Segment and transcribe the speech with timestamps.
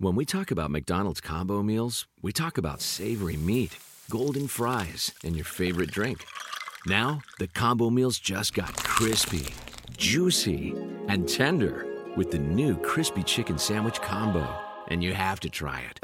[0.00, 3.76] When we talk about McDonald's combo meals, we talk about savory meat,
[4.08, 6.24] golden fries, and your favorite drink.
[6.86, 9.48] Now, the combo meals just got crispy,
[9.98, 10.74] juicy,
[11.08, 11.86] and tender
[12.16, 14.48] with the new Crispy Chicken Sandwich combo.
[14.88, 16.00] And you have to try it.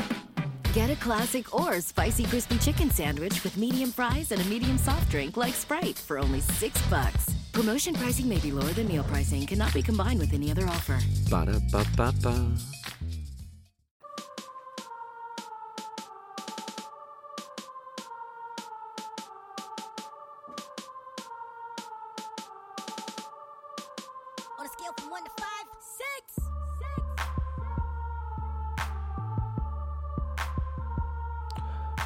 [0.75, 5.11] Get a classic or spicy crispy chicken sandwich with medium fries and a medium soft
[5.11, 7.35] drink like Sprite for only six bucks.
[7.53, 9.47] Promotion pricing may be lower than meal pricing.
[9.47, 10.99] Cannot be combined with any other offer.
[11.31, 11.47] Ba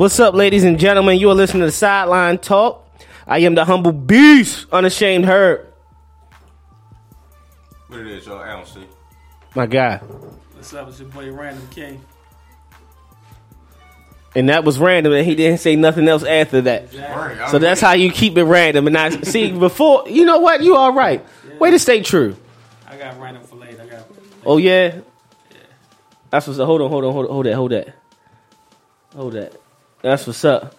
[0.00, 1.18] What's up, ladies and gentlemen?
[1.18, 2.88] You are listening to Sideline Talk.
[3.26, 5.66] I am the humble beast, unashamed herb.
[7.88, 8.38] What it is, y'all?
[8.38, 8.86] I don't see.
[9.54, 9.98] My guy.
[9.98, 10.88] What's up?
[10.88, 12.02] It's your boy Random King.
[14.34, 16.90] And that was random, and he didn't say nothing else after that.
[17.50, 18.86] So that's how you keep it random.
[18.86, 20.62] And I see before, you know what?
[20.62, 21.22] You all right.
[21.58, 22.38] Way to stay true.
[22.88, 23.82] I got random for later.
[23.82, 24.06] I got.
[24.46, 25.00] Oh yeah.
[26.30, 26.64] That's what's up.
[26.64, 27.94] Hold on, hold on, hold on, hold that, hold that,
[29.14, 29.60] hold that.
[30.02, 30.74] That's what's up.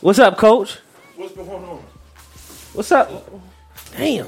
[0.00, 0.78] What's up, Coach?
[1.16, 1.82] What's going on?
[2.72, 3.30] What's up?
[3.96, 4.26] Damn.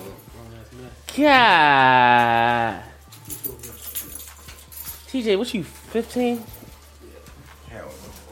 [1.17, 2.83] God.
[5.09, 6.45] TJ, what you 15?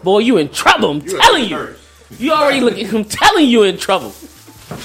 [0.02, 0.90] Boy, you in trouble.
[0.90, 1.74] I'm telling you.
[2.18, 2.94] You already looking.
[2.94, 4.12] I'm telling you in trouble.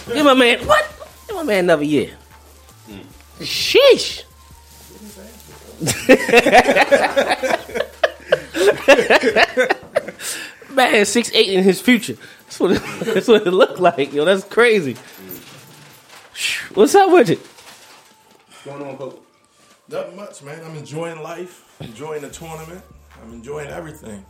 [0.08, 0.90] Give my man what?
[1.28, 2.16] Give my man another year.
[3.40, 4.24] Sheesh.
[10.72, 12.16] man, six eight in his future.
[12.46, 12.82] That's what it,
[13.14, 14.14] that's what it looked like.
[14.14, 14.96] Yo, that's crazy.
[16.74, 17.40] What's up with it?
[17.40, 19.20] What's going on, Coach?
[19.90, 20.64] Nothing much, man.
[20.64, 22.84] I'm enjoying life, enjoying the tournament.
[23.22, 24.26] I'm enjoying everything,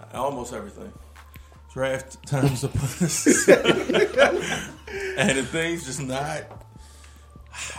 [0.00, 0.92] uh, almost everything.
[1.72, 3.56] Draft time's upon us, and
[5.38, 6.44] the things just not.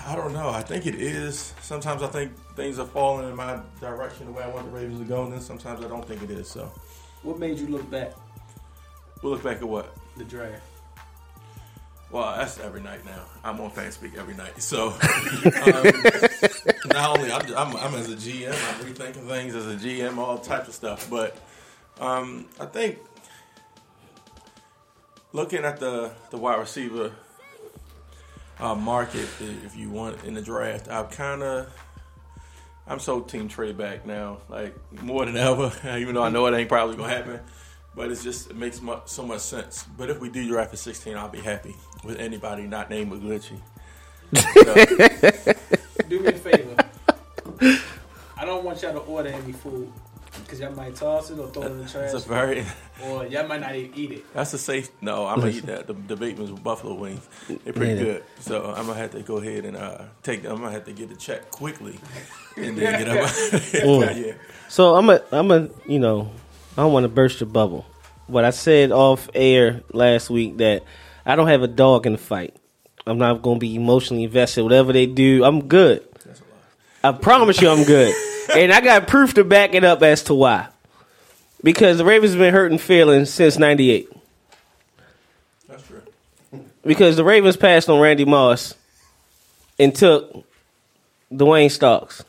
[0.05, 0.49] I don't know.
[0.49, 1.53] I think it is.
[1.61, 4.99] Sometimes I think things are falling in my direction the way I want the Ravens
[4.99, 6.49] to go, and then sometimes I don't think it is.
[6.49, 6.71] So
[7.25, 8.13] What made you look back
[9.23, 9.95] we'll look back at what.
[10.15, 10.61] the draft?
[12.11, 13.23] Well, that's every night now.
[13.43, 14.61] I'm on fan speak every night.
[14.61, 15.83] So, um,
[16.85, 20.37] not only I'm, I'm, I'm as a GM, I'm rethinking things as a GM, all
[20.37, 21.09] types of stuff.
[21.09, 21.35] But
[21.99, 22.99] um, I think
[25.33, 27.11] looking at the the wide receiver
[28.59, 31.73] uh, market, if you want in the draft, I've kind of
[32.87, 35.71] I'm so team trade back now, like more than ever.
[35.97, 37.39] Even though I know it ain't probably gonna happen,
[37.95, 39.85] but it's just it makes mu- so much sense.
[39.97, 43.59] But if we do draft at 16, I'll be happy with anybody not named McGlinchey.
[46.09, 46.75] Do me a favor.
[48.37, 49.91] I don't want y'all to order any food
[50.43, 52.65] because y'all might toss it or throw it in the trash, It's a very
[53.03, 54.33] or y'all might not even eat it.
[54.33, 54.89] that's a safe.
[55.01, 55.87] No, I'm gonna eat that.
[55.87, 57.99] The, the Bateman's buffalo wings, they're pretty Yeah.
[58.03, 58.23] good.
[58.39, 60.43] So I'm gonna have to go ahead and uh, take.
[60.43, 60.51] them.
[60.53, 61.99] I'm gonna have to get the check quickly,
[62.57, 63.29] and then get up.
[64.15, 64.33] yeah.
[64.69, 66.31] So I'm a, I'm a, you know,
[66.77, 67.85] I don't want to burst your bubble,
[68.27, 70.83] but I said off air last week that
[71.25, 72.55] I don't have a dog in the fight.
[73.07, 74.63] I'm not going to be emotionally invested.
[74.63, 76.07] Whatever they do, I'm good.
[77.05, 78.15] I promise you, I'm good,
[78.55, 80.69] and I got proof to back it up as to why.
[81.63, 84.09] Because the Ravens have been hurting feelings since '98.
[85.67, 86.01] That's true.
[86.83, 88.73] Because the Ravens passed on Randy Moss
[89.77, 90.45] and took
[91.35, 92.23] Duane Starks.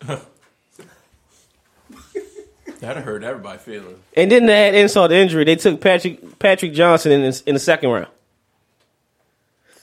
[2.80, 3.96] That'd hurt everybody feeling.
[4.16, 5.42] And then they had insult to injury.
[5.44, 8.06] They took Patrick Patrick Johnson in the, in the second round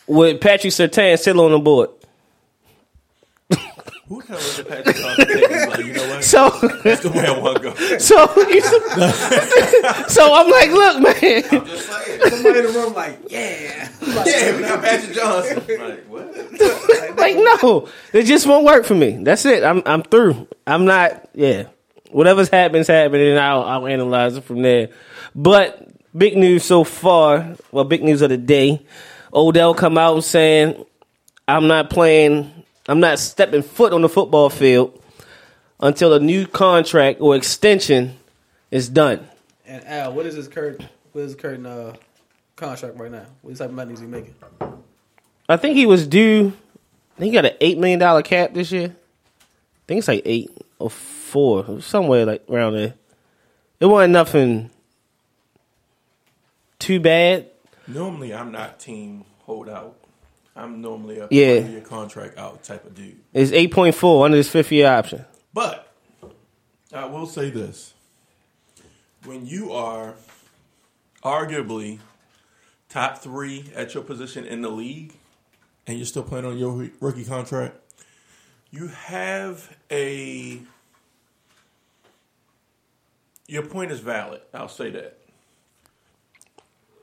[0.08, 1.90] with Patrick Surtain still on the board.
[4.10, 5.26] Who the hell is the Patrick Johnson?
[5.28, 5.70] taking?
[5.70, 6.24] Like, you know what?
[6.24, 6.50] So
[6.84, 7.76] That's the way I want to go.
[7.98, 8.26] so
[10.08, 11.44] so I'm like, look, man.
[11.52, 12.22] I'm Just saying.
[12.30, 13.90] Somebody in the room like, yeah.
[14.26, 15.58] yeah, we got Patrick Johnson.
[15.80, 17.18] Like what?
[17.18, 19.18] Like no, it just won't work for me.
[19.24, 19.64] That's it.
[19.64, 20.48] I'm I'm through.
[20.68, 21.28] I'm not.
[21.34, 21.64] Yeah,
[22.12, 24.90] whatever's happening's happening, and I'll I'll analyze it from there.
[25.36, 27.56] But big news so far.
[27.72, 28.86] Well, big news of the day.
[29.34, 30.86] Odell come out saying,
[31.48, 32.57] "I'm not playing.
[32.88, 35.02] I'm not stepping foot on the football field
[35.80, 38.18] until a new contract or extension
[38.72, 39.28] is done."
[39.66, 40.82] And Al, what is his current
[41.12, 41.94] what is his current uh,
[42.56, 43.26] contract right now?
[43.42, 44.36] What type of money is he making?
[45.50, 46.54] I think he was due.
[47.16, 48.90] I think he got an eight million dollar cap this year.
[48.90, 52.94] I think it's like eight or four, somewhere like around there.
[53.80, 54.70] It wasn't nothing
[56.80, 57.48] too bad.
[57.88, 59.96] Normally, I'm not team holdout.
[60.58, 61.60] I'm normally a Yeah.
[61.68, 63.20] year contract out type of dude.
[63.34, 65.24] It's eight point four under his fifth year option.
[65.54, 65.94] But
[66.92, 67.94] I will say this:
[69.24, 70.16] when you are
[71.24, 72.00] arguably
[72.90, 75.14] top three at your position in the league,
[75.86, 77.76] and you're still playing on your rookie contract,
[78.72, 80.60] you have a.
[83.48, 84.42] Your point is valid.
[84.54, 85.20] I'll say that.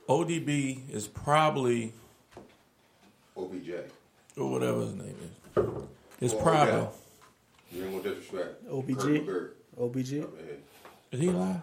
[0.08, 1.94] ODB is probably
[3.36, 3.70] OBJ.
[4.36, 5.16] or whatever his name
[5.56, 5.64] is.
[6.20, 6.94] It's Or probably Odell.
[7.72, 8.68] You ain't gonna disrespect.
[8.70, 9.26] OBG?
[9.26, 9.50] Kurt McGirt.
[9.80, 10.22] OBG.
[10.22, 10.58] Up ahead.
[11.12, 11.60] is he alive?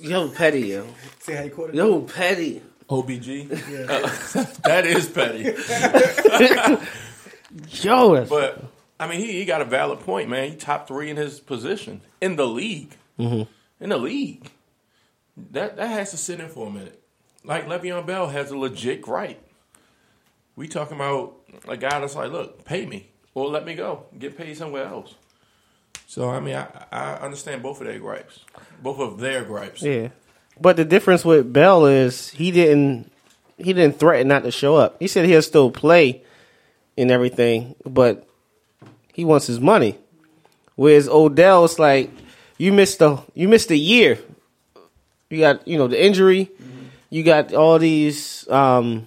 [0.00, 0.86] Yo, petty, yo.
[1.20, 1.74] See how you caught it?
[1.74, 2.62] Yo, petty.
[2.88, 3.50] OBG.
[3.52, 5.42] Uh, that is petty.
[7.82, 8.64] Yo, that's, But
[8.98, 10.50] I mean, he, he got a valid point, man.
[10.50, 12.96] He top three in his position in the league.
[13.18, 13.46] In
[13.78, 14.50] the league,
[15.52, 17.00] that that has to sit in for a minute.
[17.44, 19.41] Like Le'Veon Bell has a legit gripe.
[20.56, 21.36] We talking about
[21.68, 25.14] a guy that's like, look, pay me or let me go, get paid somewhere else.
[26.06, 28.40] So I mean, I, I understand both of their gripes,
[28.82, 29.82] both of their gripes.
[29.82, 30.08] yeah.
[30.60, 33.10] But the difference with Bell is he didn't
[33.56, 34.96] he didn't threaten not to show up.
[35.00, 36.22] He said he'll still play
[36.98, 38.28] and everything, but
[39.12, 39.98] he wants his money.
[40.76, 42.10] Whereas Odell, it's like
[42.58, 44.18] you missed a you missed a year.
[45.30, 46.50] You got you know the injury.
[47.08, 49.06] You got all these um,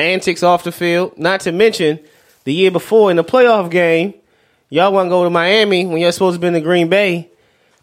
[0.00, 1.18] antics off the field.
[1.18, 2.00] Not to mention
[2.44, 4.14] the year before in the playoff game,
[4.68, 7.28] y'all want to go to Miami when you're supposed to be in the Green Bay,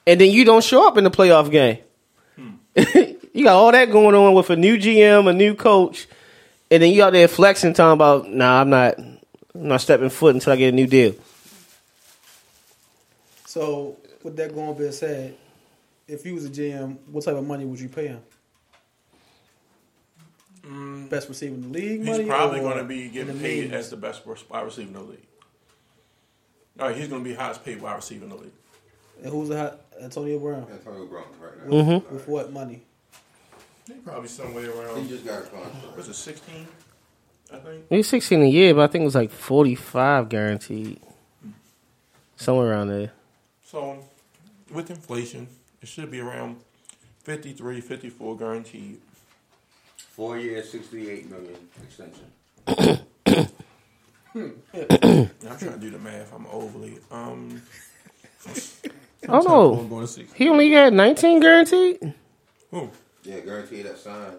[0.05, 1.79] and then you don't show up in the playoff game.
[3.33, 6.07] you got all that going on with a new GM, a new coach,
[6.69, 9.17] and then you out there flexing, talking about, "Nah, I'm not, I'm
[9.53, 11.15] not stepping foot until I get a new deal."
[13.45, 15.35] So, with that going being said,
[16.07, 18.21] if you was a GM, what type of money would you pay him?
[21.09, 22.01] Best receiver in the league.
[22.01, 22.07] Mm.
[22.07, 23.73] He's money probably going to be getting paid millions?
[23.73, 25.27] as the best wide receiver in the league.
[26.79, 28.51] All right, he's going to be highest paid wide receiver in the league.
[29.23, 30.67] And who's the hot Antonio Brown?
[30.71, 31.93] Antonio Brown right now.
[31.95, 32.83] With, with what money?
[33.87, 35.03] He probably somewhere around.
[35.03, 35.95] He just got a contract.
[35.95, 36.67] What's it, sixteen?
[37.51, 37.85] I think.
[37.89, 40.99] He's 16 a year, but I think it was like 45 guaranteed,
[42.35, 43.11] somewhere around there.
[43.63, 44.03] So,
[44.71, 45.47] with inflation,
[45.81, 46.57] it should be around
[47.23, 48.99] 53, 54 guaranteed.
[50.17, 52.25] Four years, sixty-eight million extension.
[54.35, 54.61] I'm
[55.57, 56.33] trying to do the math.
[56.33, 56.97] I'm overly.
[57.11, 57.61] Um,
[59.29, 60.33] Oh no, I'm going to six.
[60.33, 62.13] he only got 19 guaranteed.
[62.71, 62.89] Who?
[63.23, 64.33] Yeah, guaranteed that sign.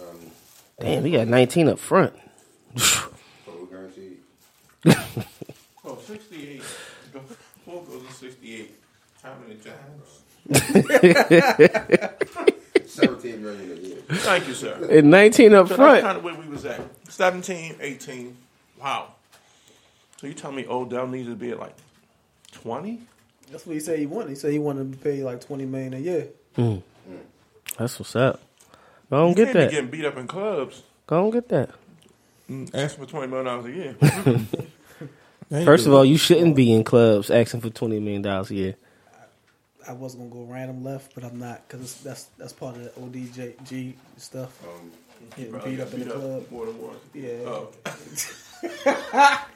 [0.00, 0.18] Um,
[0.80, 2.12] Damn, he got 19 up front.
[2.76, 4.18] total guaranteed.
[5.82, 6.62] Oh, 68.
[7.64, 8.74] Four goes to 68.
[9.22, 10.20] How many times?
[12.90, 13.96] Seventeen million a year.
[14.08, 14.88] Thank you, sir.
[14.90, 16.80] And 19 up So that's kind of where we was at.
[17.08, 18.36] 17, 18.
[18.80, 19.14] Wow.
[20.16, 21.74] So you tell me Odell needs to be at like
[22.52, 23.00] 20?
[23.50, 24.30] That's what he said he wanted.
[24.30, 26.28] He said he wanted to pay like twenty million a year.
[26.56, 26.76] Hmm.
[27.06, 27.16] Hmm.
[27.78, 28.40] That's what's up.
[29.08, 29.70] Go on, You get can't be that.
[29.70, 30.82] getting beat up in clubs.
[31.06, 31.70] Go on, get that.
[32.48, 34.48] Mm, asking for $20 million a
[35.52, 35.64] year.
[35.64, 38.76] First of all, you shouldn't be in clubs asking for $20 million a year.
[39.90, 42.90] I was gonna go random left, but I'm not because that's that's part of the
[42.90, 44.56] ODJG stuff.
[44.64, 44.92] Um,
[45.36, 46.50] Getting Probably beat up in the club.
[46.50, 46.98] more than once.
[47.12, 47.32] Yeah.
[47.44, 47.68] Oh.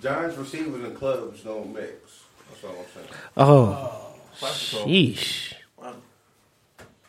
[0.00, 2.22] Giants receivers and clubs don't mix.
[2.48, 3.08] That's all I'm saying.
[3.36, 4.86] Oh, Classical.
[4.86, 5.52] sheesh.
[5.76, 5.94] Wow.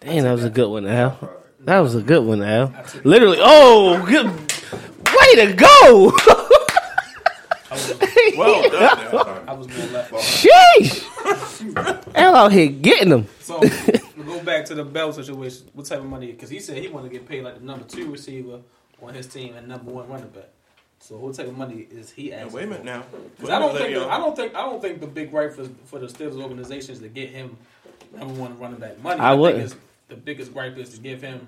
[0.02, 1.30] Damn, that was a good one, Al.
[1.62, 2.74] That was a good one, Al.
[3.04, 4.26] Literally, oh, good.
[4.26, 6.12] Way to go!
[8.38, 9.48] Well done.
[9.48, 10.12] I was going left.
[10.14, 12.16] Sheesh!
[12.16, 13.28] Al out here getting them.
[13.40, 13.60] So
[14.18, 15.68] we go back to the Bell situation.
[15.74, 16.28] What type of money?
[16.28, 18.60] Because he said he wanted to get paid like the number two receiver
[19.02, 20.50] on his team and number one running back.
[21.00, 22.54] So what type of money is he Now, asking?
[22.54, 23.00] wait a minute now.
[23.00, 23.06] now.
[23.40, 25.66] 'Cause I don't think the, I don't think I don't think the big right for
[25.86, 27.58] for the Steelers organization is to get him
[28.18, 29.20] number one running back money.
[29.20, 29.76] I think wouldn't.
[30.08, 31.48] the biggest gripe is to give him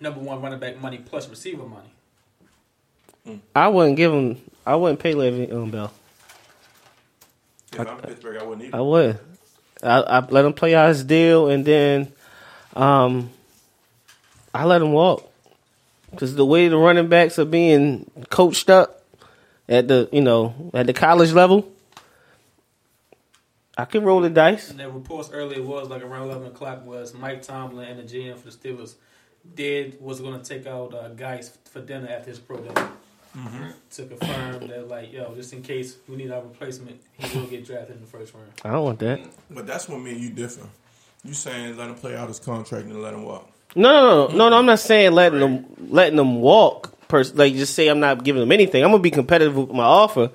[0.00, 3.40] number one running back money plus receiver money.
[3.54, 4.40] I wouldn't give him.
[4.66, 5.92] I wouldn't pay Le'Veon Bell.
[7.72, 8.74] If I'm Pittsburgh, I wouldn't even.
[8.74, 9.18] I would.
[9.82, 12.12] I, I let him play out his deal, and then
[12.74, 13.30] um,
[14.52, 15.30] I let him walk
[16.10, 19.04] because the way the running backs are being coached up
[19.68, 21.70] at the you know at the college level,
[23.76, 24.70] I can roll the dice.
[24.70, 28.36] And the reports earlier was like around eleven o'clock was Mike Tomlin and the GM
[28.36, 28.94] for the Steelers
[29.54, 32.88] did was going to take out uh, guys for dinner after his pro day
[33.90, 37.64] to confirm that like yo just in case we need our replacement he will get
[37.66, 38.48] drafted in the first round.
[38.64, 39.20] I don't want that.
[39.50, 40.70] But that's what me and you different.
[41.24, 43.50] You saying let him play out his contract and let him walk.
[43.74, 44.58] No, no, no, no, no.
[44.58, 46.94] I'm not saying letting them letting them walk.
[47.08, 48.82] Pers- like just say I'm not giving them anything.
[48.82, 50.30] I'm gonna be competitive with my offer,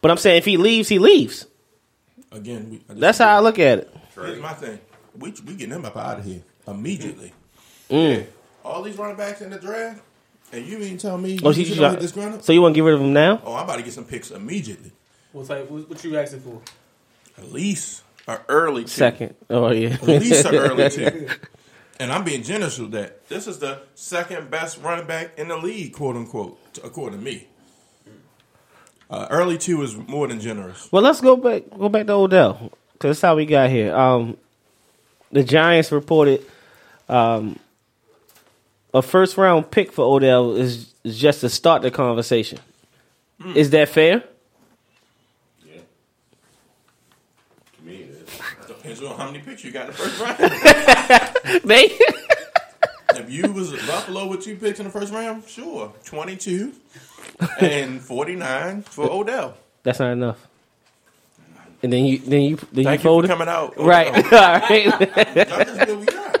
[0.00, 1.46] but I'm saying if he leaves, he leaves.
[2.32, 3.96] again, we, I just- That's how I look at it.
[4.14, 4.78] Here's my thing.
[5.18, 7.32] We we getting them up out of here immediately.
[7.90, 8.26] Mm.
[8.64, 10.02] All these running backs in the draft,
[10.52, 12.42] and you ain't tell me Oh, you you, should hit this ground up?
[12.42, 13.40] so you want to get rid of him now?
[13.44, 14.92] Oh, I'm about to get some picks immediately.
[15.32, 15.70] What type?
[15.70, 16.60] What, what you asking for?
[17.36, 18.88] At least an early two.
[18.88, 19.34] Second.
[19.50, 19.90] Oh yeah.
[19.94, 21.28] At least an early two.
[22.00, 23.28] And I'm being generous with that.
[23.28, 27.46] This is the second best running back in the league, quote unquote, according to me.
[29.10, 30.90] Uh, early two is more than generous.
[30.92, 31.64] Well, let's go back.
[31.76, 33.94] Go back to Odell because that's how we got here.
[33.96, 34.36] Um,
[35.32, 36.44] the Giants reported
[37.08, 37.58] um,
[38.94, 42.58] a first round pick for Odell is, is just to start the conversation.
[43.42, 43.56] Mm.
[43.56, 44.24] Is that fair?
[45.64, 45.80] Yeah.
[47.76, 48.66] To me, it is.
[48.66, 51.62] Depends on how many picks you got in the first round.
[51.64, 51.98] They
[53.16, 56.72] if you was Buffalo with two picks in the first round, sure, twenty two
[57.60, 59.56] and forty nine for Odell.
[59.82, 60.46] that's not enough.
[61.82, 63.34] And then you then you then Thank you you fold for it.
[63.36, 63.78] coming out.
[63.78, 64.08] Right.
[64.08, 64.24] Odell.
[64.32, 65.34] All right.
[65.34, 66.40] That's what we got.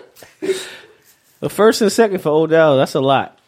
[1.40, 2.76] The first and second for Odell.
[2.76, 3.38] That's a lot.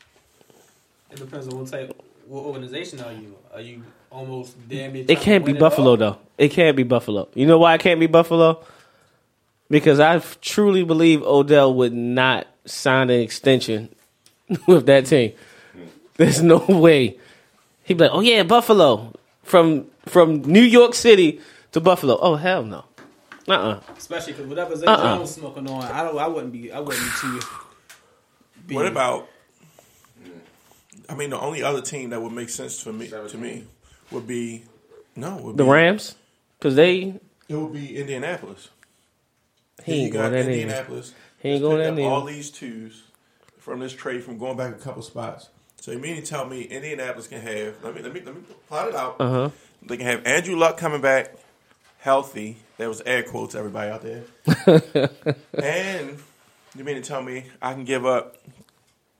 [1.10, 3.36] It depends on what type, what organization are you?
[3.52, 5.04] Are you almost damn near?
[5.08, 6.18] It can't be Buffalo though.
[6.38, 7.28] It can't be Buffalo.
[7.34, 8.62] You know why it can't be Buffalo?
[9.68, 13.94] Because I truly believe Odell would not sign an extension
[14.66, 15.32] with that team.
[16.16, 17.18] There's no way.
[17.84, 21.40] He'd be like, "Oh yeah, Buffalo from from New York City
[21.72, 22.84] to Buffalo." Oh hell no.
[23.48, 25.16] Uh uh Especially because whatever Zay Uh-uh.
[25.16, 26.18] Jones smoking on, I don't.
[26.18, 26.70] I wouldn't be.
[26.70, 27.40] I wouldn't be too.
[28.70, 29.28] Be, What about?
[31.08, 33.64] I mean, the only other team that would make sense for me to me
[34.12, 34.62] would be
[35.16, 36.14] no, would The be, Rams?
[36.58, 38.68] Because they It would be Indianapolis.
[39.84, 40.44] he ain't you going got that.
[40.48, 41.12] Indianapolis.
[41.40, 42.12] He ain't going pick that up.
[42.12, 43.02] All these twos
[43.58, 45.48] from this trade from going back a couple spots.
[45.80, 47.74] So you mean to tell me Indianapolis can have?
[47.82, 49.16] Let me let me let me plot it out.
[49.18, 49.50] Uh huh.
[49.82, 51.34] They can have Andrew Luck coming back
[51.98, 52.58] healthy.
[52.78, 55.10] There was air quotes, everybody out there.
[55.54, 56.18] and
[56.76, 58.36] you mean to tell me I can give up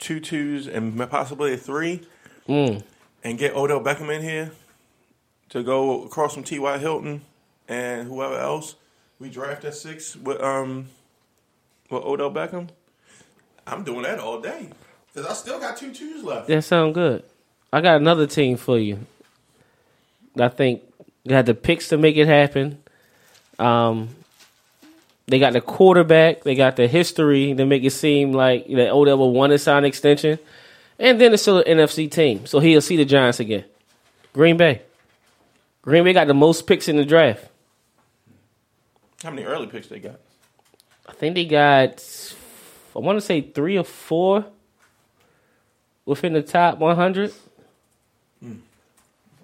[0.01, 2.01] two twos and possibly a three
[2.49, 2.83] Mm.
[3.23, 4.51] and get Odell Beckham in here
[5.51, 6.79] to go across from T.Y.
[6.79, 7.21] Hilton
[7.69, 8.75] and whoever else
[9.21, 10.87] we draft at six with um
[11.91, 12.69] with Odell Beckham?
[13.67, 14.71] I'm doing that all day
[15.13, 16.49] because I still got two twos left.
[16.49, 17.23] That sound good.
[17.73, 19.07] I got another team for you.
[20.39, 20.83] I think
[21.25, 22.83] they had the picks to make it happen.
[23.59, 24.09] Um,
[25.31, 26.43] they got the quarterback.
[26.43, 29.79] They got the history to make it seem like that Odell will want to sign
[29.79, 30.39] an extension.
[30.99, 33.65] And then it's still an NFC team, so he'll see the Giants again.
[34.33, 34.83] Green Bay.
[35.83, 37.47] Green Bay got the most picks in the draft.
[39.23, 40.21] How many early picks they got?
[41.09, 42.05] I think they got,
[42.95, 44.45] I want to say three or four
[46.05, 47.33] within the top 100.
[48.41, 48.55] Hmm.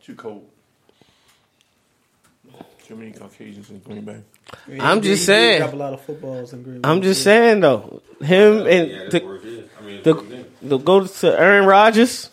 [0.02, 0.49] Too cold.
[2.87, 4.21] Too many Caucasians in Green Bay.
[4.69, 5.61] Yeah, I'm he- just he saying.
[5.61, 6.88] Drop a lot of footballs in Green Bay.
[6.88, 7.25] I'm just too.
[7.25, 9.69] saying though, him and Yeah, the, that's where it is.
[9.78, 12.31] I mean, it's the, the go to Aaron Rodgers.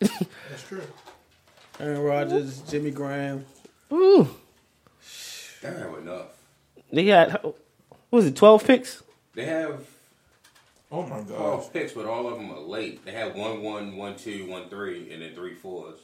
[0.00, 0.82] That's true.
[1.78, 3.44] Aaron Rodgers, Jimmy Graham.
[3.92, 4.28] Ooh,
[5.60, 6.26] They have enough.
[6.92, 7.54] they got what
[8.10, 9.02] was it twelve picks?
[9.34, 9.84] They have
[10.90, 11.28] Oh my god.
[11.28, 13.02] 12 picks, but all of them are late.
[13.06, 15.98] They have one, one, one, two, one, three, and then three fours.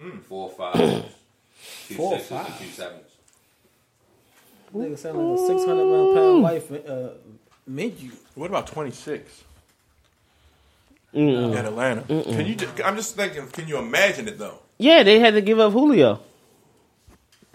[0.00, 0.20] Hmm.
[0.20, 1.04] Four fives.
[1.88, 2.58] two Four sixes, and fives.
[2.58, 3.10] two sevens.
[4.74, 7.08] Nigga sound like a 600 pound pound life uh,
[7.66, 8.10] menu.
[8.34, 9.44] What about 26
[11.14, 11.56] Mm-mm.
[11.56, 12.02] at Atlanta?
[12.02, 12.56] Can you?
[12.56, 13.46] Just, I'm just thinking.
[13.48, 14.58] Can you imagine it though?
[14.78, 16.20] Yeah, they had to give up Julio.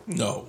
[0.07, 0.47] No.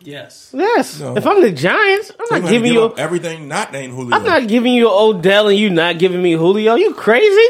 [0.00, 0.52] Yes.
[0.54, 1.16] Yes, No.
[1.16, 2.94] if I'm the Giants, I'm not giving give you.
[2.96, 4.14] everything not named Julio.
[4.14, 6.76] I'm not giving you Odell and you not giving me Julio.
[6.76, 7.48] You crazy?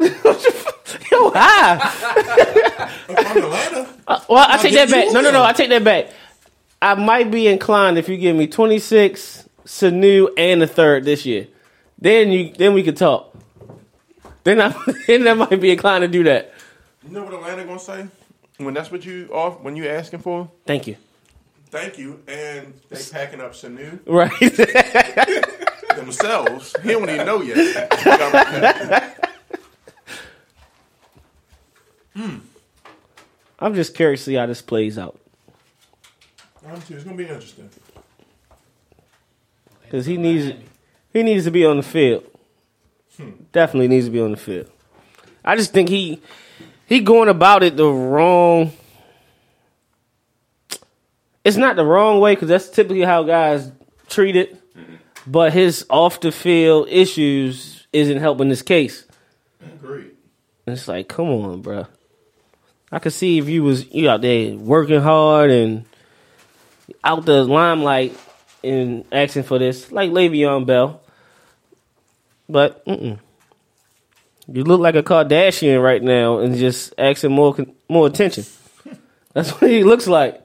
[0.00, 1.78] Yo, hi.
[3.08, 3.89] If I'm Atlanta.
[4.10, 5.06] Uh, well, I I'll take that back.
[5.06, 5.28] No, no, no.
[5.30, 5.42] Julio.
[5.44, 6.08] I take that back.
[6.82, 11.46] I might be inclined if you give me 26, Sanu, and a third this year.
[11.98, 13.32] Then you, then we could talk.
[14.42, 14.74] Then I,
[15.06, 16.52] then I might be inclined to do that.
[17.06, 18.08] You know what Atlanta gonna say
[18.56, 20.50] when that's what you off when you asking for?
[20.66, 20.96] Thank you.
[21.70, 24.32] Thank you, and they packing up some new Right.
[25.96, 26.74] themselves.
[26.82, 29.16] He don't even know yet.
[33.60, 35.20] I'm just curious to see how this plays out
[36.66, 36.94] I'm too.
[36.94, 37.70] It's gonna be interesting.
[39.82, 40.56] because he needs
[41.12, 42.24] he needs to be on the field.
[43.16, 43.30] Hmm.
[43.52, 44.70] Definitely needs to be on the field.
[45.44, 46.20] I just think he
[46.86, 48.72] he going about it the wrong.
[51.44, 53.72] It's not the wrong way because that's typically how guys
[54.08, 54.56] treat it.
[55.26, 59.06] But his off the field issues isn't helping this case.
[59.62, 60.12] Agreed.
[60.66, 61.86] It's like, come on, bro.
[62.92, 65.84] I could see if you was you out there working hard and
[67.04, 68.18] out the limelight
[68.64, 71.00] and asking for this, like Le'Veon Bell.
[72.48, 73.18] But mm-mm.
[74.48, 77.56] you look like a Kardashian right now and just asking more
[77.88, 78.44] more attention.
[79.32, 80.42] That's what he looks like.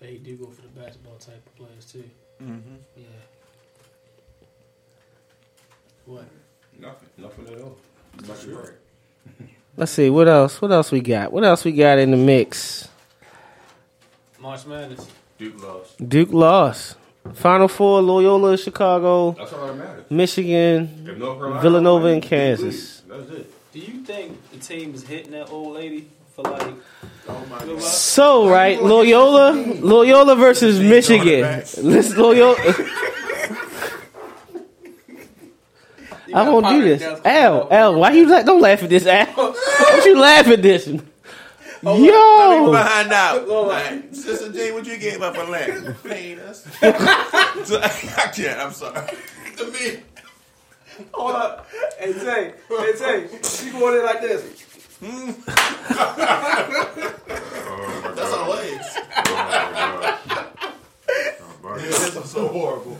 [0.00, 2.04] They do go for the basketball type of players too.
[2.42, 2.74] Mm-hmm.
[2.96, 3.04] Yeah.
[6.06, 6.24] What?
[6.78, 7.08] Nothing.
[7.16, 7.78] Nothing at all.
[8.18, 8.73] That's right.
[9.76, 10.62] Let's see what else.
[10.62, 11.32] What else we got?
[11.32, 12.88] What else we got in the mix?
[14.38, 15.08] March Madness.
[15.38, 16.08] Duke lost.
[16.08, 16.96] Duke lost.
[17.32, 20.10] Final four: Loyola, Chicago, That's all that matters.
[20.10, 23.00] Michigan, Carolina Villanova, win, and Kansas.
[23.08, 23.72] That's it.
[23.72, 26.74] Do you think the team is hitting that old lady for like?
[27.26, 27.68] Oh my Good God.
[27.76, 27.80] luck?
[27.80, 31.40] So right, Loyola, Loyola versus Michigan.
[31.40, 32.56] Let's Loyola.
[36.34, 37.00] You I got won't do this.
[37.00, 38.44] Dust- Al, Al, why you like?
[38.44, 39.26] Don't laugh at this, Al.
[39.36, 39.54] Oh.
[39.90, 40.88] Don't you laugh at this?
[40.88, 41.00] Oh,
[41.92, 43.48] let me Yo, find out.
[43.48, 45.96] Like, Sister Jean, what you gave up on that?
[46.02, 46.66] Paying us.
[46.82, 48.58] I can't.
[48.60, 49.10] I'm sorry.
[49.58, 50.00] To me.
[51.12, 51.68] Hold up.
[51.96, 52.54] Hey, Tay.
[52.68, 53.28] Hey, Tay.
[53.66, 54.42] You going in like this.
[54.98, 55.30] Hmm.
[58.16, 58.88] That's our legs.
[61.82, 62.96] This is so horrible.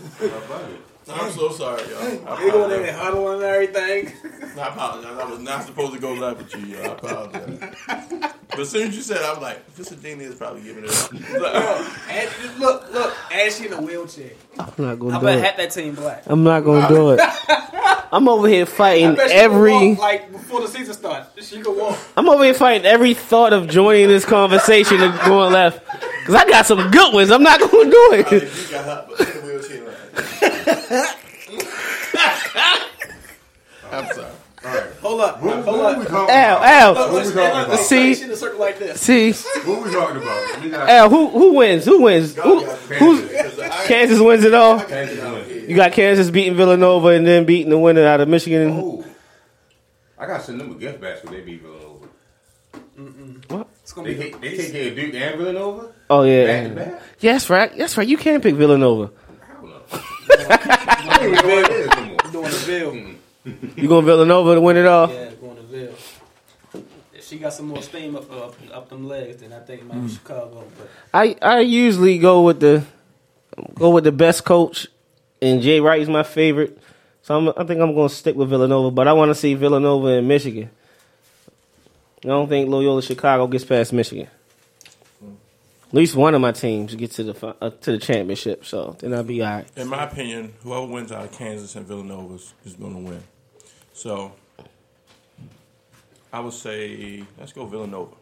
[1.12, 2.28] I'm so sorry, y'all.
[2.28, 2.88] I You going in apologize.
[2.88, 4.12] and huddling and everything.
[4.58, 5.18] I apologize.
[5.18, 6.82] I was not supposed to go left with you, y'all.
[6.82, 7.74] I apologize.
[8.50, 10.90] But as soon as you said, I was like, Sister Jean is probably giving it
[10.90, 11.12] up.
[11.12, 13.14] And just look, look.
[13.32, 14.30] Ashley in a wheelchair.
[14.58, 15.14] I'm not gonna do it.
[15.14, 15.44] I do bet it.
[15.44, 16.22] half that team black.
[16.26, 17.20] I'm not gonna do it.
[18.12, 19.72] I'm over here I fighting bet she can every.
[19.88, 21.46] walk, like before the season starts.
[21.48, 21.98] She can walk.
[22.16, 25.84] I'm over here fighting every thought of joining this conversation and going left.
[26.24, 27.30] Cause I got some good ones.
[27.32, 28.30] I'm not gonna do it.
[28.30, 29.18] you got her but
[30.16, 31.14] in a wheelchair.
[32.54, 32.90] Right?
[33.92, 34.30] I'm sorry.
[35.02, 35.38] Hold up.
[35.40, 36.10] Hold up.
[36.10, 38.22] Al, Al, Look, let's- talking let's- See?
[38.22, 38.98] in a circle like this.
[39.00, 40.62] see, What we talking about?
[40.62, 41.84] We got Al, who who wins?
[41.84, 42.34] Who wins?
[42.36, 44.80] Who, who's Kansas wins it all?
[44.80, 45.68] Kansas win.
[45.68, 48.70] You got Kansas beating Villanova and then beating the winner out of Michigan.
[48.70, 49.04] Oh.
[50.18, 51.30] I got to send them a gift basket.
[51.30, 52.06] They beat Villanova.
[53.82, 54.20] It's gonna They, be.
[54.22, 55.92] take- they take care of Duke and Villanova.
[56.08, 57.02] Oh Back to yeah, back.
[57.20, 57.76] yes, right.
[57.76, 58.08] That's right.
[58.08, 59.10] You can pick Villanova.
[60.38, 61.38] I don't know.
[61.38, 62.32] Even know what it is no more.
[62.32, 63.74] doing the bill.
[63.76, 65.10] You going Villanova to win it all?
[65.12, 65.94] Yeah, going to Ville.
[67.12, 69.86] If she got some more steam up up, up them legs, then I think it
[69.86, 70.64] might be Chicago.
[70.78, 72.84] But I I usually go with the
[73.74, 74.86] go with the best coach,
[75.40, 76.78] and Jay Wright is my favorite.
[77.22, 79.54] So I'm, I think I'm going to stick with Villanova, but I want to see
[79.54, 80.68] Villanova and Michigan.
[82.22, 84.28] I don't think Loyola Chicago gets past Michigan.
[85.94, 89.14] At least one of my teams gets to the uh, to the championship, so then
[89.14, 89.68] I'll be all right.
[89.76, 93.22] In my opinion, whoever wins out of Kansas and Villanova is, is going to win.
[93.92, 94.32] So
[96.32, 98.12] I would say let's go Villanova.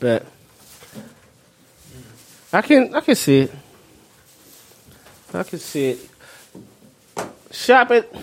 [0.00, 0.24] But
[2.54, 3.54] I can I can see it.
[5.34, 5.98] I can see it.
[7.50, 8.16] Shop it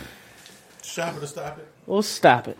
[0.82, 1.68] Shop it or stop it.
[1.86, 2.58] or stop it.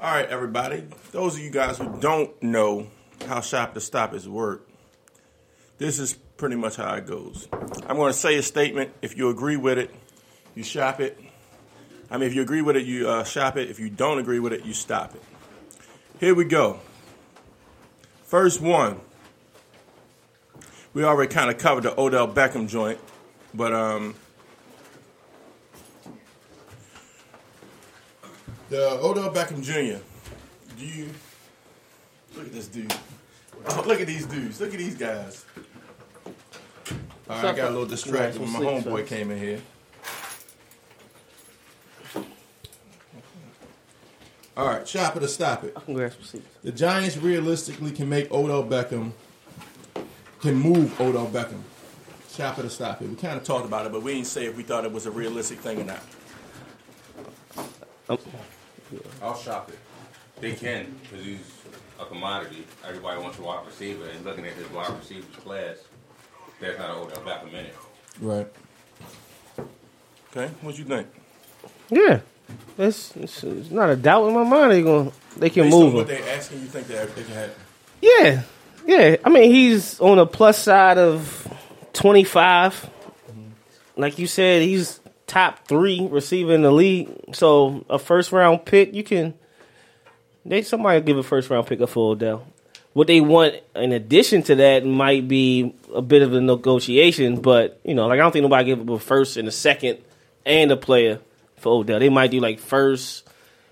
[0.00, 0.84] All right, everybody.
[1.10, 2.86] Those of you guys who don't know
[3.26, 4.68] how Shop to Stop is work,
[5.78, 7.48] this is pretty much how it goes.
[7.88, 8.92] I'm going to say a statement.
[9.02, 9.92] If you agree with it,
[10.54, 11.18] you shop it.
[12.12, 13.70] I mean, if you agree with it, you uh, shop it.
[13.70, 15.22] If you don't agree with it, you stop it.
[16.20, 16.78] Here we go.
[18.22, 19.00] First one.
[20.94, 23.00] We already kind of covered the Odell Beckham joint,
[23.52, 24.14] but um,
[28.68, 30.02] the Odell Beckham Jr.
[30.78, 31.08] Do you
[32.36, 32.94] look at this dude?
[33.86, 34.60] Look at these dudes.
[34.60, 35.44] Look at these guys.
[37.28, 39.60] All right, I got a little distracted when my homeboy came in here.
[44.56, 45.72] All right, shop it or stop it.
[45.76, 46.46] I can grab some seats.
[46.62, 49.12] The Giants realistically can make Odell Beckham,
[50.40, 51.62] can move Odell Beckham.
[52.30, 53.08] Shop it or stop it.
[53.08, 55.06] We kind of talked about it, but we didn't say if we thought it was
[55.06, 56.02] a realistic thing or not.
[58.08, 58.18] Um,
[59.22, 59.78] I'll shop it.
[60.40, 61.40] They can because he's
[62.00, 62.64] a commodity.
[62.86, 65.76] Everybody wants a wide receiver, and looking at his wide receivers class,
[66.60, 67.74] there's not an Odell Beckham in it.
[68.20, 68.46] Right.
[70.30, 71.06] Okay, what you think?
[71.90, 72.20] Yeah,
[72.76, 75.88] it's, it's, it's not a doubt in my mind they going they can Based move
[75.88, 76.22] on what him.
[76.22, 77.54] they asking, you think they, they can have?
[78.00, 78.42] Yeah,
[78.86, 79.16] yeah.
[79.24, 81.48] I mean, he's on the plus side of
[81.92, 82.74] twenty five.
[82.74, 84.00] Mm-hmm.
[84.00, 87.08] Like you said, he's top three receiver in the league.
[87.32, 89.34] So a first round pick, you can.
[90.44, 92.44] They somebody give a first round pick up for Odell.
[92.94, 97.78] What they want in addition to that might be a bit of a negotiation, but
[97.84, 99.98] you know, like I don't think nobody give up a first and a second
[100.44, 101.20] and a player
[101.58, 102.00] for Odell.
[102.00, 103.28] They might do like first,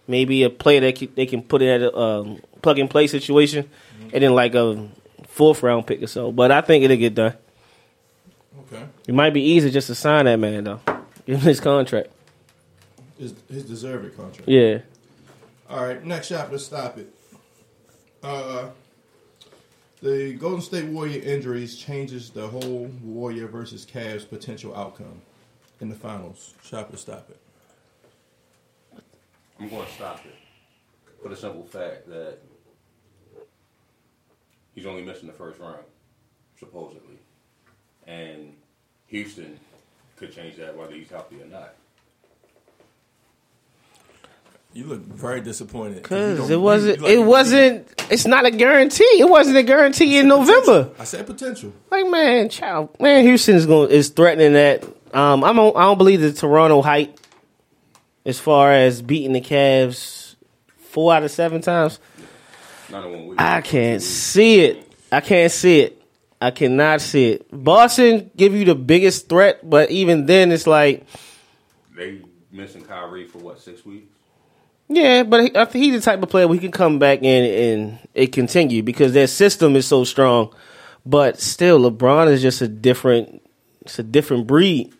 [0.06, 3.68] maybe a player that they can put in at a um, plug and play situation,
[4.12, 4.86] and then like a
[5.26, 6.30] fourth round pick or so.
[6.30, 7.34] But I think it'll get done.
[8.60, 8.84] Okay.
[9.08, 10.80] It might be easy just to sign that man though.
[11.26, 12.10] Give him his contract.
[13.18, 14.48] His, his deserved contract.
[14.48, 14.78] Yeah.
[15.68, 16.52] All right, next shot.
[16.52, 17.12] Let's stop it.
[18.22, 18.70] Uh,
[20.02, 25.20] the Golden State Warrior injuries changes the whole Warrior versus Cavs potential outcome
[25.80, 26.54] in the finals.
[26.62, 29.02] Shop or stop it.
[29.58, 30.34] I'm going to stop it
[31.22, 32.38] for the simple fact that
[34.74, 35.82] he's only missing the first round,
[36.60, 37.18] supposedly,
[38.06, 38.54] and
[39.06, 39.58] Houston
[40.16, 41.74] could change that whether he's healthy or not.
[44.72, 46.02] You look very disappointed.
[46.02, 46.98] Cause it wasn't.
[46.98, 48.04] you like it wasn't.
[48.10, 49.04] It's not a guarantee.
[49.04, 50.90] It wasn't a guarantee in November.
[50.98, 51.72] I said potential.
[51.90, 54.84] Like man, child, man, Houston is going is threatening that.
[55.14, 57.18] Um, I'm on, I don't believe the Toronto hype
[58.26, 60.36] as far as beating the Cavs
[60.76, 61.98] four out of seven times.
[62.90, 63.40] Not in one week.
[63.40, 64.92] I can't see it.
[65.10, 65.95] I can't see it.
[66.40, 67.46] I cannot see it.
[67.50, 71.06] Boston give you the biggest threat, but even then, it's like,
[71.96, 72.20] They
[72.52, 74.06] missing Kyrie for what six weeks?
[74.88, 75.40] yeah, but
[75.72, 79.12] he, he's the type of player we can come back in and it continue because
[79.12, 80.54] their system is so strong.
[81.04, 83.42] But still, LeBron is just a different.
[83.82, 84.92] It's a different breed.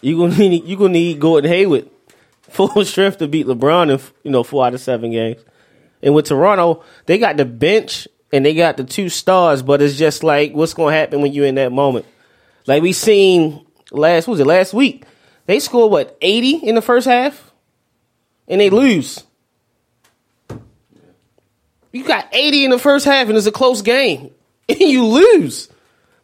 [0.00, 1.88] You gonna need you gonna need Gordon Hayward
[2.42, 5.40] full strength to beat LeBron in you know four out of seven games.
[6.02, 9.96] And with Toronto, they got the bench and they got the two stars, but it's
[9.96, 12.04] just like what's gonna happen when you're in that moment.
[12.66, 15.04] Like we seen last was it last week?
[15.46, 17.50] They scored what eighty in the first half,
[18.46, 19.24] and they lose.
[21.92, 24.30] You got eighty in the first half, and it's a close game,
[24.68, 25.70] and you lose.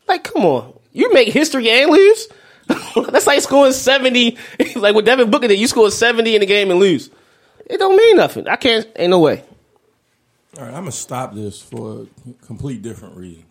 [0.07, 2.29] Like, come on, you make history and lose.
[3.09, 4.37] That's like scoring seventy.
[4.77, 7.09] like with Devin Booker, that you score seventy in the game and lose?
[7.65, 8.49] It don't mean nothing.
[8.49, 8.87] I can't.
[8.97, 9.45] Ain't no way.
[10.59, 13.45] All right, I'm gonna stop this for a complete different reason.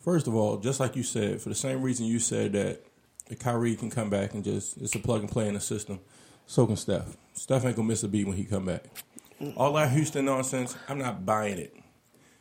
[0.00, 2.82] First of all, just like you said, for the same reason you said that
[3.40, 5.98] Kyrie can come back and just it's a plug and play in the system,
[6.46, 7.16] so can Steph.
[7.34, 8.84] Steph ain't gonna miss a beat when he come back.
[9.56, 11.74] All that Houston nonsense, I'm not buying it.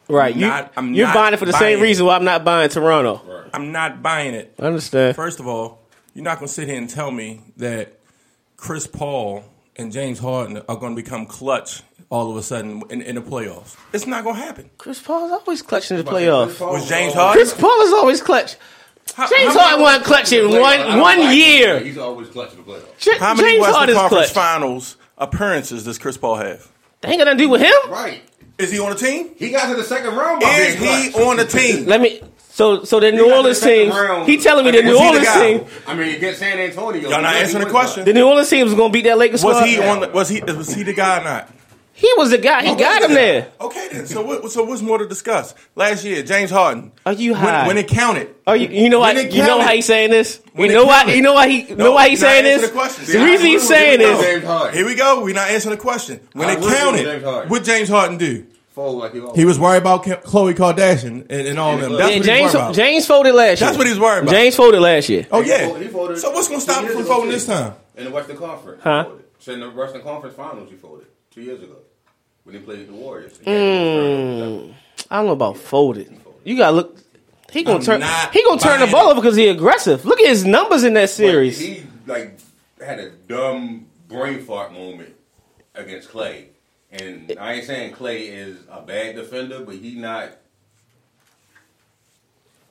[0.07, 0.33] Right.
[0.35, 1.81] I'm you, not- I'm you're not buying it for the buying same it.
[1.81, 3.49] reason why I'm not buying Toronto.
[3.53, 4.53] I'm not buying it.
[4.59, 5.15] I understand.
[5.15, 5.79] First of all,
[6.13, 7.99] you're not gonna sit here and tell me that
[8.55, 9.43] Chris Paul
[9.75, 13.75] and James Harden are gonna become clutch all of a sudden in, in the playoffs.
[13.93, 14.69] It's not gonna happen.
[14.77, 16.59] Chris Paul's always clutch in the playoffs.
[16.59, 17.33] Was James Harden?
[17.43, 18.55] Chris Paul is always clutch.
[19.15, 21.75] How- James how- Harden won clutch in one one like year.
[21.75, 22.97] but He's always clutching the playoffs.
[22.99, 24.45] J- How many James Western Harden's Conference clutch.
[24.45, 26.67] Finals appearances does Chris Paul have?
[27.01, 27.73] That ain't got nothing to do with him.
[27.91, 28.21] Right.
[28.57, 29.31] Is he on the team?
[29.37, 30.41] He got to the second round.
[30.41, 31.27] By Is he clutch.
[31.27, 31.85] on the team?
[31.85, 32.21] Let me.
[32.49, 33.89] So so the He New Orleans the second team.
[33.91, 34.27] round.
[34.29, 35.57] He telling me the New he the Orleans guy?
[35.59, 35.65] team.
[35.85, 37.01] I mean, against San Antonio.
[37.09, 38.05] Y'all not answering the was question?
[38.05, 39.67] The New Orleans team was gonna beat that Lakers Was squad.
[39.67, 39.99] he on?
[39.99, 40.41] The, was he?
[40.41, 41.53] Was he the guy or not?
[41.99, 42.63] He was the guy.
[42.63, 43.51] He got him there.
[43.59, 44.05] Okay, then.
[44.05, 44.51] So what?
[44.51, 45.55] So what's more to discuss?
[45.75, 46.91] Last year, James Harden.
[47.07, 47.65] Are you when, high?
[47.65, 48.35] when it counted?
[48.45, 49.15] Oh, you, you know why?
[49.15, 49.63] When it You know counted.
[49.63, 50.39] how he's saying this?
[50.53, 51.05] When You know why?
[51.05, 51.63] You know why he?
[51.73, 52.69] No, know why he's saying this?
[52.69, 53.13] the.
[53.17, 54.21] The reason he's saying this.
[54.23, 54.75] James Harden.
[54.77, 55.23] Here we go.
[55.23, 56.19] We're not answering the question.
[56.33, 57.49] When I it counted, James Harden.
[57.49, 58.45] what James Harden do?
[58.75, 59.21] Fold like he.
[59.35, 61.93] He was worried about Khloe Kardashian and, and all of them.
[61.93, 62.75] That's Yeah, what he James worried about.
[62.75, 63.67] James folded last year.
[63.69, 64.31] That's what he's worried about.
[64.31, 65.25] James folded last year.
[65.31, 65.65] oh He yeah.
[65.65, 67.73] folded- he folded So what's gonna stop two him from ago, folding this time?
[67.95, 68.81] In the Western Conference.
[68.83, 69.05] Huh?
[69.09, 69.23] He.
[69.39, 71.73] So in the Western Conference Finals, he folded two years ago
[72.47, 73.37] when he played the Warriors.
[73.43, 74.71] He had hmm.
[75.11, 76.17] I don't know about folded.
[76.45, 76.97] You gotta look.
[77.51, 78.01] He gonna I'm turn.
[78.31, 80.05] He gonna turn the ball over because he aggressive.
[80.05, 81.59] Look at his numbers in that But series.
[81.59, 82.39] He like
[82.81, 85.13] had a dumb brain fart moment
[85.75, 86.47] against Clay.
[86.89, 90.37] And I ain't saying Clay is a bad defender, but he not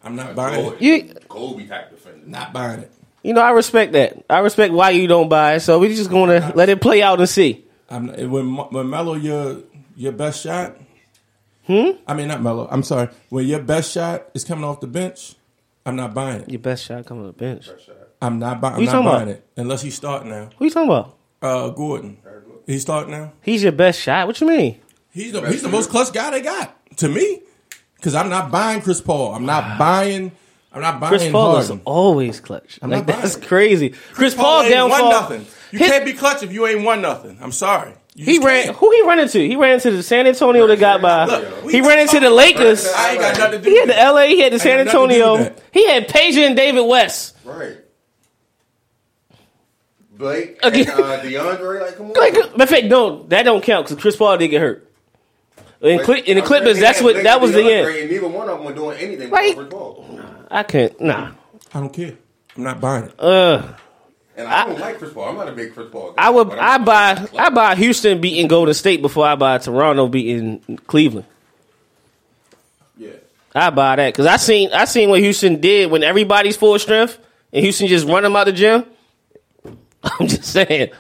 [0.03, 0.83] I'm not buying Kobe, it.
[0.83, 2.23] You- Kobe type defender.
[2.27, 2.93] Not buying it.
[3.23, 4.25] You know, I respect that.
[4.31, 5.61] I respect why you don't buy it.
[5.61, 7.66] So we just gonna let it play out and see.
[7.89, 9.63] I'm when when Melo your
[9.95, 10.77] your best shot.
[11.67, 11.91] Hmm.
[12.07, 12.69] I mean not Melo.
[12.71, 13.09] I'm sorry.
[13.29, 15.35] When your best shot is coming off the bench,
[15.85, 16.51] I'm not buying it.
[16.51, 17.69] Your best shot coming off the bench.
[18.21, 18.75] I'm not buying.
[18.75, 19.35] I'm you not talking buying about?
[19.37, 20.51] it unless he's starting now.
[20.59, 21.17] Who you talking about?
[21.43, 22.19] Uh, Gordon.
[22.67, 23.33] He's starting now.
[23.43, 24.27] He's your best shot.
[24.27, 24.81] What you mean?
[25.13, 27.43] He's the he's the most clutch guy they got to me.
[27.97, 29.35] Because I'm not buying Chris Paul.
[29.35, 30.33] I'm not buying.
[30.77, 32.79] I'm not buying Chris Paul is always clutch.
[32.83, 33.47] I'm like that's it.
[33.47, 33.95] crazy.
[34.13, 35.47] Chris, Paul, ain't down won for nothing.
[35.73, 37.39] You His- can't be clutch if you ain't won nothing.
[37.41, 37.93] I'm sorry.
[38.15, 38.65] You He ran.
[38.67, 38.77] can't.
[38.77, 39.39] Who he ran into?
[39.41, 41.25] He ran into the San Antonio that got by.
[41.27, 42.87] Look, he ran into the talking- Lakers.
[42.95, 43.95] I ain't got nothing to do He had the.
[43.95, 44.23] LA.
[44.27, 45.55] He had the San got nothing to do Antonio.
[45.73, 47.37] He had Peja and David West.
[47.45, 47.77] Right.
[50.13, 50.89] Blake Again.
[50.91, 52.13] and uh, DeAndre, like come on.
[52.15, 54.91] Like, matter of fact, no, that don't count because Chris Paul did get hurt.
[55.83, 57.89] In, Cle- in the Clippers, that's what that was and the end.
[57.99, 59.55] And neither one of them were doing anything Right.
[60.51, 60.99] With Chris Paul.
[60.99, 61.01] I can't.
[61.01, 61.33] Nah.
[61.75, 62.15] I don't care.
[62.57, 63.15] I'm not buying it.
[63.21, 63.75] Uh,
[64.37, 65.29] And I, don't like Chris Paul.
[65.31, 66.23] I'm not a big Chris Paul guy.
[66.27, 70.61] I would I buy I buy Houston beating Golden State before I buy Toronto beating
[70.87, 71.27] Cleveland.
[72.99, 73.11] Yeah.
[73.55, 77.19] I buy that because I seen I seen what Houston did when everybody's full strength
[77.53, 78.85] and Houston just run them out the gym.
[80.03, 80.91] I'm just saying.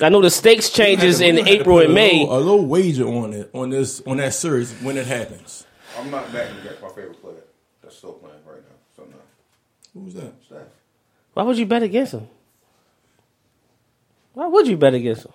[0.00, 2.20] I know the stakes changes We in April put and a May.
[2.20, 5.64] little- a little wager on it on this on that series when it happens.
[5.98, 7.44] I'm not backing against my favorite player
[7.82, 8.76] that's still playing right now.
[8.96, 9.16] So no.
[9.94, 10.32] Who's that?
[10.46, 10.62] Steph.
[11.34, 12.28] Why would you bet against him?
[14.34, 15.32] Why would you bet against him?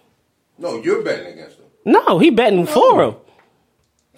[0.58, 1.65] No, you're betting against him.
[1.86, 3.15] No, he betting for him.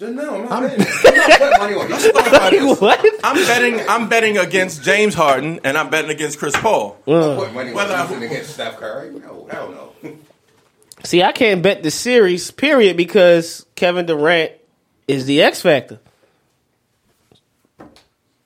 [0.00, 0.86] No, I'm not betting.
[1.04, 2.60] I'm not putting money.
[2.60, 3.06] Like, what?
[3.22, 3.80] I'm betting.
[3.88, 6.98] I'm betting against James Harden, and I'm betting against Chris Paul.
[7.06, 7.36] I'm uh.
[7.36, 9.10] putting money Whether I- on Houston against Steph Curry.
[9.10, 9.70] No, hell
[10.02, 10.16] no.
[11.04, 14.52] See, I can't bet the series, period, because Kevin Durant
[15.06, 15.98] is the X factor.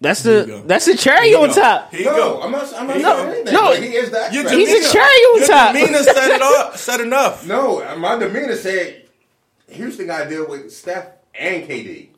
[0.05, 0.63] That's the go.
[0.63, 1.55] that's the cherry you on go.
[1.55, 1.91] top.
[1.91, 2.43] Here you No, go.
[2.43, 2.75] I'm not.
[2.75, 3.55] I'm not No, saying anything.
[3.55, 4.31] no, he is that.
[4.33, 5.73] He's a demeanor- cherry on your top.
[5.75, 6.77] demeanor said it up.
[6.77, 7.47] Said enough.
[7.47, 9.07] No, my demeanor said
[9.71, 12.09] Houston got to deal with Steph and KD.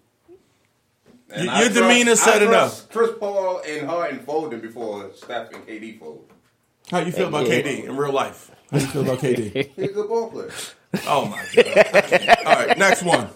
[1.30, 2.88] And Your- I your demeanor trust- said I enough.
[2.88, 6.28] trust Chris Paul and Harden folding before Steph and KD fold.
[6.90, 7.62] How you feel about Yeah.
[7.62, 8.50] KD in real life?
[8.70, 9.70] How you feel about KD?
[9.76, 10.50] He's a good ball player.
[11.06, 12.46] Oh my god!
[12.46, 13.28] All right, next one.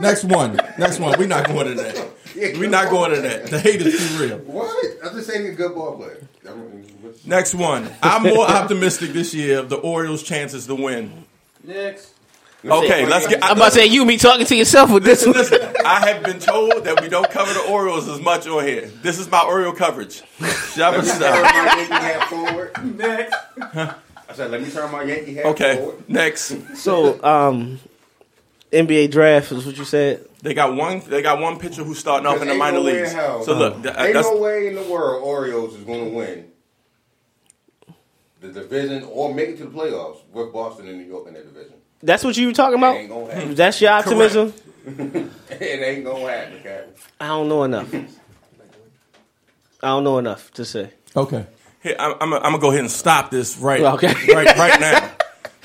[0.00, 0.56] Next one.
[0.78, 1.18] Next one.
[1.18, 2.08] We're not going to that.
[2.58, 3.46] We're not going to that.
[3.46, 4.38] The hate is too real.
[4.38, 4.84] What?
[5.04, 6.26] I'm just saying he's a good ball player.
[6.48, 7.90] I mean, what's- Next one.
[8.02, 11.24] I'm more optimistic this year of the Orioles' chances to win.
[11.64, 12.12] Next.
[12.64, 13.44] Okay, let's get.
[13.44, 15.36] I'm about to say you be talking to yourself with this one.
[15.36, 18.86] Listen, I have been told that we don't cover the Orioles as much on here.
[19.02, 20.22] This is my Oriole coverage.
[20.74, 21.04] Shut Let up.
[21.04, 22.96] turn my Yankee hat forward.
[22.98, 23.36] Next.
[24.28, 26.08] I said, let me turn my Yankee hat Okay, forward.
[26.10, 26.76] next.
[26.76, 27.78] So, um,
[28.72, 30.26] NBA draft is what you said.
[30.46, 31.00] They got one.
[31.00, 33.12] They got one pitcher who's starting off in the minor no leagues.
[33.12, 33.42] hell.
[33.42, 36.16] So look, th- uh, Ain't that's no way in the world Orioles is going to
[36.16, 36.46] win
[38.40, 41.52] the division or make it to the playoffs with Boston and New York in that
[41.52, 41.74] division.
[42.00, 42.94] That's what you were talking about.
[42.94, 43.54] Ain't gonna.
[43.54, 44.54] That's your optimism.
[44.86, 46.94] it ain't going to happen, Captain.
[47.20, 47.92] I don't know enough.
[49.82, 50.90] I don't know enough to say.
[51.16, 51.44] okay.
[51.82, 54.14] Here, I'm, I'm, I'm gonna go ahead and stop this right, Okay.
[54.32, 55.10] right, right now.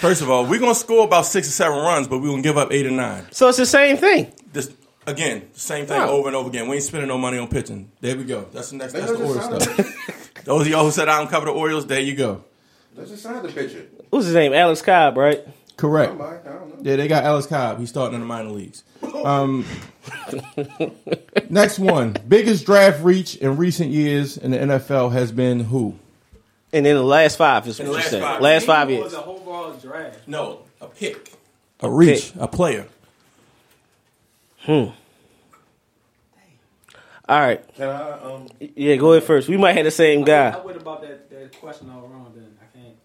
[0.02, 2.58] First of all, we're gonna score about six or seven runs, but we're gonna give
[2.58, 3.28] up eight or nine.
[3.32, 4.34] So it's the same thing.
[4.52, 4.72] This
[5.06, 6.10] again, same thing No.
[6.10, 6.68] over and over again.
[6.68, 7.92] We ain't spending no money on pitching.
[8.02, 8.48] There we go.
[8.52, 8.94] That's the next.
[8.94, 10.44] That's Let's the just Orioles stuff.
[10.46, 12.44] Those of y'all who said I don't cover the Orioles, there you go.
[12.96, 13.86] Let's just sign the pitcher.
[14.10, 14.54] What's his name?
[14.54, 15.40] Alex Cobb, right?
[15.78, 16.14] Correct.
[16.14, 16.76] I don't know.
[16.82, 17.80] Yeah, they got Alex Cobb.
[17.80, 18.84] He's starting in the minor leagues.
[19.24, 19.66] Um,
[21.50, 25.98] next one, biggest draft reach in recent years in the NFL has been who?
[26.74, 28.22] And in the last five is what the you last said.
[28.22, 28.42] five.
[28.42, 29.04] Last five It years.
[29.06, 30.28] was a overall draft.
[30.28, 31.34] No, a pick,
[31.82, 32.42] a reach, Pick.
[32.42, 32.88] a player.
[34.60, 34.86] Hmm.
[37.30, 37.64] All right.
[37.76, 39.48] Can I, um, Yeah, go ahead first.
[39.48, 40.50] We might have the same guy.
[40.50, 40.60] I guy.
[40.60, 42.32] went about that, that question all wrong.
[42.36, 42.96] Then I can't.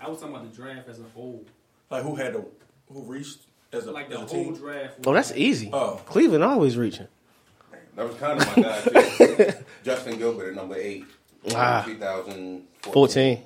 [0.00, 1.44] I was talking about the draft as a whole,
[1.90, 2.44] Like who had the
[2.92, 3.38] who reached
[3.72, 4.54] as a, like the as a whole team?
[4.56, 4.94] draft.
[5.06, 5.70] Oh, that's easy.
[5.72, 6.00] Oh.
[6.06, 7.08] Cleveland always reaching.
[7.96, 9.52] that was kind of my guy, too.
[9.84, 11.04] Justin Gilbert at number eight.
[11.54, 11.82] Ah.
[11.86, 12.92] 2014.
[12.92, 13.42] 14.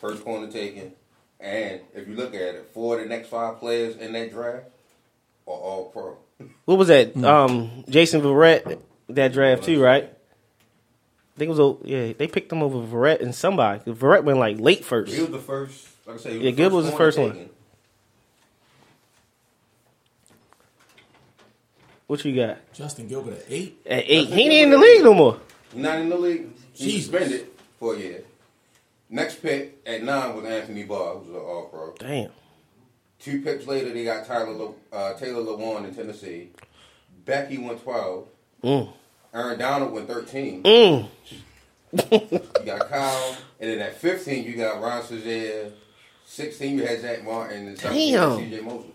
[0.00, 0.92] First corner taken.
[1.40, 4.66] And if you look at it, four of the next five players in that draft
[5.46, 6.16] are all pro.
[6.64, 7.16] What was that?
[7.22, 8.78] Um, Jason Verrett,
[9.10, 10.04] that draft too, right?
[10.04, 13.80] I think it was, a, yeah, they picked him over Verrett and somebody.
[13.90, 15.12] Verrett went like late first.
[15.12, 17.50] He was the first, like I said, Yeah, the Gilbert was the corner first one.
[22.06, 22.58] What you got?
[22.72, 23.80] Justin Gilbert at eight.
[23.86, 24.28] At eight.
[24.28, 25.40] He ain't in the league no more.
[25.72, 26.53] He's not in the league.
[26.74, 27.10] He Jesus.
[27.10, 27.46] suspended
[27.78, 28.24] for a year.
[29.10, 31.94] Next pick at nine was Anthony Barr, who's an all pro.
[31.98, 32.30] Damn.
[33.18, 36.50] Two picks later, they got Tyler Le, uh, Taylor Lewan in Tennessee.
[37.24, 38.26] Becky went 12.
[38.62, 38.92] Mm.
[39.32, 40.62] Aaron Donald went 13.
[40.62, 41.08] Mm.
[41.92, 43.36] You got Kyle.
[43.60, 45.72] And then at 15, you got Ryan Shazier.
[46.26, 47.68] 16, you had Zack Martin.
[47.68, 48.30] And 17, Damn.
[48.38, 48.93] CJ Mosley.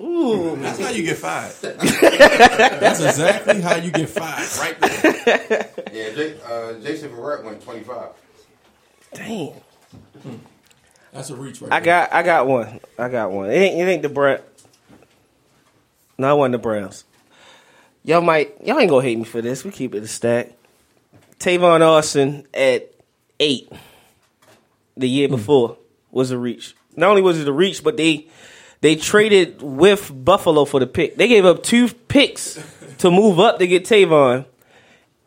[0.00, 0.56] Ooh.
[0.56, 1.52] That's how you get fired.
[1.62, 4.48] That's exactly how you get fired.
[4.58, 5.70] Right there.
[5.92, 8.08] Yeah, J- uh, Jason Verrett went 25.
[9.14, 9.52] Damn.
[11.12, 11.84] That's a reach right I there.
[11.86, 12.80] got I got one.
[12.98, 13.48] I got one.
[13.50, 14.42] It ain't, it ain't the Browns.
[16.18, 17.04] No, it wasn't the Browns.
[18.04, 19.64] Y'all might y'all ain't gonna hate me for this.
[19.64, 20.52] We keep it a stack.
[21.38, 22.92] Tavon Austin at
[23.40, 23.70] eight
[24.96, 25.78] the year before
[26.10, 26.74] was a reach.
[26.96, 28.26] Not only was it a reach, but they
[28.80, 31.16] they traded with Buffalo for the pick.
[31.16, 32.58] They gave up two picks
[32.98, 34.44] to move up to get Tavon,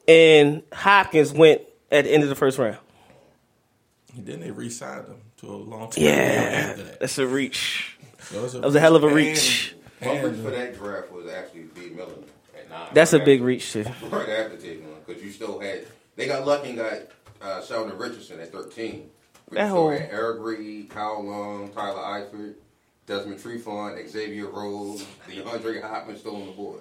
[0.07, 2.77] and Hopkins went at the end of the first round.
[4.15, 6.99] And then they re-signed him to a long term Yeah, after that.
[6.99, 7.97] that's a reach.
[8.21, 9.75] So it's That was a hell of a reach.
[10.01, 12.13] My pick And, for that draft was actually Dee Milliner
[12.57, 12.87] at nine.
[12.93, 13.83] That's a big after- reach too.
[14.09, 15.85] Right after taking one, because you still had
[16.15, 16.93] they got lucky and got
[17.41, 19.09] uh, Sheldon Richardson at thirteen.
[19.51, 22.55] That So whole- had Eric Reid, Kyle Long, Tyler Eifert,
[23.09, 26.79] Desmond Trufant, Xavier Rhodes, DeAndre Hopkins still on the board.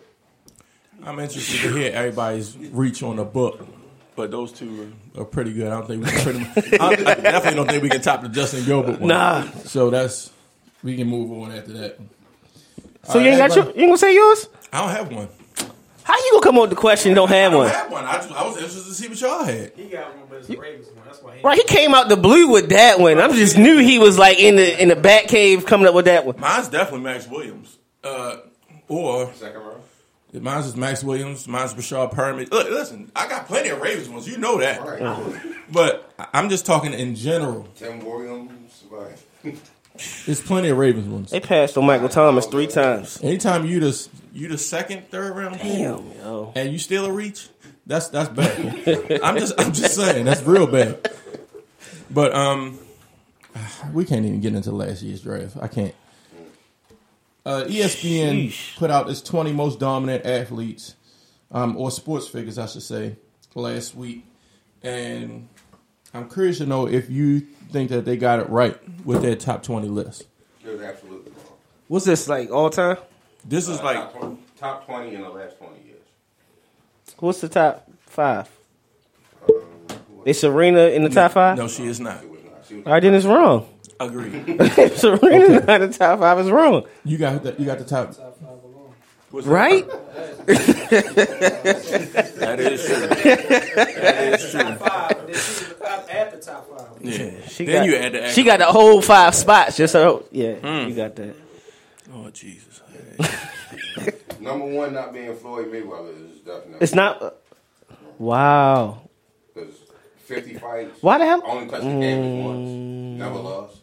[1.02, 3.66] I'm interested to hear everybody's reach on the book,
[4.14, 5.68] but those two are, are pretty good.
[5.68, 8.20] I don't think we can pretty much, I, I definitely don't think we can top
[8.20, 9.08] the Justin Gilbert one.
[9.08, 9.50] Nah.
[9.64, 10.30] So that's
[10.82, 11.98] we can move on after that.
[13.04, 14.48] So you ain't got your, you ain't gonna say yours?
[14.70, 15.28] I don't have one.
[16.02, 17.10] How you gonna come up with the question?
[17.10, 18.04] You don't have I don't one, have one.
[18.04, 19.72] I, just, I was interested to see what y'all had.
[19.74, 21.12] He got one, but it's the Ravens one.
[21.12, 21.42] That's why he.
[21.42, 21.56] right?
[21.58, 23.18] He came out the blue with that one.
[23.18, 26.04] I just knew he was like in the in the back cave coming up with
[26.06, 26.38] that one.
[26.38, 27.76] Mine's definitely Maxx Williams.
[28.04, 28.36] Uh,
[28.88, 29.82] or Second round.
[30.42, 31.46] mine's is Maxx Williams.
[31.48, 32.50] Mine's Breshad Perriman.
[32.50, 34.28] Look, listen, I got plenty of Ravens ones.
[34.28, 34.82] You know that.
[34.82, 35.42] Right.
[35.70, 37.68] But I- I'm just talking in general.
[37.76, 38.84] Tim Williams.
[38.90, 39.18] Right.
[40.24, 41.30] There's plenty of Ravens ones.
[41.30, 43.20] They passed on Michael Thomas three times.
[43.22, 46.52] Anytime you the you the second, third round pick, Damn, yo.
[46.54, 47.48] and you still a reach,
[47.88, 49.20] that's that's bad.
[49.24, 51.10] I'm just I'm just saying that's real bad.
[52.10, 52.78] But um,
[53.92, 55.56] we can't even get into last year's draft.
[55.60, 55.94] I can't.
[57.44, 60.94] Uh, ESPN put out its 20 most dominant athletes,
[61.50, 63.16] um, or sports figures, I should say,
[63.54, 64.26] last week,
[64.82, 65.48] and
[66.12, 67.40] I'm curious to know if you
[67.72, 70.24] think that they got it right with their top 20 list.
[70.64, 71.52] It was absolutely wrong.
[71.88, 72.98] What's this like all time?
[73.46, 75.87] This is Uh, like top, 20, top 20 in the last 20 years.
[77.18, 78.48] What's the top five?
[80.24, 81.56] Is Serena in the top five?
[81.56, 82.22] no, she is not.
[82.22, 82.86] It was not.
[82.86, 83.68] All right, then it's wrong.
[84.00, 84.34] Agreed.
[84.46, 86.84] if Serena's not in the top five, it's wrong.
[87.04, 88.14] You got the, you got the top.
[89.30, 89.86] Right?
[90.46, 90.56] That
[92.60, 93.06] is true.
[93.08, 94.74] that is true.
[94.76, 95.08] Five.
[95.08, 97.02] Then she was top at the top five.
[97.02, 97.46] Yeah.
[97.46, 99.76] She then got, you add the She got the whole five spots.
[99.76, 100.88] Just so yeah, hmm.
[100.88, 101.34] you got that.
[102.14, 102.80] Oh Jesus.
[104.40, 106.78] Number one not being Floyd Mayweather is definitely.
[106.80, 107.22] It's not.
[107.22, 107.30] Uh,
[108.18, 109.02] wow.
[109.54, 109.74] Because
[110.18, 111.02] 50 fights.
[111.02, 111.42] Why the hell?
[111.44, 112.68] Only touched the canvas once.
[112.68, 113.16] Mm.
[113.16, 113.76] Never lost.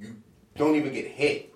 [0.00, 0.16] You
[0.56, 1.54] don't even get hit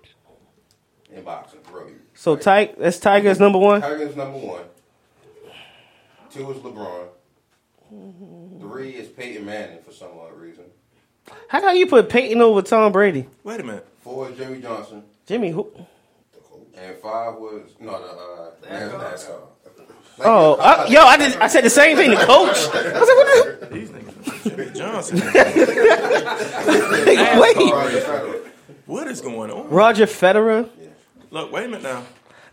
[1.11, 1.93] in boxing, really.
[2.13, 3.81] So Like, Ty, that's Tiger's number one.
[3.81, 4.63] Tiger's number one.
[6.31, 7.07] Two is LeBron.
[8.59, 10.65] Three is Peyton Manning for some odd reason.
[11.47, 13.27] How come you put Peyton over Tom Brady?
[13.43, 13.87] Wait a minute.
[14.01, 15.03] Four is Jimmie Johnson.
[15.25, 15.71] Jimmy, who?
[16.77, 17.91] And five was no
[18.61, 19.39] the uh, NASCAR.
[20.19, 21.35] Oh, uh, yo, I did.
[21.37, 22.67] I said the same thing to Coach.
[22.73, 23.65] I was like, what the?
[23.73, 24.43] These niggas.
[24.43, 25.17] Jimmie Johnson.
[27.39, 27.57] Wait,
[28.85, 29.69] what is going on?
[29.69, 30.69] Roger Federer.
[31.31, 32.03] Look, wait a minute now.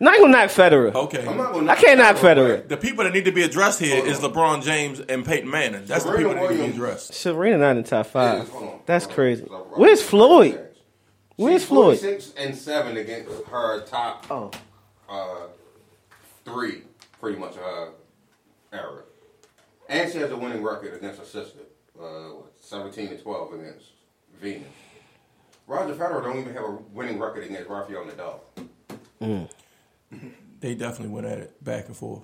[0.01, 0.93] Not gonna knock Federer.
[0.93, 1.25] Okay.
[1.25, 2.69] I'm not gonna I can't knock Federer, Federer.
[2.69, 5.85] The people that need to be addressed here is LeBron James and Peyton Manning.
[5.87, 7.15] That's the people that need to be addressed.
[7.15, 8.49] Serena not in top five.
[8.49, 9.45] Hold on, That's crazy.
[9.45, 10.09] Where's right.
[10.09, 10.69] Floyd?
[11.43, 11.99] Where's She's Floyd?
[11.99, 14.51] 46 and seven against her top Oh,
[15.09, 15.47] uh,
[16.45, 16.83] three,
[17.21, 17.87] pretty much uh,
[18.73, 19.03] era.
[19.89, 21.61] And she has a winning record against her sister,
[22.01, 23.87] uh, 17 and 12 against
[24.41, 24.69] Venus.
[25.67, 29.49] Roger Federer don't even have a winning record against Rafael Nadal.
[30.61, 32.23] They definitely went at it back and forth.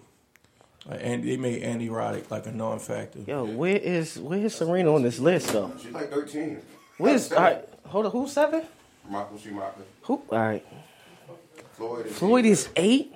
[0.87, 3.21] Like, and they made Andy Roddick like a non-factor.
[3.27, 5.73] yo, where is where is Serena on this list though?
[5.83, 6.61] She's like 13.
[6.99, 7.65] Where's all right?
[7.87, 8.63] Hold on, who's seven?
[9.09, 9.83] Michael Schumacher.
[10.03, 10.23] Who?
[10.31, 10.67] All right,
[11.73, 13.15] Floyd is Floyd is eight.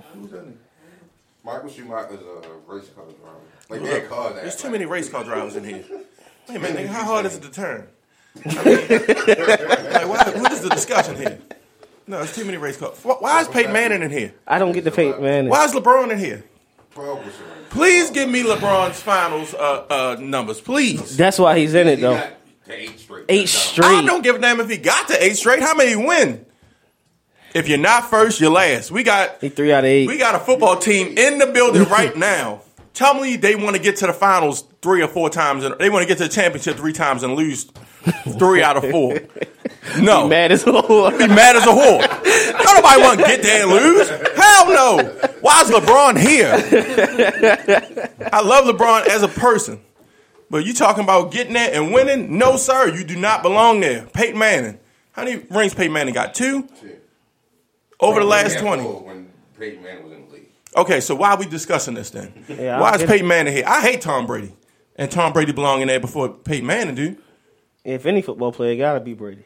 [1.44, 3.38] Michael Schumacher is a race car driver.
[3.68, 5.84] Like, they had cars that There's too like- many race car drivers in here.
[6.48, 7.86] Wait a minute, nigga, how hard is it to turn?
[8.44, 11.38] I mean, like, why, what is the discussion here?
[12.06, 12.98] No, it's too many race cars.
[13.02, 14.34] Why, why is Peyton Manning in here?
[14.46, 15.50] I don't get the Peyton Manning.
[15.50, 16.44] Why is LeBron in here?
[16.94, 17.52] 12 was Serena.
[17.70, 21.16] Please give me LeBron's finals uh, uh, numbers, please.
[21.16, 22.28] That's why he's in it though.
[22.72, 23.24] Got to eight straight.
[23.28, 23.86] Eight straight.
[23.86, 25.60] I don't give a damn if he got to eight straight.
[25.60, 26.46] How many win?
[27.54, 28.90] If you're not first, you're last.
[28.90, 30.08] We got He three out of eight.
[30.08, 32.62] we got a football team in the building right now.
[32.94, 35.88] Tell me they want to get to the finals three or four times, and they
[35.90, 37.64] want to get to the championship three times and lose
[38.38, 39.18] three out of four.
[40.00, 41.10] No, be Mad as hell.
[41.10, 42.00] be mad as a whore.
[42.00, 44.08] Don't nobody want to get there and lose.
[44.08, 45.02] Hell no.
[45.40, 46.52] Why is LeBron here?
[48.32, 49.80] I love LeBron as a person.
[50.52, 52.36] But you talking about getting there and winning?
[52.36, 52.94] No, sir.
[52.94, 54.04] You do not belong there.
[54.12, 54.78] Peyton Manning.
[55.12, 56.34] How many rings Peyton Manning got?
[56.34, 56.68] Two?
[57.98, 58.82] Over the last 20.
[58.82, 60.48] When Peyton Manning was in the league.
[60.76, 62.44] Okay, so why are we discussing this then?
[62.50, 63.64] Yeah, why don't is get Peyton Manning here?
[63.66, 64.54] I hate Tom Brady.
[64.96, 67.16] And Tom Brady belong in there before Peyton Manning do.
[67.82, 69.44] If any football player, gotta be Brady.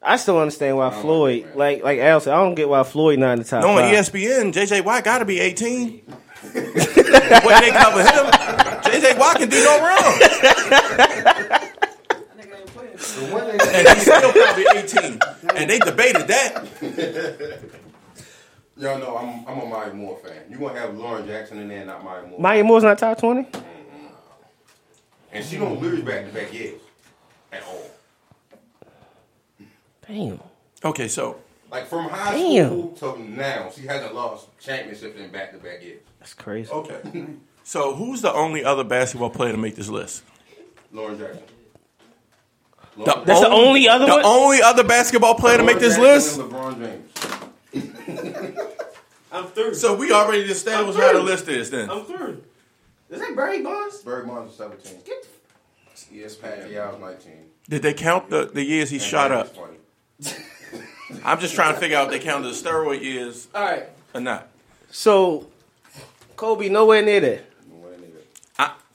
[0.00, 3.18] I still understand why Floyd, like like like Al said, I don't get why Floyd
[3.18, 3.92] not in the top No, on five.
[3.92, 6.02] ESPN, JJ Watt got to be 18.
[6.54, 8.30] the way they cover him,
[8.90, 10.20] JJ Watt can do no wrong.
[13.74, 15.18] and he's still probably 18.
[15.54, 17.60] And they debated that.
[18.78, 20.42] Y'all know I'm I'm a Maya Moore fan.
[20.50, 22.38] You gonna have Lauren Jackson in there, not Maya Moore.
[22.38, 23.44] Maya Moore's not top twenty.
[23.44, 24.06] Mm-hmm.
[25.32, 26.80] and she don't lose back to back years.
[27.52, 27.90] At all.
[30.06, 30.40] Damn.
[30.84, 32.66] Okay, so Like from high Damn.
[32.94, 36.02] school to now, she hasn't lost championships in back to back years.
[36.18, 36.70] That's crazy.
[36.70, 37.00] okay,
[37.66, 40.22] so who's the only other basketball player to make this list?
[40.92, 41.42] Lauren Jackson.
[42.96, 44.24] The That's the only other the one?
[44.24, 46.38] only other basketball player to make this Lauren list.
[46.38, 46.78] And LeBron
[47.74, 48.58] James.
[49.32, 49.74] I'm through.
[49.74, 51.70] So we already established how the list is.
[51.70, 52.44] Then I'm through.
[53.10, 53.98] Is that Barry Bonds?
[54.02, 55.00] Barry Bonds is 17.
[56.12, 57.32] Yes, Pat Yow's 19.
[57.68, 59.56] did they count the, the years he And shot Barry's up?
[60.28, 61.20] 20.
[61.24, 63.88] I'm just trying to figure out if they counted the steroid years All right.
[64.14, 64.48] or not.
[64.90, 65.48] So,
[66.36, 67.42] Kobe nowhere near there.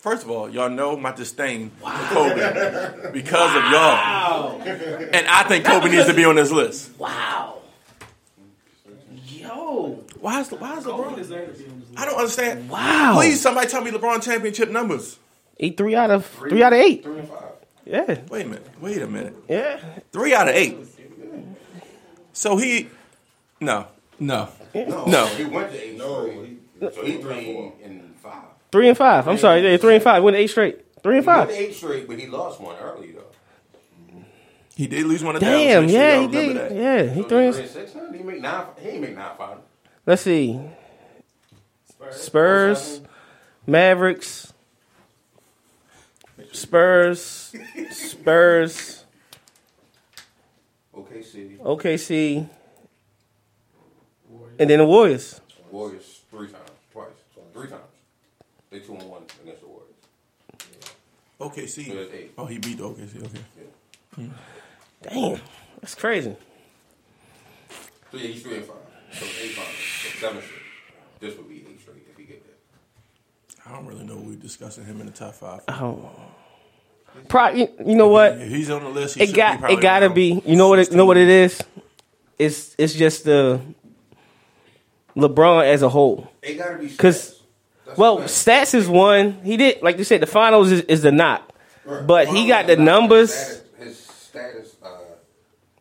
[0.02, 5.44] I, first of all, y'all know my disdain for Kobe because of y'all, and I
[5.48, 6.98] think Kobe needs to be on this list.
[7.00, 7.60] Wow.
[9.28, 10.04] Yo.
[10.20, 11.16] Why is why is Kobe LeBron?
[11.16, 12.00] deserved to be on this list.
[12.00, 12.70] I don't understand.
[12.70, 13.14] Wow.
[13.16, 15.18] Please, somebody tell me LeBron championship numbers.
[15.58, 17.04] He three out of three out of eight.
[17.04, 17.44] Three and five.
[17.86, 18.20] Yeah.
[18.30, 18.68] Wait a minute.
[18.80, 19.36] Wait a minute.
[19.50, 19.80] Yeah.
[20.12, 20.78] Three out of eight.
[22.34, 22.90] So he,
[23.60, 23.88] no,
[24.20, 24.50] no.
[24.74, 25.26] No, No.
[25.28, 26.94] He went to eight straight.
[26.94, 28.11] So he three and five.
[28.72, 29.28] Three and five.
[29.28, 29.62] I'm sorry.
[29.70, 30.24] Yeah, three and five.
[30.24, 30.80] Went eight straight.
[31.04, 33.24] Three and He went eight straight, but he lost one early though.
[34.76, 35.88] He did lose one of Damn.
[35.88, 35.92] Dallas.
[35.92, 36.58] Yeah, Y'all he did.
[36.58, 36.72] that.
[36.76, 37.46] Yeah, he So three.
[37.46, 37.94] he three And, and six.
[37.94, 38.12] Huh?
[38.14, 38.66] He make nine.
[38.82, 39.58] He ain't make nine five.
[40.06, 40.60] let's see.
[42.12, 43.02] Spurs,
[43.68, 44.54] Mavericks,
[46.52, 47.54] Spurs,
[47.92, 49.06] Spurs,
[50.96, 52.50] OKC, OKC,
[54.60, 55.40] and then the Warriors.
[55.70, 57.08] Warriors three times, twice,
[57.54, 57.82] three times.
[58.72, 59.90] They two and one against the Warriors.
[61.40, 61.88] OKC.
[61.88, 62.32] So it's eight.
[62.38, 63.26] Oh, he beat the OKC.
[63.26, 64.30] Okay.
[65.04, 65.42] Damn,
[65.82, 66.36] that's crazy.
[68.12, 68.76] So yeah, he's three and five.
[69.14, 69.76] So it's eight finals.
[69.76, 70.60] So seven straight.
[71.20, 72.56] This would be eight straight if he get there.
[73.66, 74.16] I don't really know.
[74.18, 75.62] We're discussing him in the top five.
[75.68, 76.10] Oh.
[77.28, 78.34] Pro, you, you know what?
[78.40, 79.16] If he's on the list.
[79.16, 80.42] He It should got be probably it gotta around be.
[80.46, 80.80] You know what?
[80.80, 81.62] It, you know what it is?
[82.40, 83.60] It's it's just the
[85.18, 86.32] LeBron as a whole.
[86.42, 87.41] It gotta be 'Cause- stats.
[87.86, 88.28] That's Well, thing.
[88.28, 89.40] stats is one.
[89.44, 90.22] He did like you said.
[90.22, 91.50] The finals is, is the knock,
[91.86, 92.06] Right.
[92.06, 93.32] but Well, he got the numbers.
[93.34, 94.88] His status, his status, uh,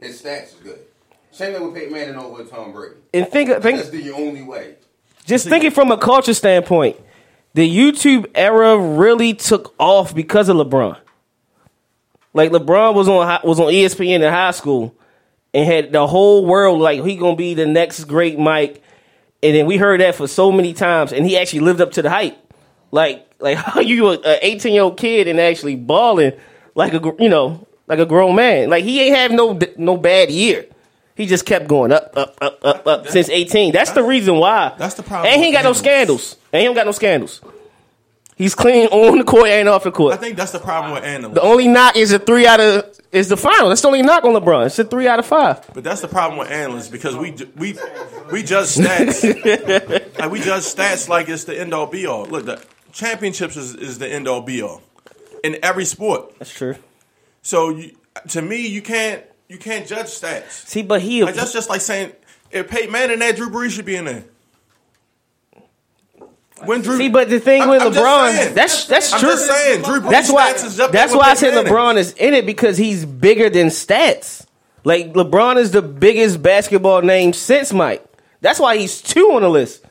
[0.00, 0.78] his stats is good.
[1.30, 2.96] Same thing with Peyton Manning over Tom Brady.
[3.14, 4.74] And think That's think the only way.
[5.24, 6.96] just thinking from a culture standpoint,
[7.54, 10.96] the YouTube era really took off because of LeBron.
[12.32, 14.94] Like LeBron was on was on ESPN in high school
[15.52, 18.82] and had the whole world like he gonna be the next great Mike,
[19.42, 22.02] and then we heard that for so many times, and he actually lived up to
[22.02, 22.36] the hype.
[22.90, 26.32] Like like how you a eighteen year old kid and actually balling
[26.74, 28.70] like a you know like a grown man.
[28.70, 30.66] Like he ain't have no no bad year.
[31.16, 33.72] He just kept going up, up, up, up, up since eighteen.
[33.72, 34.74] That's the reason why.
[34.78, 36.36] That's the problem And he ain't got no scandals.
[36.52, 37.42] And he don't got no scandals.
[38.40, 40.14] He's clean on the court and off the court.
[40.14, 41.34] I think that's the problem with analysts.
[41.34, 43.68] The only knock is a three out of is the final.
[43.68, 44.64] That's the only knock on LeBron.
[44.64, 45.60] It's a three out of five.
[45.74, 47.76] But that's the problem with analysts because we ju- we
[48.32, 49.22] we judge stats
[50.18, 52.24] like we judge stats like it's the end all be all.
[52.24, 54.80] Look, the championships is, is the end all be all
[55.44, 56.38] in every sport.
[56.38, 56.76] That's true.
[57.42, 57.94] So you,
[58.28, 60.66] to me, you can't you can't judge stats.
[60.66, 62.12] See, but he Like that's just like saying
[62.50, 64.24] if Peyton Manning and that Drew Brees should be in there.
[66.64, 68.54] When Drew, see, but the thing I'm- with I'm LeBron, saying.
[68.54, 69.36] that's that's I'm true.
[69.36, 70.52] saying, Drew That's why.
[70.52, 71.72] stats is up there That's why I said Manning.
[71.72, 74.44] LeBron is in it because he's bigger than stats.
[74.84, 78.04] Like LeBron is the biggest basketball name since Mike.
[78.40, 79.84] That's why he's two on the list.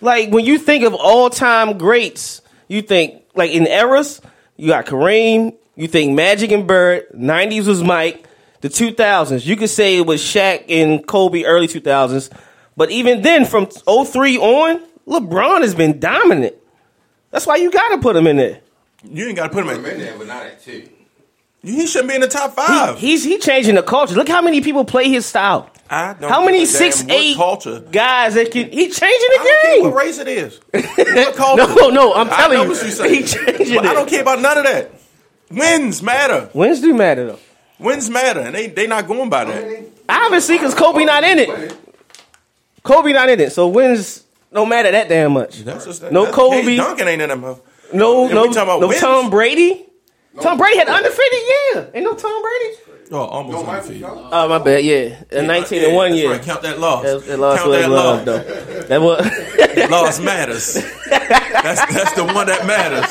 [0.00, 4.20] Like when you think of all time greats, you think like in eras,
[4.56, 8.26] you got Kareem, you think Magic and Bird, nineties was Mike,
[8.60, 9.46] the two thousands.
[9.46, 12.30] You could say it was Shaq and Kobe early two thousands.
[12.76, 16.54] But even then, from 03 on, LeBron has been dominant.
[17.30, 18.60] That's why you gotta put him in there.
[19.04, 19.84] You ain't got to put him in.
[19.84, 20.88] in there, but not at two.
[21.64, 22.98] He shouldn't be in the top five.
[22.98, 24.14] He's he changing the culture.
[24.14, 25.70] Look how many people play his style.
[25.90, 27.80] I don't How many damn six eight culture?
[27.80, 30.60] guys that can he changing I don't care what race it is.
[30.72, 31.66] What culture?
[31.74, 33.14] No, no, I'm I telling know you, what you're saying.
[33.14, 34.90] he changing But I don't care about none of that.
[35.50, 36.48] Wins matter.
[36.54, 37.38] Wins do matter though.
[37.78, 39.84] Wins matter, and they they not going by that.
[40.08, 41.76] Obviously, because Kobe not in it.
[42.84, 45.60] Kobe not in it, so wins don't matter that damn much.
[45.60, 46.62] That's just No that's, Kobe.
[46.62, 47.42] Case Duncan ain't in them.
[47.42, 47.54] huh?
[47.92, 49.86] No, If no, talking about no wins- Tom Brady.
[50.40, 51.40] Tom Brady had undefeated
[51.74, 52.76] Yeah, Ain't no Tom Brady.
[53.10, 54.04] Oh, almost No, undefeated.
[54.08, 54.82] Oh my bad.
[54.82, 56.30] Yeah, a nineteen and one that's year.
[56.32, 56.42] Right.
[56.42, 57.02] Count that loss.
[57.04, 58.44] That, that loss Count was that love, loss.
[58.46, 58.82] though.
[58.84, 59.48] That was.
[59.90, 60.74] Loss matters.
[60.74, 63.10] That's that's the one that matters.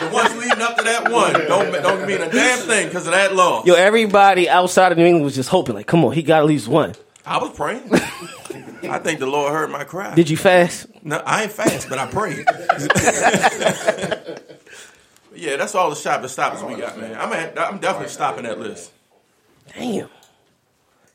[0.00, 3.12] the ones leading up to that one don't don't mean a damn thing because of
[3.12, 3.66] that loss.
[3.66, 6.46] Yo, everybody outside of New England was just hoping, like, come on, he got at
[6.46, 6.94] least one.
[7.24, 7.88] I was praying.
[8.90, 10.14] I think the Lord heard my cry.
[10.14, 10.86] Did you fast?
[11.02, 12.44] No, I ain't fast, but I prayed.
[15.34, 17.16] yeah, that's all the shop the stoppers we got, man.
[17.18, 18.92] I'm at, I'm definitely stopping that list.
[19.74, 20.08] Damn.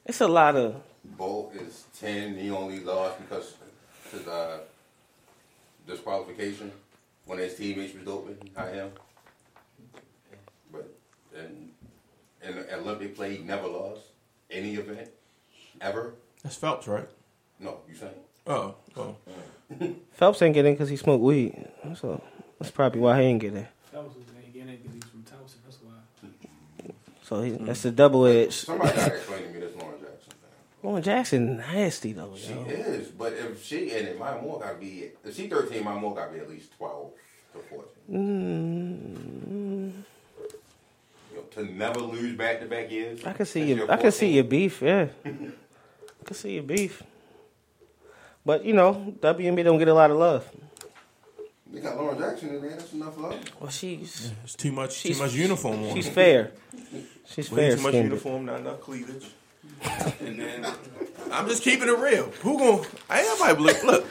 [0.06, 0.82] It's a lot of.
[1.04, 2.38] Bolt is ten.
[2.38, 3.56] He only lost because
[4.12, 4.60] his uh,
[5.88, 6.72] disqualification
[7.26, 8.38] when his teammates was doping.
[8.56, 8.92] I am.
[10.72, 10.94] But
[11.36, 11.70] in
[12.44, 14.02] in Olympic play, he never lost
[14.50, 15.10] any event
[15.80, 16.14] ever.
[16.44, 17.08] That's Phelps, right?
[17.62, 18.12] No, you saying?
[18.48, 19.16] Oh, oh.
[20.14, 21.68] Phelps ain't get in because he smoked weed.
[21.96, 22.22] So
[22.60, 23.68] that's probably why he ain't get in.
[23.92, 25.56] Phelps was getting it because he's from Towson.
[25.64, 26.92] That's why.
[27.24, 28.54] So he, that's the double edge.
[28.54, 30.84] Somebody gotta explain to me this Lauren Jackson thing.
[30.84, 32.34] Lauren Jackson, nasty though.
[32.36, 32.64] She Yo.
[32.66, 35.12] is, but if she and it, Maya Moore gotta be.
[35.24, 37.12] If she thirteen, Maya Moore gotta be at least twelve
[37.54, 37.94] to fourteen.
[38.12, 40.04] Mm,
[41.32, 43.24] You know, to never lose back to back years.
[43.24, 44.82] I can see since your, you're I can see your beef.
[44.82, 45.30] Yeah, I
[46.26, 47.04] can see your beef.
[48.46, 50.50] But you know, WNBA don't get a lot of love.
[51.72, 52.72] They got Lauren Jackson in there.
[52.72, 53.40] That's enough love.
[53.60, 54.94] Well, she's It's too much.
[54.94, 55.94] She's- too much uniform on.
[55.96, 56.14] she's her.
[56.14, 56.52] fair.
[57.26, 57.76] She's Way fair.
[57.78, 58.06] too much skinned.
[58.10, 59.26] uniform, not enough cleavage.
[60.20, 60.66] and then
[61.32, 62.26] I'm just keeping it real.
[62.42, 64.06] Who gon' I everybody look look.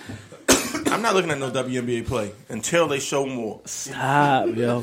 [0.90, 3.60] I'm not looking at no WNBA play until they show more.
[3.66, 4.80] Stop, yo.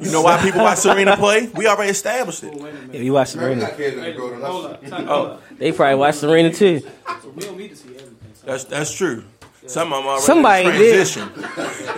[0.00, 1.46] You know why people watch Serena play?
[1.54, 2.54] We already established it.
[2.92, 3.60] Yeah, you watch Serena.
[3.60, 4.82] got kids that grow to Hold up.
[4.92, 5.38] Oh.
[5.58, 6.80] They probably watch Serena too.
[6.80, 8.09] So we don't need to see everything.
[8.50, 9.22] So That's that's true.
[9.66, 11.06] Some of them already Somebody in did.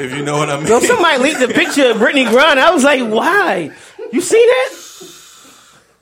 [0.00, 0.66] If you know what I mean.
[0.66, 2.58] Yo, somebody leaked the picture of Brittney Griner.
[2.58, 3.70] I was like, why?
[4.12, 4.68] You see that?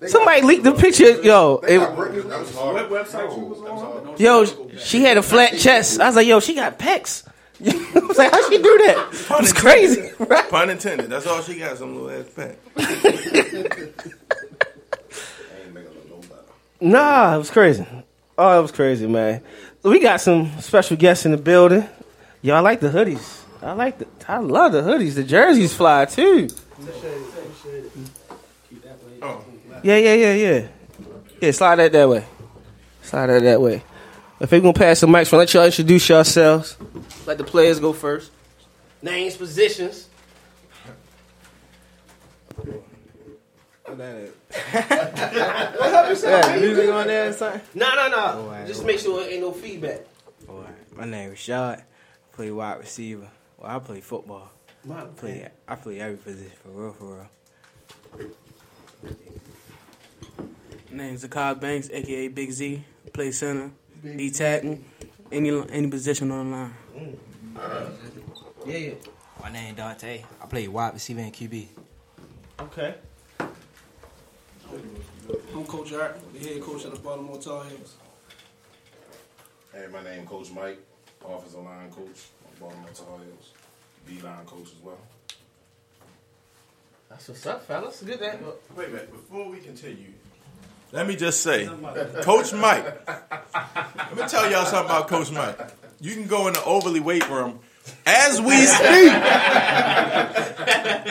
[0.09, 1.23] Somebody leaked the picture.
[1.23, 2.29] Yo, it, got Brittney.
[2.29, 2.91] That was hard.
[2.91, 4.17] what website you was on?
[4.19, 4.45] yo,
[4.77, 6.01] she had a flat chest.
[6.01, 7.25] I was like, yo, she got pecs.
[7.65, 9.09] I was like, how she do that?
[9.41, 10.51] It's crazy, right?
[10.51, 11.11] Pun intended.
[11.11, 11.79] That's all she got.
[11.79, 12.57] Some little ass pack.
[12.77, 12.89] Ain't
[15.75, 16.43] making no better.
[16.81, 17.87] Nah, it was crazy.
[18.37, 19.43] Oh, it was crazy, man.
[19.83, 21.89] We got some special guests in the building.
[22.45, 23.43] I like the hoodies.
[23.63, 24.07] I like the.
[24.29, 25.15] I love the hoodies.
[25.15, 26.49] The jerseys fly too.
[29.83, 30.69] Yeah, yeah, yeah, yeah.
[31.41, 32.25] Yeah, slide that that way.
[33.03, 33.83] Slide that that way.
[34.41, 36.77] If we gonna pass the mics, let y'all introduce yourselves.
[37.27, 38.31] Let the players go first.
[39.03, 40.09] Names, positions.
[44.51, 47.61] Yeah, music on there or something?
[47.75, 48.17] No, no, no.
[48.17, 48.67] Oh, Alright.
[48.67, 50.01] Just make sure there ain't no feedback.
[50.49, 51.81] Alright, my name is Rashad.
[51.81, 51.85] I
[52.33, 53.29] play wide receiver.
[53.59, 54.51] Well, I play football.
[54.91, 57.29] I play, I play every position for real, for
[58.15, 58.31] real.
[60.91, 62.83] My name's Zakai Banks, aka Big Z.
[63.13, 63.71] Play center,
[64.03, 64.79] D tackle,
[65.31, 66.75] any any position on the line.
[66.97, 67.19] Mm.
[68.67, 68.95] Yeah, yeah.
[69.43, 70.25] My name Dante.
[70.43, 71.67] I play wide receiver and QB.
[72.61, 72.95] Okay.
[74.73, 77.97] I'm Coach Art, the head coach of the Baltimore Tar Heels.
[79.73, 80.79] Hey, my name Coach Mike,
[81.27, 83.51] offensive line coach on Baltimore Tar Heels,
[84.07, 84.99] D line coach as well.
[87.09, 88.03] That's what's up, fellas.
[88.03, 88.41] Good that.
[88.77, 89.11] wait a minute.
[89.11, 90.13] Before we continue,
[90.93, 91.69] let me just say,
[92.23, 92.85] Coach Mike.
[93.09, 95.59] Let me tell y'all something about Coach Mike.
[96.01, 97.59] You can go in the Overlea weight room
[98.07, 99.13] as we speak.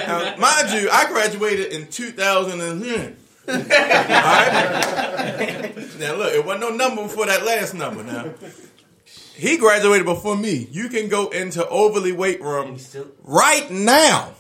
[0.07, 3.18] now, mind you, I graduated in 2010.
[3.50, 5.76] All right?
[6.00, 8.04] Now look, it wasn't no number before that last number.
[8.04, 8.34] Now
[9.36, 10.68] he graduated before me.
[10.72, 12.78] You can go into Overlea weight room
[13.24, 14.32] right now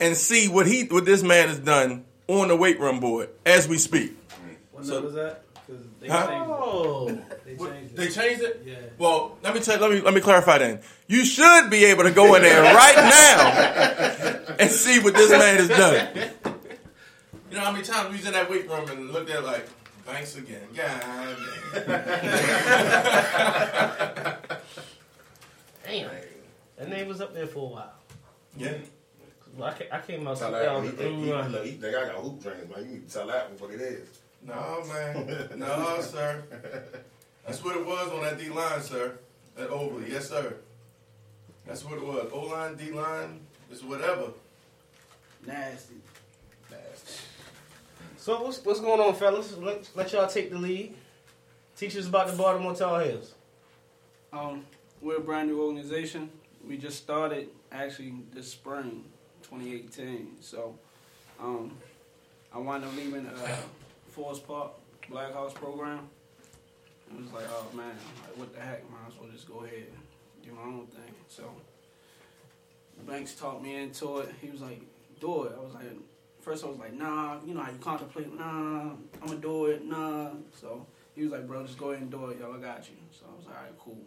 [0.00, 3.68] and see what he what this man has done on the weight room board as
[3.68, 4.12] we speak.
[4.72, 5.42] What number is that?
[5.66, 6.26] 'Cause they Huh?
[6.26, 7.18] changed Oh.
[7.44, 8.12] They changed They it.
[8.14, 8.62] changed it.
[8.66, 8.74] Yeah.
[8.98, 9.78] Well, let me tell.
[9.78, 10.58] Let me let me clarify.
[10.58, 15.30] Then you should be able to go in there right now and see what this
[15.30, 16.08] man has done.
[17.52, 19.44] You know how many times we was in that weight room and looked at it
[19.44, 19.66] like,
[20.06, 21.36] thanks again, God.
[25.84, 26.10] Damn.
[26.78, 27.92] That name was up there for a while.
[28.56, 28.72] Yeah.
[29.54, 31.94] Well, I, ca- I came out Tell that one, he think, he, look, he think
[31.94, 32.84] I got hoop dreams, man.
[32.86, 34.08] You need to tell that one what it is.
[34.46, 36.42] No man, no sir.
[37.44, 39.18] That's what it was on that D line, sir.
[39.58, 40.56] At Overlea, yes sir.
[41.66, 42.30] That's what it was.
[42.32, 43.40] O line, D line,
[43.70, 44.28] it's whatever.
[45.46, 45.96] Nasty.
[48.22, 49.56] So what's what's going on, fellas?
[49.56, 50.94] Let, let y'all take the lead.
[51.76, 53.34] Teach us about the Baltimore Tar Heels.
[54.32, 54.64] Um,
[55.00, 56.30] we're a brand new organization.
[56.64, 59.02] We just started actually this spring,
[59.42, 60.36] 2018.
[60.38, 60.78] So,
[61.40, 61.72] um,
[62.54, 63.56] I wound up leaving uh,
[64.10, 64.70] Forest Park
[65.10, 66.08] Black House program.
[67.10, 68.88] It was like, oh man, like, what the heck?
[68.88, 71.12] Might as well just go ahead and do my own thing.
[71.26, 71.50] So,
[73.04, 74.32] Banks talked me into it.
[74.40, 74.80] He was like,
[75.20, 75.54] do it.
[75.58, 75.90] I was like,
[76.42, 79.84] first I was like, nah, you know how you contemplate, nah, I'm gonna do it,
[79.84, 80.30] nah.
[80.60, 82.96] So he was like, bro, just go ahead and do it, yo, I got you.
[83.12, 83.98] So I was like, all right, cool.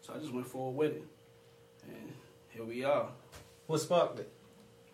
[0.00, 1.04] So I just went forward with it,
[1.88, 2.12] and
[2.50, 3.08] here we are.
[3.66, 4.30] What sparked it?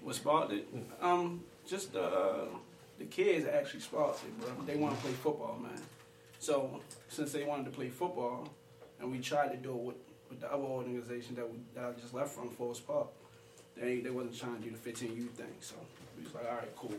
[0.03, 0.67] What sparked it?
[1.01, 2.47] Um, just uh,
[2.99, 4.51] the kids actually sparked it, bro.
[4.67, 5.81] They want to play football, man.
[6.39, 8.49] So since they wanted to play football,
[9.01, 9.97] and we tried to do it with,
[10.31, 13.09] with the other organization that we, that I just left from Forest Park,
[13.77, 15.55] they they wasn't trying to do the 15 U thing.
[15.61, 15.75] So
[16.21, 16.95] we was like, all right, cool.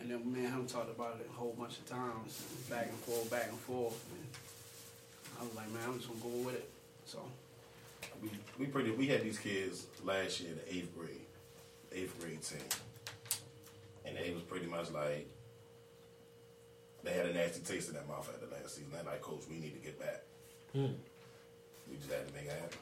[0.00, 2.98] And then me and him talked about it a whole bunch of times, back and
[2.98, 4.04] forth, back and forth.
[4.10, 4.26] And
[5.40, 6.68] I was like, man, I'm just gonna go with it.
[7.06, 7.20] So
[8.22, 11.26] We, we pretty we had these kids last year in the eighth grade,
[11.92, 12.58] eighth grade team,
[14.04, 15.28] and they was pretty much like
[17.04, 18.90] they had a nasty taste in their mouth after last season.
[18.92, 20.22] They're like, Coach, we need to get back.
[20.72, 20.94] Hmm.
[21.90, 22.78] We just had to make it happen.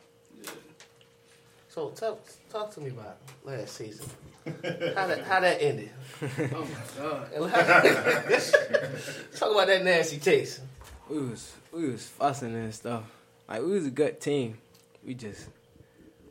[1.69, 4.07] So talk talk to me about last season.
[4.45, 5.91] How that how that ended?
[6.23, 7.33] Oh my god.
[9.37, 10.61] talk about that nasty taste.
[11.09, 13.05] We was we was fussing and stuff.
[13.49, 14.59] Like we was a good team.
[15.05, 15.49] We just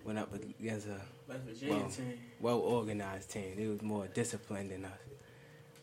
[0.06, 2.20] went up against a well, team.
[2.40, 3.54] well organized team.
[3.58, 4.92] It was more disciplined than us.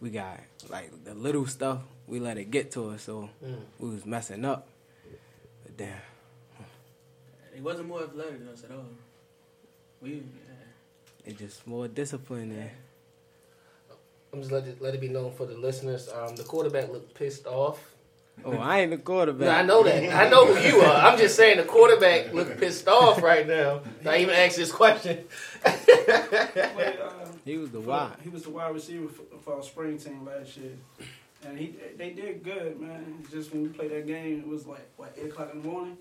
[0.00, 1.80] We got like the little stuff.
[2.06, 3.60] We let it get to us, so Mm.
[3.78, 4.68] we was messing up.
[5.64, 6.00] But damn,
[7.54, 8.86] He wasn't more athletic than us at all.
[10.00, 10.22] We,
[11.28, 11.34] yeah.
[11.34, 12.70] it just more discipline and
[14.32, 16.08] I'm just let it let it be known for the listeners.
[16.08, 17.94] Um, the quarterback looked pissed off.
[18.44, 19.48] oh, I ain't the quarterback.
[19.48, 20.14] No, I know that.
[20.14, 20.94] I know who you are.
[20.94, 23.80] I'm just saying the quarterback looked pissed off right now.
[24.06, 25.24] I even asked this question.
[25.64, 27.10] Played, uh,
[27.44, 28.16] He was the wide.
[28.22, 30.72] He was the wide receiver for, for our spring team last year,
[31.44, 33.24] and he they did good, man.
[33.30, 35.96] Just when we played that game, it was like what eight o'clock in the morning.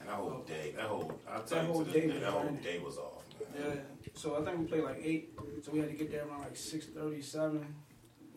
[0.00, 2.78] And that whole day, that whole I'll That you whole day day, that whole day
[2.78, 3.22] was off.
[3.58, 3.74] Yeah.
[4.14, 5.38] So I think we played like eight.
[5.64, 7.64] So we had to get there around like six thirty seven,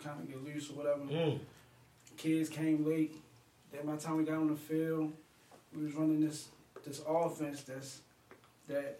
[0.03, 1.01] kind of get loose or whatever.
[1.01, 1.39] Mm.
[2.17, 3.15] Kids came late.
[3.71, 5.11] Then by the time we got on the field,
[5.75, 6.47] we was running this
[6.85, 8.01] this offense that's
[8.67, 8.99] that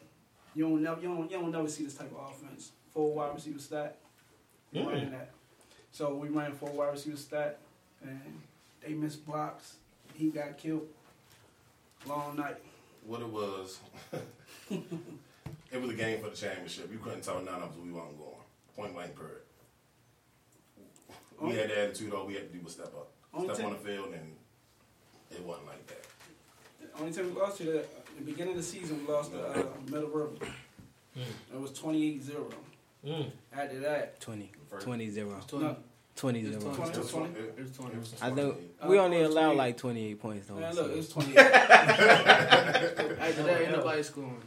[0.56, 2.72] you don't never you don't you don't never see this type of offense.
[2.94, 3.98] Four wide receiver stat.
[4.72, 4.86] We Mm.
[4.88, 5.32] running that.
[5.92, 7.60] So we ran four wide receiver stat,
[8.02, 8.42] and
[8.86, 9.76] they missed blocks.
[10.16, 10.88] He got killed.
[12.08, 12.58] Long night.
[13.06, 13.80] What it was,
[15.74, 16.92] it was a game for the championship.
[16.92, 18.30] You couldn't tell none of us we wasn't going.
[18.76, 19.38] Point blank period.
[21.42, 23.10] We had the attitude all we had to do was step up.
[23.34, 24.36] Only Step thing- on the field and
[25.32, 26.06] it wasn't like that.
[26.96, 27.86] The only time we lost to the,
[28.18, 30.30] the beginning of the season, we lost to uh, Middle River.
[31.16, 32.52] It was 28-0.
[33.06, 33.32] Mm.
[33.52, 35.30] After that, 20, First- 20 0.
[35.54, 35.76] no,
[36.16, 36.60] 20 0.
[36.62, 37.40] 20 It was 20.
[37.40, 37.94] it- It was 20.
[37.94, 38.42] it was I 20.
[38.42, 38.58] think
[38.88, 40.56] we Uh, only it was allow like 28 points though.
[40.56, 41.38] man, so- look, it was 20.
[41.38, 44.42] After that, ain't nobody scoring.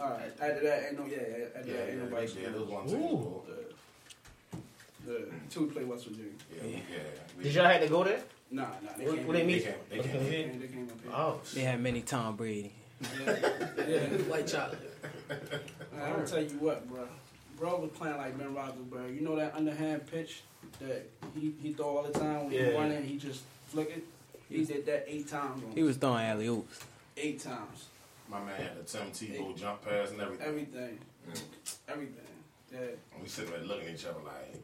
[0.00, 2.32] All right, after that, ain't no, yeah, yeah, after Yeah, that, ain't yeah, nobody.
[2.42, 3.42] yeah, there was one Ooh.
[3.46, 6.32] The, the, until play West Virginia.
[6.54, 7.42] Yeah, we- yeah.
[7.42, 8.20] Did y'all have to go there?
[8.50, 9.46] Nah, nah, they What- what they in.
[9.46, 9.58] mean?
[9.58, 10.10] They came, they Okay.
[10.10, 10.60] came.
[10.60, 11.12] They came, up here.
[11.14, 12.72] Oh, They had many Tom Brady.
[13.26, 13.36] Yeah,
[13.88, 14.06] yeah.
[14.30, 14.94] White chocolate.
[15.94, 17.06] I'm gonna tell you what, bro.
[17.58, 19.14] Bro was playing like Ben Roethlisberger.
[19.14, 20.42] You know that underhand pitch
[20.80, 22.70] that he, he throw all the time when Yeah.
[22.70, 24.04] he running, he just flick it.
[24.48, 25.62] He did that eight times.
[25.64, 26.80] On He was throwing alley oops.
[27.16, 27.86] eight times.
[28.28, 30.46] My man had the Tim Tebow jump pass and everything.
[30.46, 30.98] Everything,
[31.30, 31.42] mm.
[31.88, 32.24] everything.
[32.72, 32.78] Yeah.
[33.12, 34.62] And we sitting there looking at each other like,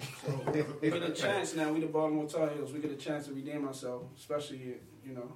[0.26, 1.72] So we get a chance now.
[1.72, 2.72] We the Baltimore Tar Heels.
[2.72, 4.58] We get a chance to redeem ourselves, especially
[5.04, 5.32] you know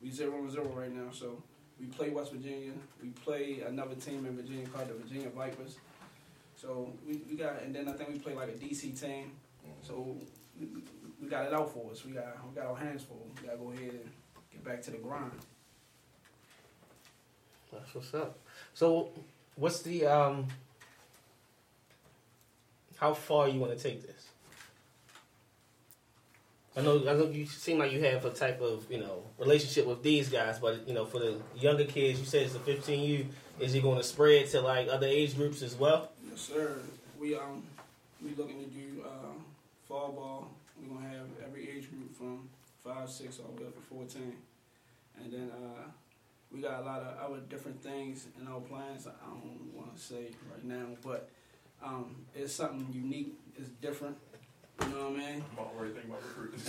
[0.00, 1.10] we zero and zero right now.
[1.12, 1.42] So
[1.78, 2.72] we play West Virginia.
[3.02, 5.76] We play another team in Virginia called the Virginia Vipers.
[6.56, 9.32] So we, we got and then I think we play like a DC team.
[9.66, 9.86] Mm.
[9.86, 10.16] So
[10.58, 10.82] we, we-
[11.20, 12.04] we got it out for us.
[12.04, 13.26] We got we got our hands full.
[13.40, 14.10] We gotta go ahead and
[14.52, 15.32] get back to the grind.
[17.72, 18.38] That's what's up.
[18.74, 19.10] So,
[19.56, 20.46] what's the um?
[22.96, 24.28] How far you want to take this?
[26.76, 29.86] I know, I know you seem like you have a type of you know relationship
[29.86, 33.26] with these guys, but you know for the younger kids, you said it's a 15U.
[33.58, 36.10] Is it going to spread to like other age groups as well?
[36.30, 36.78] Yes, sir.
[37.18, 37.64] We um
[38.22, 39.32] we looking to do uh,
[39.88, 40.50] fall ball.
[40.80, 42.48] We're gonna have every age group from
[42.84, 44.34] five, six, all the way up to fourteen,
[45.20, 45.82] and then uh,
[46.52, 49.06] we got a lot of other different things in our plans.
[49.06, 51.28] I don't want to say right now, but
[51.84, 53.38] um, it's something unique.
[53.56, 54.16] It's different.
[54.80, 55.44] You know what I mean?
[55.58, 56.60] I'm already thinking about recruiting.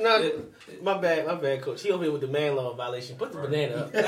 [0.00, 0.42] No, no,
[0.82, 1.82] my bad, my bad, coach.
[1.82, 3.16] He over here with the man law violation.
[3.16, 3.90] Put the banana up.
[3.94, 4.00] I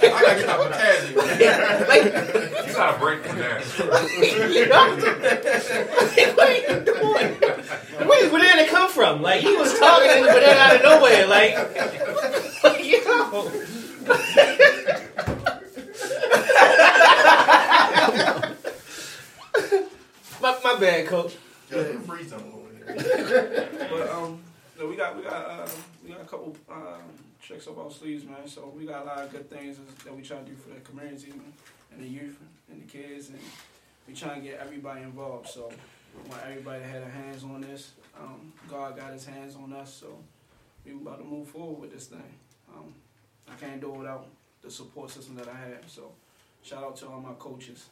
[0.00, 1.20] gotta get my potassium.
[2.64, 3.60] You gotta break them down.
[6.34, 7.34] what are you doing?
[8.08, 9.22] Where did the banana come from?
[9.22, 11.26] Like he was talking and the banana out of nowhere.
[11.26, 11.54] Like,
[13.34, 13.50] yo.
[20.40, 21.36] my, my bad, coach.
[21.70, 23.68] Yeah, freeze them over here.
[23.90, 24.40] But um,
[24.78, 25.68] no, we got we got uh,
[26.02, 27.02] we got a couple um,
[27.42, 28.46] tricks up our sleeves, man.
[28.46, 30.80] So we got a lot of good things that we try to do for the
[30.80, 31.32] community
[31.92, 32.38] and the youth
[32.70, 33.38] and the kids, and
[34.06, 35.48] we trying to get everybody involved.
[35.48, 35.72] So
[36.22, 37.92] we want everybody to have their hands on this.
[38.20, 40.18] Um, God got His hands on us, so
[40.84, 42.22] we about to move forward with this thing.
[42.72, 42.94] Um,
[43.50, 44.26] I can't do it without
[44.62, 45.84] the support system that I have.
[45.86, 46.12] So
[46.62, 47.86] shout out to all my coaches.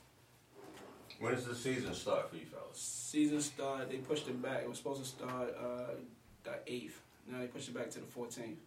[1.21, 2.79] When does the season start for you fellas?
[2.79, 3.91] Season start.
[3.91, 4.63] They pushed it back.
[4.63, 5.95] It was supposed to start uh,
[6.43, 7.01] the eighth.
[7.31, 8.59] Now they pushed it back to the fourteenth.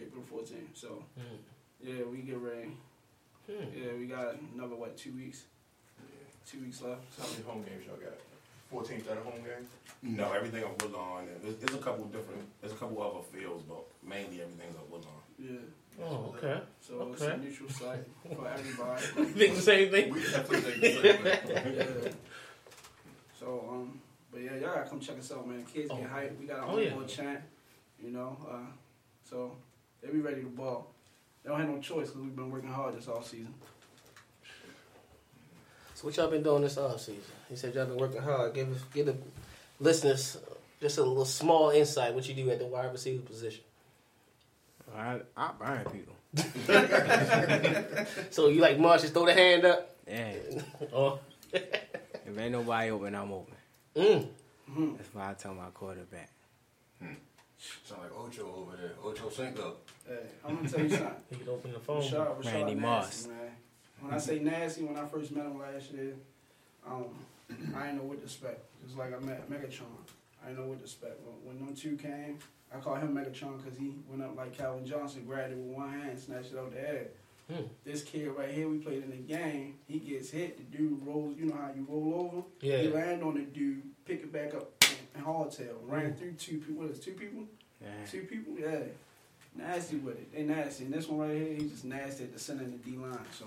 [0.00, 0.70] April fourteenth.
[0.74, 1.04] So
[1.82, 2.70] yeah, we get ready.
[3.48, 5.44] Yeah, we got another what two weeks.
[6.50, 7.02] Two weeks left.
[7.16, 8.18] So How many home games y'all got?
[8.72, 10.16] 14th at a home game?
[10.16, 11.22] No, everything at Woodlawn.
[11.28, 12.42] and There's, there's a couple different.
[12.60, 15.14] There's a couple other fields, but mainly everything's at Woodlawn.
[15.38, 16.04] Yeah.
[16.04, 16.60] Oh, okay.
[16.80, 18.06] So it's a neutral site
[18.36, 19.02] for everybody.
[19.32, 20.12] Think the same thing?
[20.12, 21.74] We definitely think the same thing.
[22.04, 22.10] yeah.
[23.38, 24.00] So um,
[24.30, 25.64] but yeah, y'all gotta come check us out, man.
[25.64, 26.14] Kids get Oh.
[26.16, 26.38] hyped.
[26.38, 27.06] We got our Oh, own yeah.
[27.06, 27.40] chant,
[28.02, 28.36] you know.
[28.48, 28.70] Uh,
[29.24, 29.56] so
[30.00, 30.92] they be ready to ball.
[31.42, 33.54] They don't have no choice because we've been working hard this all season.
[35.98, 37.20] So what y'all been doing this off season?
[37.48, 38.54] He said y'all been working hard.
[38.54, 39.16] Give us- give the
[39.80, 40.38] listeners
[40.80, 43.64] just a little small insight what you do at the wide receiver position.
[44.96, 46.14] I I burn people.
[48.30, 49.90] So you like Marsh just throw the hand up?
[50.06, 50.34] Yeah.
[50.92, 51.18] Oh.
[51.52, 53.54] if ain't nobody open, I'm open.
[53.96, 54.28] Mm.
[54.98, 56.30] That's why I tell my quarterback.
[57.00, 58.92] Sound like Ocho over there.
[59.02, 59.78] Ocho Cinco.
[60.06, 61.10] Hey, I'm gonna tell you something.
[61.30, 62.02] He can open the phone.
[62.02, 63.26] Rashad, Rashad Randy nasty, Moss.
[63.26, 63.50] man.
[64.00, 66.14] When I say nasty, when I first met him last year,
[66.86, 67.06] um,
[67.74, 68.60] I didn't know what to expect.
[68.84, 69.86] It's like I met Megatron.
[70.42, 71.20] I didn't know what to expect.
[71.24, 72.38] When, when them two came,
[72.74, 75.90] I called him Megatron because he went up like Calvin Johnson, grabbed it with one
[75.90, 77.06] hand, snatched it out the air.
[77.50, 77.62] Hmm.
[77.84, 79.76] This kid right here, we played in the game.
[79.86, 80.58] He gets hit.
[80.58, 81.36] The dude rolls.
[81.38, 82.46] You know how you roll over?
[82.60, 82.82] Yeah.
[82.82, 84.70] He land on the dude, pick it back up,
[85.14, 85.76] and hardtail.
[85.86, 86.82] Ran through two people.
[86.82, 87.44] What is it, two people?
[87.80, 87.88] Yeah.
[88.10, 88.80] Two people, yeah.
[89.56, 90.32] Nasty with it.
[90.32, 90.84] They nasty.
[90.84, 93.18] And this one right here, he's just nasty at the center of the D line.
[93.32, 93.46] So,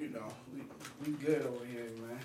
[0.00, 0.60] you know, we,
[1.04, 2.18] we good over here, man.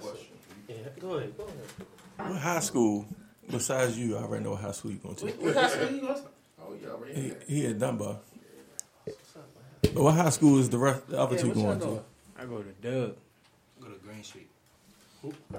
[0.00, 0.26] Question.
[0.68, 1.36] Yeah, go ahead.
[1.36, 2.30] Go ahead.
[2.32, 3.06] What high school,
[3.50, 5.26] besides you, I already know what high school you going to.
[5.26, 6.22] What high school you go to?
[6.60, 8.18] Oh, you already He, he at Dunbar.
[9.82, 12.02] But what high school is the rest, the other Yeah, two going to?
[12.38, 13.16] I go to Doug.
[13.80, 14.48] Go to Green Street.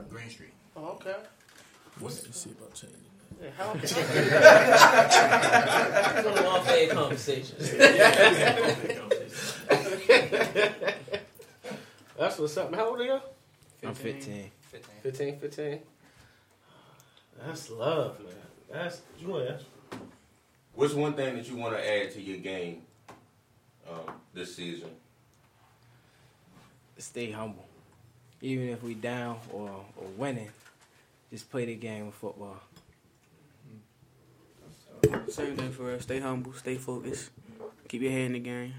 [0.09, 0.53] Green Street.
[0.76, 1.15] Oh, okay.
[1.99, 2.99] Let's see about changing.
[3.41, 3.93] Yeah, how It's
[6.28, 7.55] on an off-air conversation.
[12.18, 12.74] That's what's up.
[12.74, 13.20] How old are you?
[13.84, 14.49] I'm 15.
[14.72, 15.39] 15, 15.
[15.39, 15.80] 15.
[17.45, 18.34] That's love, man.
[18.72, 19.55] That's joy.
[20.74, 22.82] What's one thing that you want to add to your game
[23.88, 24.89] um, this season?
[26.97, 27.66] Stay humble.
[28.41, 30.49] Even if we down or, or winning,
[31.30, 32.57] just play the game of football.
[35.30, 36.01] Same thing for us.
[36.01, 37.30] Stay humble, stay focused,
[37.88, 38.74] keep your head in the game.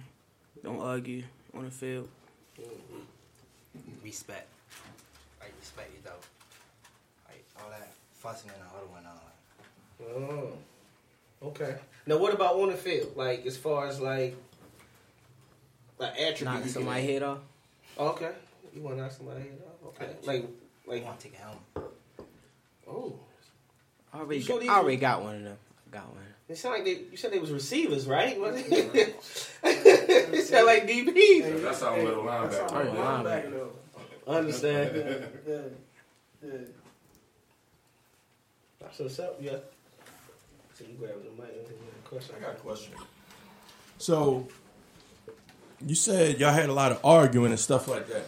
[0.63, 1.23] Don't argue
[1.55, 2.09] on the field.
[4.05, 4.49] Respect.
[5.41, 6.11] I respect you though.
[7.29, 9.21] Like all that fussing and all the one on.
[10.03, 11.77] Oh, okay.
[12.07, 13.13] Now, what about on the field?
[13.17, 14.37] Like, as far as like,
[15.99, 16.43] like attributes.
[16.43, 17.39] Knocking you can- somebody head off.
[17.99, 18.31] Okay.
[18.75, 19.89] You want to knock somebody head off?
[19.89, 20.11] Okay.
[20.25, 20.47] Like,
[20.87, 21.05] like.
[21.05, 21.95] want to take a helmet.
[22.89, 23.19] Oh.
[24.13, 25.59] I already, sure got, I already got one of them.
[25.91, 26.25] Got one.
[26.49, 27.03] It sound like they.
[27.11, 28.37] You said they was receivers, right?
[30.11, 30.35] Was it?
[30.35, 31.63] it sound like DBs.
[31.63, 32.73] That's our little That's linebacker.
[32.73, 33.51] our Oh, linebacker, linebacker.
[34.27, 34.33] though.
[34.33, 34.97] Understand?
[35.47, 35.59] Yeah, yeah,
[36.45, 36.59] yeah.
[38.81, 39.37] That's what's up.
[39.41, 39.57] Yeah.
[40.75, 41.51] So you grabbing the mic?
[41.53, 42.35] I think you have a question.
[42.39, 42.93] I got a question.
[43.99, 44.49] So,
[45.87, 48.25] you said y'all had a lot of arguing and stuff like that.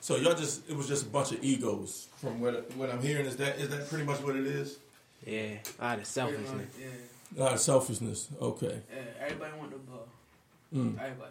[0.00, 3.26] So y'all just it was just a bunch of egos from what what I'm hearing.
[3.26, 4.78] Is that is that pretty much what it is?
[5.26, 6.72] Yeah, a lot of selfishness.
[6.80, 6.86] Yeah,
[7.36, 8.28] A lot of selfishness.
[8.40, 8.80] Okay.
[8.94, 9.24] yeah.
[9.26, 10.06] Everybody want the ball.
[10.74, 10.94] Mm.
[10.96, 11.28] The ball.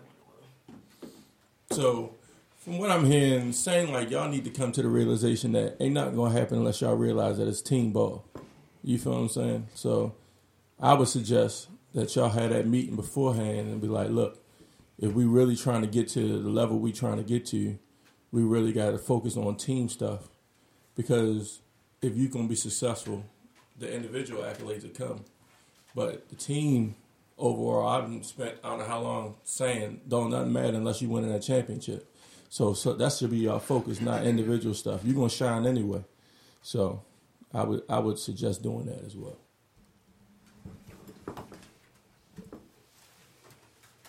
[1.72, 2.16] So,
[2.58, 5.94] from what I'm hearing, saying like y'all need to come to the realization that ain't
[5.94, 8.26] not gonna happen unless y'all realize that it's team ball.
[8.84, 9.68] You feel what I'm saying?
[9.74, 10.16] So,
[10.80, 14.44] I would suggest that y'all had that meeting beforehand and be like, look,
[15.00, 17.78] if we really trying to get to the level we trying to get to,
[18.32, 20.30] we really got to focus on team stuff
[20.96, 21.62] because
[22.02, 23.24] if you're gonna be successful,
[23.78, 25.24] the individual accolades will come,
[25.96, 26.96] but the team
[27.38, 31.24] overall, I've spent I don't know how long saying don't nothing matter unless you win
[31.24, 32.12] in that championship.
[32.50, 35.02] So, so that should be your focus, not individual stuff.
[35.04, 36.04] You're gonna shine anyway.
[36.62, 37.04] So,
[37.54, 39.38] I would I would suggest doing that as well.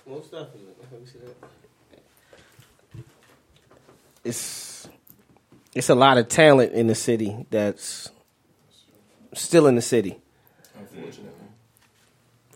[0.06, 0.74] Most definitely.
[0.90, 3.04] Let me see that.
[4.24, 4.88] It's
[5.74, 8.10] it's a lot of talent in the city that's
[9.34, 10.18] still in the city,
[10.76, 11.30] Unfortunately,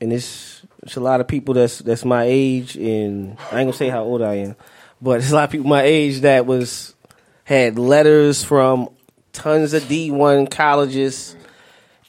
[0.00, 3.72] and it's it's a lot of people that's that's my age, and I ain't gonna
[3.72, 4.56] say how old I am,
[5.00, 6.94] but it's a lot of people my age that was
[7.44, 8.88] had letters from
[9.32, 11.36] tons of D one colleges,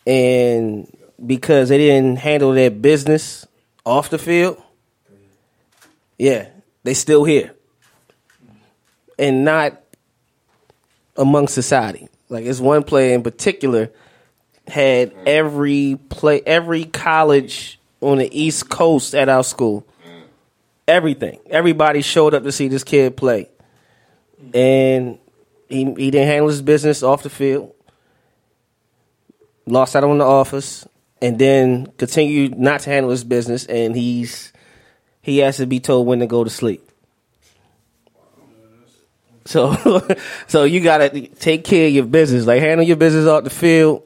[0.07, 0.91] and
[1.23, 3.45] because they didn't handle their business
[3.85, 4.61] off the field,
[6.17, 6.47] yeah,
[6.83, 7.53] they still here,
[9.19, 9.81] and not
[11.15, 12.09] among society.
[12.29, 13.91] Like it's one player in particular
[14.67, 19.85] had every play every college on the East Coast at our school.
[20.87, 21.39] Everything.
[21.49, 23.49] Everybody showed up to see this kid play.
[24.53, 25.17] And
[25.69, 27.73] he he didn't handle his business off the field.
[29.65, 30.85] Lost out on the office
[31.21, 34.51] and then continued not to handle his business and he's
[35.21, 36.89] he has to be told when to go to sleep.
[39.45, 40.05] So,
[40.47, 42.45] so you gotta take care of your business.
[42.45, 44.03] Like handle your business off the field,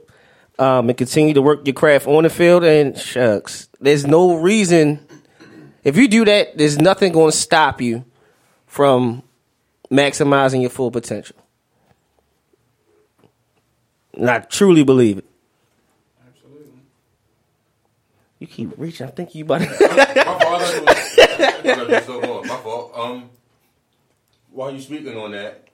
[0.59, 2.63] um, and continue to work your craft on the field.
[2.63, 5.05] And shucks, there's no reason
[5.83, 6.57] if you do that.
[6.57, 8.05] There's nothing going to stop you
[8.65, 9.23] from
[9.91, 11.35] maximizing your full potential.
[14.13, 15.25] And I truly believe it.
[16.27, 16.79] Absolutely.
[18.39, 19.07] You keep reaching.
[19.07, 19.81] I think you about My fault.
[19.81, 20.01] I
[21.61, 22.47] thought it was so long.
[22.47, 22.91] My fault.
[22.95, 23.29] Um,
[24.51, 25.67] while you speaking on that,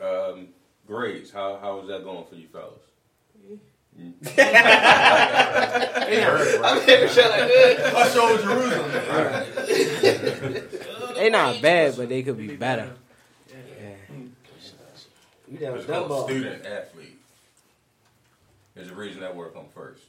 [0.00, 0.48] um,
[0.86, 1.30] grades.
[1.30, 2.82] How how is that going for you fellas?
[3.98, 4.04] I'm
[6.82, 7.80] here to like good.
[7.80, 8.90] I showed Jerusalem.
[11.14, 12.90] They not bad, but they could be better.
[15.48, 17.18] You down It's dumb called student athlete.
[18.74, 20.02] There's a reason that word come first.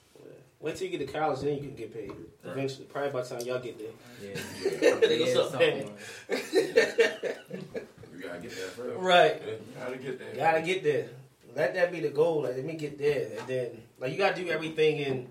[0.61, 2.13] Wait till you get to college, then you can get paid.
[2.45, 3.91] Eventually, probably by the time y'all get there.
[4.21, 4.37] Yeah.
[5.01, 5.85] Niggas up there.
[8.15, 8.97] You gotta get there first.
[8.97, 9.41] Right.
[9.77, 10.35] Gotta get there.
[10.37, 11.09] Gotta get there.
[11.55, 12.43] Let that be the goal.
[12.43, 15.27] Like, let me get there, and then like you gotta do everything and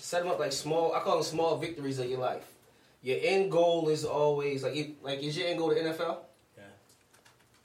[0.00, 0.92] Set them up like small.
[0.92, 2.44] I call them small victories of your life.
[3.02, 6.18] Your end goal is always like, if, like is your end goal the NFL?
[6.56, 6.64] Yeah.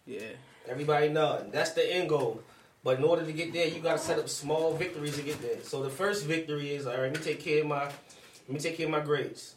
[0.06, 0.22] Yeah.
[0.68, 2.42] Everybody know that's the end goal.
[2.84, 5.62] But in order to get there, you gotta set up small victories to get there.
[5.64, 7.04] So the first victory is all right.
[7.04, 9.56] Let me take care of my, let me take care of my grades,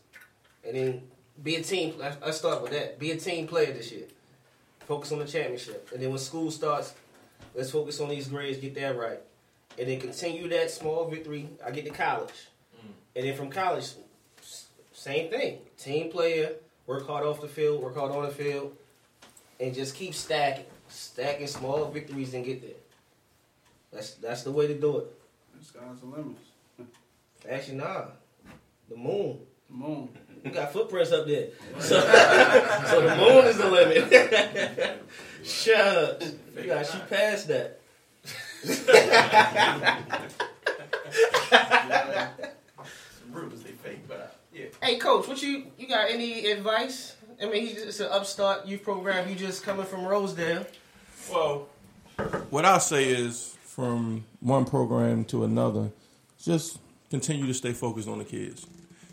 [0.67, 1.03] and then
[1.43, 1.95] be a team.
[1.99, 2.99] Let's let's start with that.
[2.99, 4.07] Be a team player this year.
[4.81, 6.95] Focus on the championship, and then when school starts,
[7.55, 8.59] let's focus on these grades.
[8.59, 9.21] Get that right,
[9.79, 11.49] and then continue that small victory.
[11.65, 12.91] I get to college, mm.
[13.17, 13.93] and then from college,
[14.93, 15.59] same thing.
[15.79, 16.53] Team player,
[16.87, 18.77] work hard off the field, work hard on the field,
[19.59, 22.77] and just keep stacking, stacking small victories and get there.
[23.93, 25.07] That's that's the way to do it.
[25.59, 26.37] The sky's the limit.
[27.49, 28.05] Actually, nah,
[28.89, 29.39] the moon.
[29.69, 30.09] The moon.
[30.45, 31.49] You got footprints up there,
[31.79, 32.01] so,
[32.87, 35.03] so the moon is the limit.
[35.45, 35.77] Shut.
[35.77, 36.23] up.
[36.57, 37.81] You got to shoot past that.
[43.31, 44.67] Rumors they fake, but uh, yeah.
[44.83, 47.17] Hey, coach, what you you got any advice?
[47.43, 49.29] I mean, he's it's an upstart youth program.
[49.29, 50.67] You just coming from Rosedale.
[51.31, 51.69] Well,
[52.51, 55.91] what I'll say is from one program to another,
[56.41, 56.79] just
[57.11, 58.67] continue to stay focused on the kids.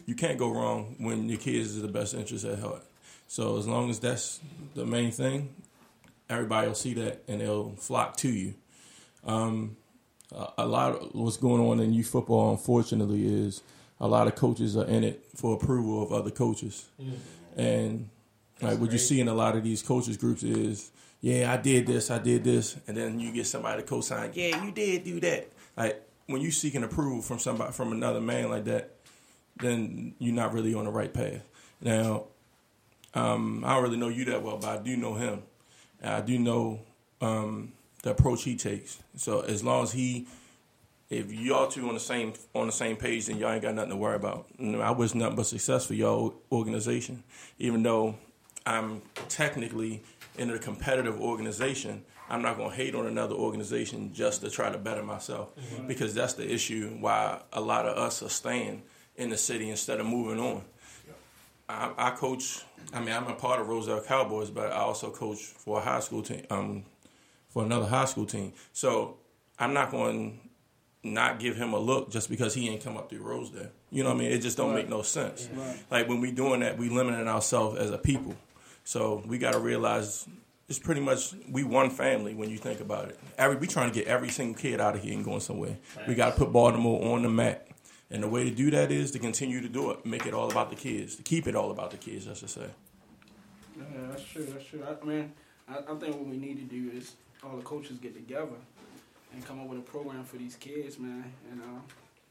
[0.05, 2.83] You can't go wrong when your kids is the best interest at heart.
[3.27, 4.39] So as long as that's
[4.73, 5.49] the main thing,
[6.29, 8.53] everybody will see that and they'll flock to you.
[9.25, 9.77] Um,
[10.57, 13.63] a, lot of what's going on in youth football, unfortunately, is
[13.99, 16.87] a lot of coaches are in it for approval of other coaches.
[17.57, 18.09] And
[18.61, 21.87] like what you see in a lot of these coaches groups is, yeah, I did
[21.87, 25.19] this, I did this, and then you get somebody to co-sign, yeah, you did do
[25.21, 25.49] that.
[25.75, 28.95] Like when you seeking approval from somebody from another man like that,
[29.57, 31.47] then you're not really on the right path.
[31.81, 32.25] Now,
[33.13, 35.43] um, I don't really know you that well, but I do know him.
[36.01, 36.79] And I do know
[37.21, 37.73] um,
[38.03, 39.01] the approach he takes.
[39.15, 40.27] So as long as he,
[41.09, 43.91] if y'all two on the same on the same page, then y'all ain't got nothing
[43.91, 44.47] to worry about.
[44.59, 47.23] I wish nothing but success for y'all organization.
[47.57, 48.15] Even though
[48.65, 50.03] I'm technically
[50.37, 54.77] in a competitive organization, I'm not gonna hate on another organization just to try to
[54.77, 55.49] better myself
[55.87, 58.83] because that's the issue why a lot of us are staying
[59.15, 60.63] in the city instead of moving on.
[61.69, 62.63] I, I coach.
[62.93, 65.99] I mean, I'm a part of Rosedale Cowboys, but I also coach for a high
[65.99, 66.43] school team.
[66.49, 66.83] Um,
[67.49, 68.53] for another high school team.
[68.73, 69.17] So
[69.57, 70.39] I'm not going
[71.03, 73.69] to not give him a look just because he ain't come up through Rosedale.
[73.91, 74.31] You know what I mean?
[74.31, 74.79] It just don't Right.
[74.83, 75.47] make no sense.
[75.53, 75.77] Right.
[75.89, 78.35] Like when we doing that, we limiting ourselves as a people.
[78.83, 80.27] So we got to realize
[80.67, 83.19] it's pretty much we one family when you think about it.
[83.37, 85.77] Every we trying to get every single kid out of here and going somewhere.
[86.07, 87.68] We got to put Baltimore on the map.
[88.11, 90.49] And the way to do that is to continue to do it, make it all
[90.49, 92.69] about the kids, to keep it all about the kids, I should say.
[93.77, 94.45] Yeah, that's true.
[94.45, 94.83] That's true.
[94.83, 95.31] I, I mean,
[95.67, 98.57] I, I think what we need to do is all the coaches get together
[99.33, 101.79] and come up with a program for these kids, man, and uh,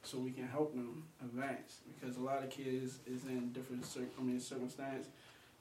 [0.02, 1.78] so we can help them advance.
[2.00, 5.06] Because a lot of kids is in different cir- I mean circumstance,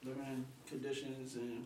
[0.04, 1.64] living conditions and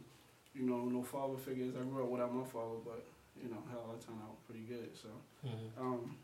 [0.54, 1.74] you know no father figures.
[1.74, 3.02] I grew up without my father, but
[3.42, 4.90] you know hell, I turned out pretty good.
[4.94, 5.08] So,
[5.48, 5.80] Mhm.
[5.80, 6.16] um,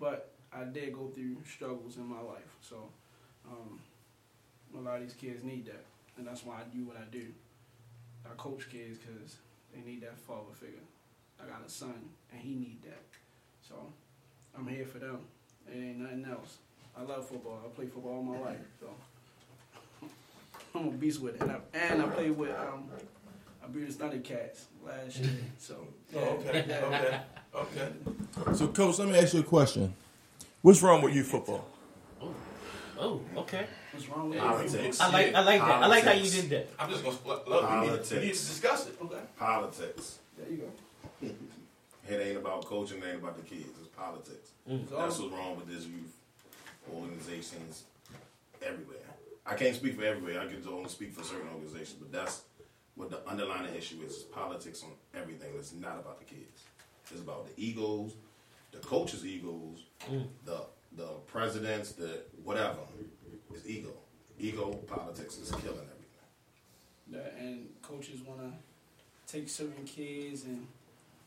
[0.00, 2.56] but I did go through struggles in my life.
[2.60, 2.76] So,
[3.48, 3.80] um,
[4.76, 5.84] a lot of these kids need that,
[6.16, 7.26] and that's why I do what I do.
[8.24, 9.36] I coach kids because
[9.74, 10.84] they need that father figure.
[11.42, 11.94] I got a son,
[12.32, 13.02] and he need that.
[13.66, 13.74] So,
[14.56, 15.20] I'm here for them.
[15.72, 16.58] It ain't nothing else.
[16.96, 17.60] I love football.
[17.64, 18.58] I played football all my life.
[18.80, 18.88] So,
[20.74, 21.42] I'm a beast with it.
[21.42, 22.84] And I, and I played with um,
[23.62, 25.30] I beat the Thundercats last year.
[25.58, 25.86] So,
[26.16, 27.20] Oh, okay, okay,
[27.54, 27.92] okay.
[28.54, 29.94] So, coach, let me ask you a question.
[30.62, 31.66] What's wrong with you, football?
[32.98, 33.66] Oh, okay.
[33.92, 35.00] What's wrong with Politics.
[35.00, 35.82] I like I like that.
[35.82, 36.68] I like how you did that.
[36.78, 37.48] I'm just gonna look.
[37.48, 38.48] look we, need, we need to Politics.
[38.48, 38.96] discuss it.
[39.02, 39.20] Okay.
[39.38, 40.18] Politics.
[40.36, 41.28] There you go.
[42.08, 43.68] It ain't about coaching, it ain't about the kids.
[43.78, 44.50] It's politics.
[44.68, 44.88] Mm.
[44.90, 46.12] That's what's wrong with this youth
[46.92, 47.84] organizations
[48.60, 48.98] everywhere.
[49.46, 50.40] I can't speak for everywhere.
[50.40, 52.42] I can only speak for certain organizations, but that's
[52.96, 54.16] what the underlying issue is.
[54.16, 55.50] is politics on everything.
[55.56, 56.64] It's not about the kids.
[57.10, 58.14] It's about the egos,
[58.72, 60.28] the coaches' egos, Mm.
[60.44, 60.66] the
[60.96, 62.78] the presidents, the whatever.
[63.54, 63.92] is ego.
[64.38, 65.96] Ego politics is killing everything.
[67.08, 68.52] That, and coaches want to
[69.32, 70.66] take certain kids and,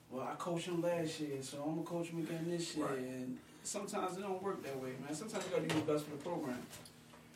[0.10, 2.86] well, I coached them last year, so I'm going to coach them again this year.
[2.88, 2.98] Right.
[3.00, 5.14] And sometimes it don't work that way, man.
[5.16, 6.66] Sometimes you got to do what's best for the program.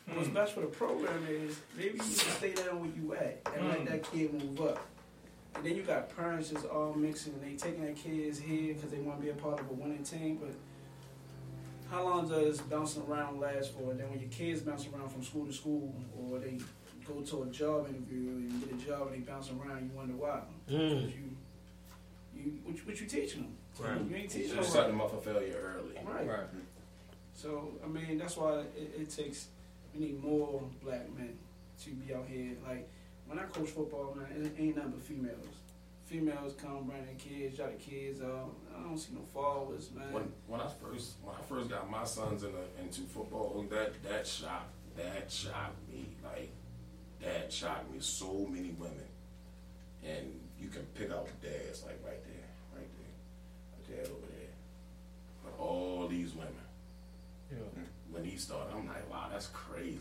[0.06, 0.34] What's Hmm.
[0.34, 3.68] best for the program is maybe you need to stay down where you at and
[3.68, 3.84] let Hmm.
[3.86, 4.86] that kid move up.
[5.58, 8.90] And then you got parents just all mixing and they taking their kids here because
[8.90, 10.38] they want to be a part of a winning team.
[10.40, 10.54] But
[11.90, 13.90] how long does bouncing around last for?
[13.90, 16.58] And then when your kids bounce around from school to school or they
[17.04, 20.14] go to a job interview and get a job and they bounce around, you wonder
[20.14, 20.42] why.
[20.70, 21.02] Mm.
[21.02, 21.12] You,
[22.36, 23.54] you, what, you- what you teaching them?
[23.80, 24.00] Right.
[24.10, 25.94] You ain't teaching Just them setting them up for failure early.
[26.04, 26.40] Right.
[27.34, 29.46] So I mean, that's why it, it takes.
[29.94, 31.36] We need more black men
[31.84, 32.52] to be out here.
[32.66, 32.88] Like
[33.28, 35.46] when I coach football, man, it ain't nothing but females.
[36.06, 38.54] Females come bring their kids, drop the kids out.
[38.74, 40.10] I don't see no followers, man.
[40.10, 44.02] When, when I first when I first got my sons in the, into football, that
[44.04, 46.06] that shocked that shocked me.
[46.24, 46.50] Like
[47.22, 47.98] that shocked me.
[48.00, 49.04] So many women,
[50.02, 54.54] and you can pick out dads like right there, right there, a dad over there,
[55.44, 56.54] but all these women.
[58.10, 59.98] When he started, I'm like, wow, that's crazy.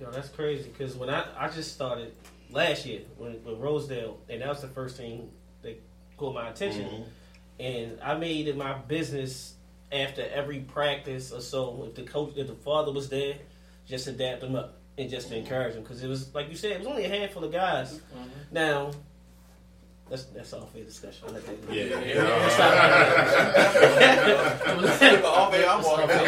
[0.00, 2.12] Yo, that's crazy because when I, I just started
[2.54, 5.30] last year when, with Rosedale, and that was the first thing
[5.62, 5.80] that
[6.16, 6.88] caught my attention.
[6.88, 7.04] Mhm.
[7.60, 9.54] And I made it my business
[9.92, 13.34] after every practice or so, if the coach, if the father was there,
[13.86, 16.56] just to dap them up and just to encourage them because it was like you
[16.56, 18.00] said, it was only a handful of guys.
[18.50, 18.92] Now.
[20.10, 21.24] That's that's all fair discussion.
[21.26, 21.72] I'll let that go.
[21.72, 21.94] Yeah, yeah,
[24.76, 25.18] Let's yeah.
[25.18, 25.36] stop.
[25.38, 26.08] Off air, I'm walking.
[26.08, 26.26] Let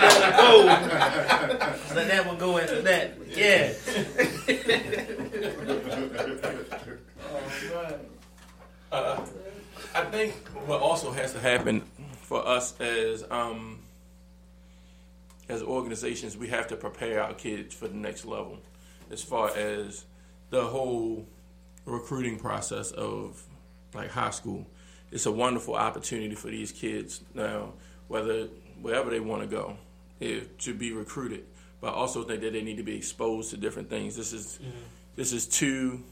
[0.00, 1.94] that one go.
[1.94, 3.18] Let that one go after that.
[3.34, 3.72] Yeah.
[7.28, 7.40] Oh,
[7.74, 7.98] right.
[8.92, 9.20] Uh,
[9.94, 10.34] I think
[10.66, 11.82] what also has to happen
[12.22, 13.80] for us as um,
[15.48, 18.58] as organizations, we have to prepare our kids for the next level,
[19.10, 20.04] as far as
[20.50, 21.26] the whole
[21.86, 23.42] recruiting process of
[23.94, 24.66] like high school.
[25.10, 27.72] It's a wonderful opportunity for these kids now,
[28.08, 28.48] whether
[28.82, 29.78] wherever they want to go,
[30.20, 31.44] if, to be recruited.
[31.80, 34.16] But I also think that they need to be exposed to different things.
[34.16, 34.58] This is
[35.14, 36.02] this is two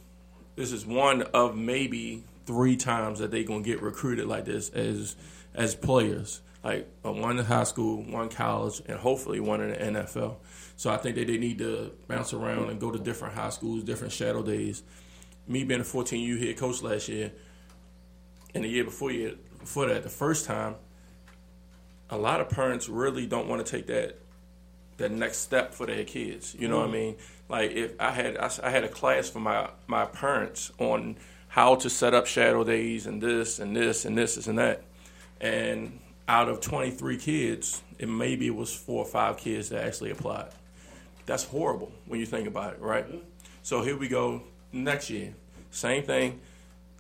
[0.57, 5.17] this is one of maybe three times that they're gonna get recruited like this as
[5.55, 6.41] as players.
[6.63, 10.37] Like uh, one in high school, one college, and hopefully one in the NFL.
[10.77, 13.85] So I think that they need to bounce around and go to different high schools,
[13.85, 14.83] different shadow days.
[15.47, 17.33] Me being a 14U head coach last year,
[18.55, 20.77] and the year before year before that, the first time,
[22.11, 24.19] a lot of parents really don't want to take that
[24.97, 26.55] that next step for their kids.
[26.59, 26.93] You know what I mm-hmm.
[26.93, 27.17] mean?
[27.49, 31.17] Like if I had I had a class for my my parents on
[31.49, 34.83] how to set up shadow days and this and this and this and that,
[35.41, 40.49] and out of 23 kids, it maybe was four or five kids that actually applied.
[41.27, 43.07] That's horrible when you think about it, right?
[43.07, 43.19] Mm-hmm.
[43.63, 44.43] So here we go
[44.75, 45.35] next year,
[45.71, 46.41] same thing.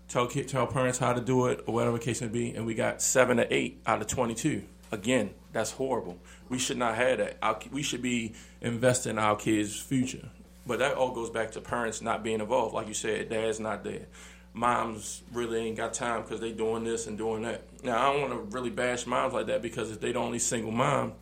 [0.08, 2.74] Tell kid, tell parents how to do it or whatever case may be, and we
[2.74, 4.62] got seven to eight out of 22.
[4.92, 6.18] Again, that's horrible.
[6.48, 7.38] We should not have that.
[7.42, 10.28] Our, we should be investing in our kids' future.
[10.66, 12.74] But that all goes back to parents not being involved.
[12.74, 14.06] Like you said, dad's not there.
[14.52, 17.62] Moms really ain't got time because they doing this and doing that.
[17.82, 20.38] Now, I don't want to really bash moms like that because if they the only
[20.38, 21.14] single mom,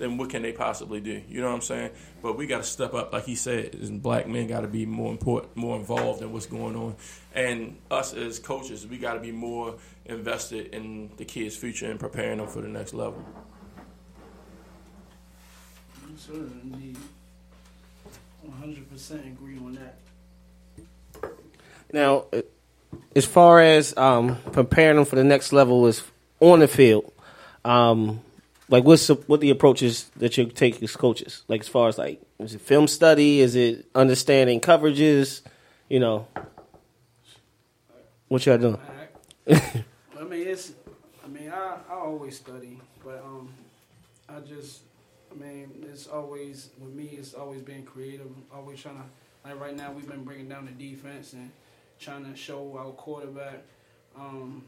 [0.00, 1.22] then what can they possibly do?
[1.28, 1.90] You know what I'm saying?
[2.22, 4.86] But we got to step up, like he said, and black men got to be
[4.86, 6.96] more important, more involved in what's going on,
[7.34, 9.76] and us as coaches, we got to be more
[10.06, 13.22] invested in the kids' future and preparing them for the next level.
[16.26, 16.96] Sure, indeed.
[18.46, 21.30] 100% agree on that.
[21.92, 22.42] Now, uh,
[23.16, 26.02] as far as um, preparing them for the next level is
[26.40, 27.10] on the field,
[27.64, 28.20] um,
[28.70, 31.42] like what's the, what the approaches that you take as coaches?
[31.48, 33.40] Like as far as like is it film study?
[33.40, 35.42] Is it understanding coverages?
[35.88, 36.28] You know,
[38.28, 38.78] what y'all doing?
[39.50, 40.72] I mean, it's.
[41.24, 43.52] I mean, I, I always study, but um,
[44.28, 44.82] I just.
[45.32, 47.10] I mean, it's always with me.
[47.18, 48.28] It's always being creative.
[48.54, 49.04] Always trying to.
[49.44, 51.50] Like right now, we've been bringing down the defense and
[51.98, 53.62] trying to show our quarterback
[54.16, 54.64] um,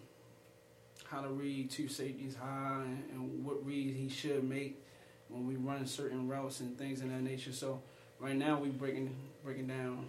[1.12, 4.82] how to read two safeties high and, and what reads he should make
[5.28, 7.52] when we run certain routes and things of that nature.
[7.52, 7.82] So
[8.18, 10.06] right now, we breaking breaking down.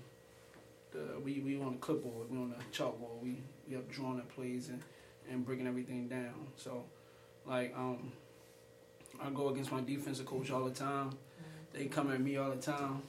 [0.91, 2.32] The, we we on the clipboard.
[2.32, 3.22] We on the chalkboard.
[3.22, 3.38] We
[3.70, 4.82] we up drawing the plays and
[5.30, 6.47] and breaking everything down.
[6.58, 6.84] So,
[7.45, 8.12] like, um,
[9.22, 11.12] I go against my defensive coach all the time.
[11.74, 13.01] They come at me all the time.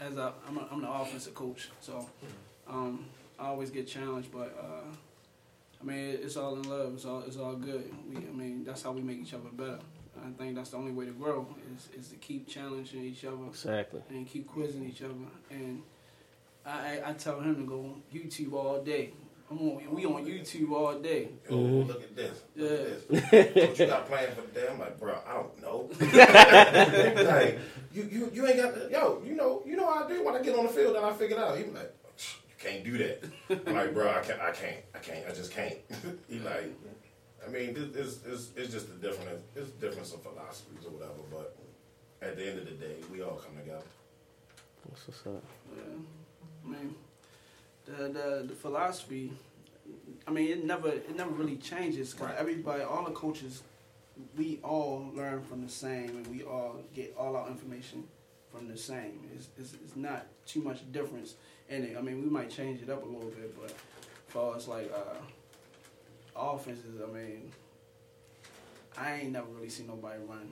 [0.00, 2.08] As I, I'm, a, I'm the offensive coach, so
[2.66, 3.04] um,
[3.38, 4.32] I always get challenged.
[4.32, 4.94] But uh,
[5.84, 6.94] I mean, it's all in love.
[6.94, 7.92] It's all it's all good.
[8.08, 9.78] We, I mean, that's how we make each other better.
[10.24, 13.46] I think that's the only way to grow is, is to keep challenging each other
[13.48, 14.00] Exactly.
[14.08, 15.14] and keep quizzing each other.
[15.50, 15.82] And
[16.64, 19.10] I, I, I tell him to go YouTube all day.
[19.50, 21.28] I'm on, we on YouTube all day.
[21.50, 22.04] Yo, look mm-hmm.
[22.04, 22.42] at this.
[22.56, 23.38] Look Yeah.
[23.38, 23.68] at this.
[23.68, 24.66] What you got planned for the day?
[24.70, 25.90] I'm like, bro, I don't know.
[27.30, 27.58] like,
[27.92, 30.34] you, you, you ain't got the, yo, you know, you know how I do when
[30.34, 31.58] I get on the field and I figure it out.
[31.58, 32.03] He was like, you
[32.64, 33.24] can't do that.
[33.66, 35.76] I'm like, bro, I can't, I can't, I can't, I just can't.
[36.28, 36.72] he like,
[37.46, 41.20] I mean, it's, it's, it's just a different, it's a difference of philosophies or whatever,
[41.30, 41.56] but
[42.22, 43.84] at the end of the day, we all come together.
[44.88, 45.44] That's what's up.
[45.76, 45.82] Yeah.
[46.64, 46.94] I mean,
[47.84, 49.32] the, the the philosophy.
[50.26, 52.14] I mean, it never it never really changes.
[52.14, 53.62] Cause everybody, all the coaches,
[54.36, 58.04] we all learn from the same, and we all get all our information
[58.50, 59.20] from the same.
[59.34, 61.34] It's, it's, it's not too much difference
[61.68, 61.96] in it.
[61.98, 63.76] I mean, we might change it up a little bit, but as
[64.28, 67.50] far as like uh, offenses, I mean,
[68.96, 70.50] I ain't never really seen nobody run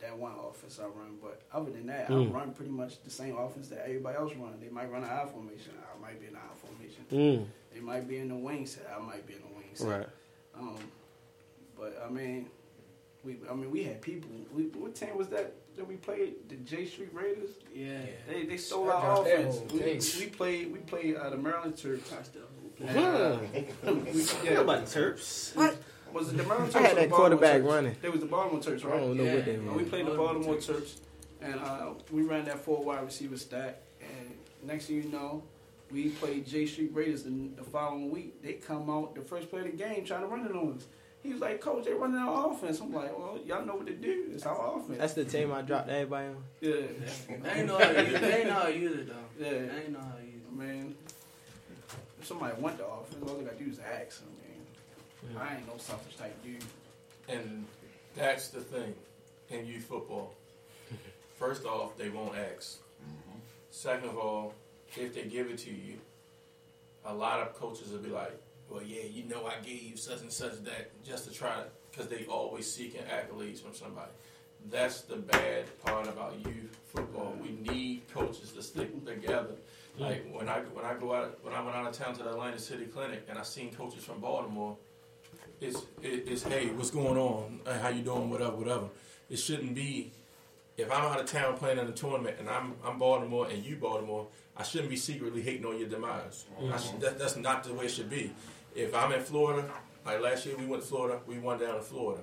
[0.00, 1.16] that one offense I run.
[1.22, 2.28] But other than that, Mm.
[2.30, 4.58] I run pretty much the same offense that everybody else run.
[4.60, 5.72] They might run an I formation.
[5.80, 7.04] I might be in an I formation.
[7.10, 7.46] Mm.
[7.72, 8.86] They might be in the wing set.
[8.94, 9.88] I might be in the wing set.
[9.88, 10.08] Right.
[10.58, 10.78] Um,
[11.78, 12.46] but I mean,
[13.24, 14.30] we I mean we had people.
[14.54, 16.48] We, what team was that that we played?
[16.48, 17.50] The J Street Raiders.
[17.74, 17.98] Yeah.
[18.28, 19.56] They they stole I our dropped that offense.
[19.56, 20.18] whole We, case.
[20.20, 22.12] we played we played uh, the Maryland Terps.
[22.12, 22.92] Uh, I
[24.50, 25.54] know about the Terps.
[25.56, 25.76] What?
[26.12, 26.76] Was it the Maryland Terps?
[26.76, 27.66] I had the that Baltimore quarterback Terps?
[27.72, 27.96] running.
[28.02, 28.94] They was the Baltimore Terps, right?
[28.94, 29.72] I don't know what they And were.
[29.74, 30.96] We played the Baltimore Baltimore Terps,
[31.40, 33.76] and uh, we ran that four wide receiver stack.
[34.00, 35.42] And next thing you know,
[35.90, 38.42] we played J Street Raiders the, the following week.
[38.42, 40.86] They come out the first play of the game trying to run it on us.
[41.26, 43.94] He was like, "Coach, they running our offense." I'm like, "Well, y'all know what to
[43.94, 44.30] do.
[44.32, 46.44] It's our offense." That's the team I dropped everybody on.
[46.60, 46.70] Yeah.
[47.28, 48.24] they ain't know how to use it.
[48.24, 49.44] I ain't know how to use it though.
[49.44, 49.48] Yeah.
[49.48, 50.56] I ain't know how to use it.
[50.56, 50.94] Man,
[52.20, 54.22] if somebody want the offense, all they gotta do is ask.
[54.22, 56.64] I mean, I ain't no selfish type dude.
[57.28, 57.66] And
[58.14, 58.94] that's the thing
[59.50, 60.34] in youth football.
[61.36, 62.78] First off, they won't ask.
[63.02, 63.38] Mm-hmm.
[63.70, 64.54] Second of all,
[64.96, 65.98] if they give it to you,
[67.04, 70.32] a lot of coaches will be like, "Well, yeah, you know, I gave such and
[70.32, 74.10] such that just to try to," because they always seeking accolades from somebody.
[74.70, 77.34] That's the bad part about youth football.
[77.40, 79.54] We need coaches to stick together.
[79.98, 82.30] Like when I when I go out when I went out of town to the
[82.30, 84.76] Atlanta City Clinic and I seen coaches from Baltimore
[85.60, 87.60] it's it, it's hey, what's going on?
[87.80, 88.30] How you doing?
[88.30, 88.88] Whatever, whatever.
[89.30, 90.12] It shouldn't be.
[90.76, 93.76] If I'm out of town playing in a tournament and I'm I'm Baltimore and you
[93.76, 94.26] Baltimore,
[94.56, 96.44] I shouldn't be secretly hating on your demise.
[96.78, 98.32] Should, that, that's not the way it should be.
[98.76, 99.66] If I'm in Florida,
[100.04, 102.22] like last year we went to Florida, we won down in Florida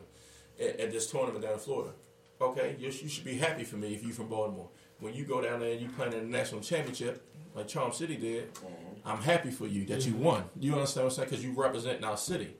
[0.60, 1.94] at, at this tournament down in Florida.
[2.40, 4.70] Okay, you, you should be happy for me if you're from Baltimore.
[5.00, 7.26] When you go down there and you play in the national championship,
[7.56, 8.52] like Charm City did,
[9.04, 10.44] I'm happy for you that you won.
[10.60, 11.30] You understand what I'm saying?
[11.30, 12.56] Because you represent our city.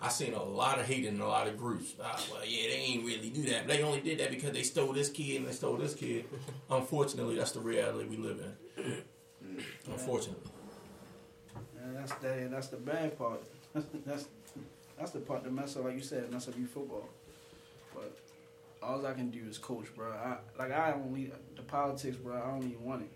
[0.00, 1.94] I seen a lot of hate in a lot of groups.
[2.02, 3.66] Ah, well, yeah, they ain't really do that.
[3.66, 6.24] They only did that because they stole this kid and they stole this kid.
[6.70, 9.02] Unfortunately, that's the reality we live in.
[9.86, 10.50] Unfortunately.
[11.86, 13.42] And that's the and that's the bad part.
[14.06, 14.26] that's
[14.98, 17.08] that's the part that mess up, like you said, mess up your football.
[17.94, 18.16] But
[18.82, 20.10] all I can do is coach, bro.
[20.10, 22.34] I like I don't need the politics, bro.
[22.36, 23.10] I don't even want it.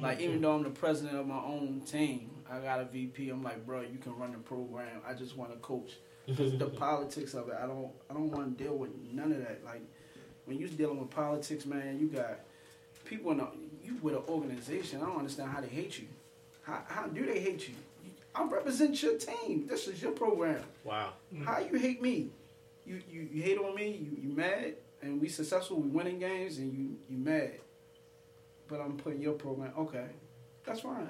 [0.00, 3.30] Like even though I'm the president of my own team, I got a VP.
[3.30, 5.00] I'm like, bro, you can run the program.
[5.06, 5.94] I just want to coach.
[6.36, 9.38] 'Cause the politics of it, I don't I don't want to deal with none of
[9.38, 9.64] that.
[9.64, 9.82] Like
[10.44, 12.38] when you're dealing with politics, man, you got
[13.04, 13.48] people in a,
[13.84, 15.02] you with an organization.
[15.02, 16.06] I don't understand how they hate you.
[16.62, 17.74] How, how do they hate you?
[18.38, 19.66] I represent your team.
[19.66, 20.62] This is your program.
[20.84, 21.12] Wow.
[21.34, 21.44] Mm-hmm.
[21.44, 22.28] How you hate me?
[22.86, 23.88] You you, you hate on me?
[23.88, 24.74] You, you mad?
[25.02, 25.80] And we successful?
[25.80, 27.52] We winning games, and you you mad?
[28.68, 29.72] but I'm putting your program.
[29.76, 30.04] Okay,
[30.64, 31.08] that's fine.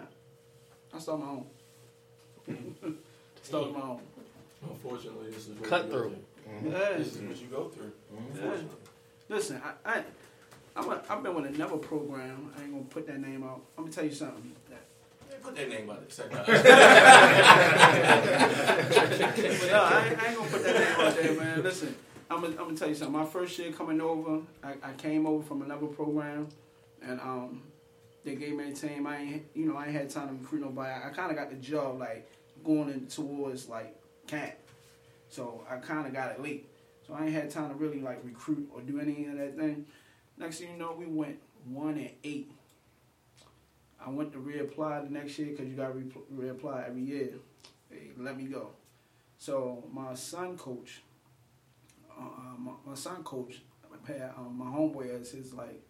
[0.94, 1.46] I start my own.
[2.48, 2.90] Mm-hmm.
[3.42, 4.00] start my own.
[4.62, 6.00] Unfortunately, this is what Cut you through.
[6.00, 6.70] Go through.
[6.70, 6.78] Yeah.
[6.78, 6.98] Mm-hmm.
[6.98, 7.92] This is what you go through.
[8.36, 8.56] Yeah.
[9.28, 10.02] Listen, I, I,
[10.74, 12.50] I'm a, I've been with another program.
[12.56, 13.60] I ain't gonna put that name out.
[13.76, 14.52] I'm gonna tell you something.
[15.42, 16.28] Put that name out there.
[16.30, 16.48] But
[19.70, 21.62] no, I I ain't gonna put that name out there, man.
[21.62, 21.94] Listen,
[22.30, 23.18] I'm gonna, I'm gonna tell you something.
[23.18, 26.48] My first year coming over, I, I came over from another program,
[27.02, 27.62] and um,
[28.24, 29.06] they gave me a team.
[29.06, 30.92] I ain't, you know, I ain't had time to recruit nobody.
[30.92, 32.30] I, kind of got the job like
[32.64, 34.54] going in towards like camp,
[35.28, 36.68] so I kind of got it late.
[37.06, 39.86] So I ain't had time to really like recruit or do any of that thing.
[40.36, 42.50] Next thing you know, we went one and eight.
[44.04, 47.30] I went to reapply the next year because you got to re- reapply every year.
[47.90, 48.68] They let me go.
[49.38, 51.02] So my son coach,
[52.10, 53.60] uh, my, my son coach
[54.06, 55.82] had um, my homeboy as his like,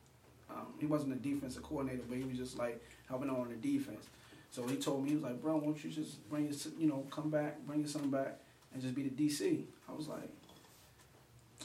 [0.51, 4.07] um, he wasn't a defensive coordinator, but he was just like helping on the defense.
[4.51, 7.05] So he told me he was like, bro, won't you just bring your, you know,
[7.11, 8.39] come back, bring your son back,
[8.73, 9.65] and just be the DC.
[9.89, 10.29] I was like,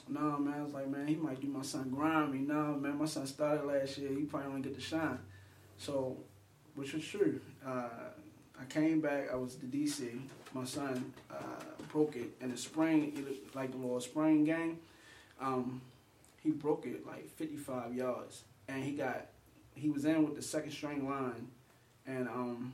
[0.08, 0.60] nah, man.
[0.60, 2.40] I was like, man, he might do my son grimy.
[2.40, 4.10] Nah, man, my son started last year.
[4.10, 5.20] He probably only get to shine.
[5.78, 6.18] So,
[6.76, 7.40] which was true.
[7.66, 7.88] Uh,
[8.60, 9.32] I came back.
[9.32, 10.20] I was the DC.
[10.54, 11.36] My son uh,
[11.92, 14.80] broke it in the spring, it- like the little spring game.
[15.42, 15.82] Um,
[16.42, 19.28] he broke it like 55 yards, and he got
[19.76, 21.48] he was in with the second string line,
[22.06, 22.74] and um,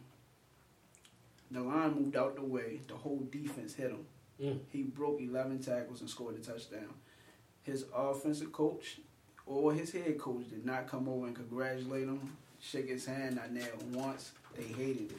[1.51, 2.81] the line moved out the way.
[2.87, 4.05] The whole defense hit him.
[4.41, 4.59] Mm.
[4.71, 6.93] He broke 11 tackles and scored a touchdown.
[7.63, 8.97] His offensive coach
[9.45, 13.51] or his head coach did not come over and congratulate him, shake his hand, not
[13.51, 14.31] nail once.
[14.55, 15.17] They hated it.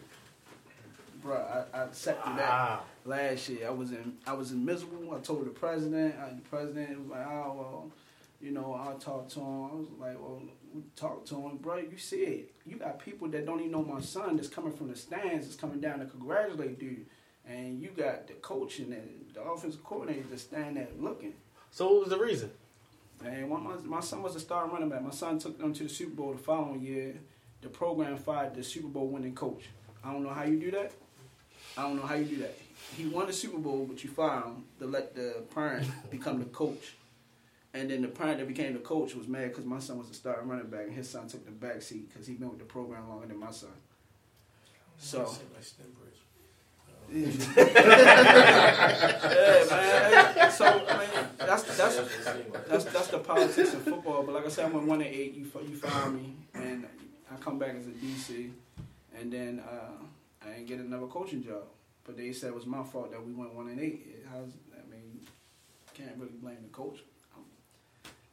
[1.22, 3.66] Bro, I, I through that last year.
[3.66, 5.14] I was in I was in miserable.
[5.14, 7.90] I told the president, uh, the president was like, oh well,
[8.40, 9.64] you know, I'll talk to him.
[9.64, 10.40] I was like, well,
[10.74, 11.76] we talk to him, bro.
[11.76, 12.54] You see it.
[12.66, 15.60] You got people that don't even know my son that's coming from the stands, that's
[15.60, 17.06] coming down to congratulate dude.
[17.46, 19.00] And you got the coach and the,
[19.34, 21.34] the offensive coordinator just standing there looking.
[21.70, 22.50] So what was the reason?
[23.24, 25.02] And when my, my son was a star running back.
[25.02, 27.14] My son took them to the Super Bowl the following year.
[27.60, 29.68] The program fired the Super Bowl winning coach.
[30.02, 30.92] I don't know how you do that.
[31.76, 32.58] I don't know how you do that.
[32.96, 36.46] He won the Super Bowl, but you fired him to let the parent become the
[36.46, 36.94] coach.
[37.72, 40.14] And then the parent that became the coach was mad because my son was a
[40.14, 42.64] starting running back, and his son took the back seat because he'd been with the
[42.64, 43.70] program longer than my son.
[44.98, 45.30] So.
[47.12, 47.24] Yeah,
[49.70, 50.50] man.
[50.52, 51.08] So I mean,
[51.38, 51.96] that's that's
[52.68, 54.22] that's that's the politics of football.
[54.22, 55.34] But like I said, I went one and eight.
[55.34, 56.86] You you fired me, and
[57.30, 58.50] I come back as a DC,
[59.18, 60.04] and then uh,
[60.44, 61.64] I didn't get another coaching job.
[62.04, 64.06] But they said it was my fault that we went one and eight.
[64.08, 65.20] It has, I mean,
[65.94, 67.00] can't really blame the coach.
[67.36, 67.44] Um,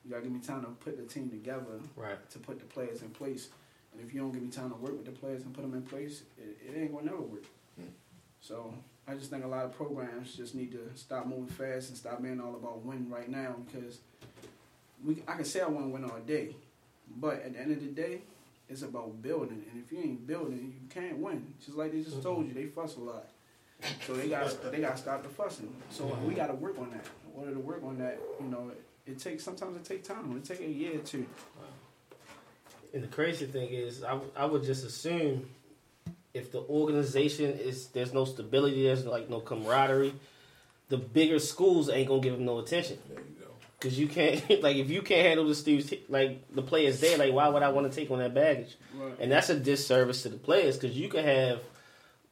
[0.03, 2.17] You gotta give me time to put the team together, Right.
[2.31, 3.49] To put the players in place.
[3.93, 5.73] And if you don't give me time to work with the players and put them
[5.73, 7.43] in place, it, it ain't gonna never work.
[8.47, 8.73] So
[9.05, 12.21] I just think a lot of programs just need to stop moving fast and stop
[12.21, 13.99] being all about win right now because
[15.05, 16.55] we I can say I want to win all day,
[17.17, 18.21] but at the end of the day,
[18.69, 19.65] it's about building.
[19.69, 21.45] And if you ain't building, you can't win.
[21.63, 23.27] Just like they just told you, they fuss a lot.
[24.05, 25.73] So they got they got to stop the fussing.
[25.89, 27.05] So we got to work on that.
[27.33, 30.35] In order to work on that, you know, it, it takes sometimes it takes time.
[30.37, 31.25] It take a year or two.
[32.93, 35.49] And the crazy thing is, I, I would just assume
[36.37, 40.13] if the organization is there's no stability, there's like no camaraderie,
[40.89, 42.97] the bigger schools ain't gonna give them no attention.
[43.09, 43.47] There you go.
[43.79, 47.33] Cause you can't like if you can't handle the students like the players there, like
[47.33, 48.75] why would I want to take on that baggage?
[48.95, 49.13] Right.
[49.19, 51.61] And that's a disservice to the players because you can have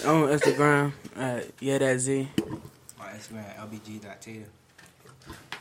[0.05, 2.29] on Instagram, uh, yeah, that Z.
[2.99, 4.47] My Instagram, lbg.tater.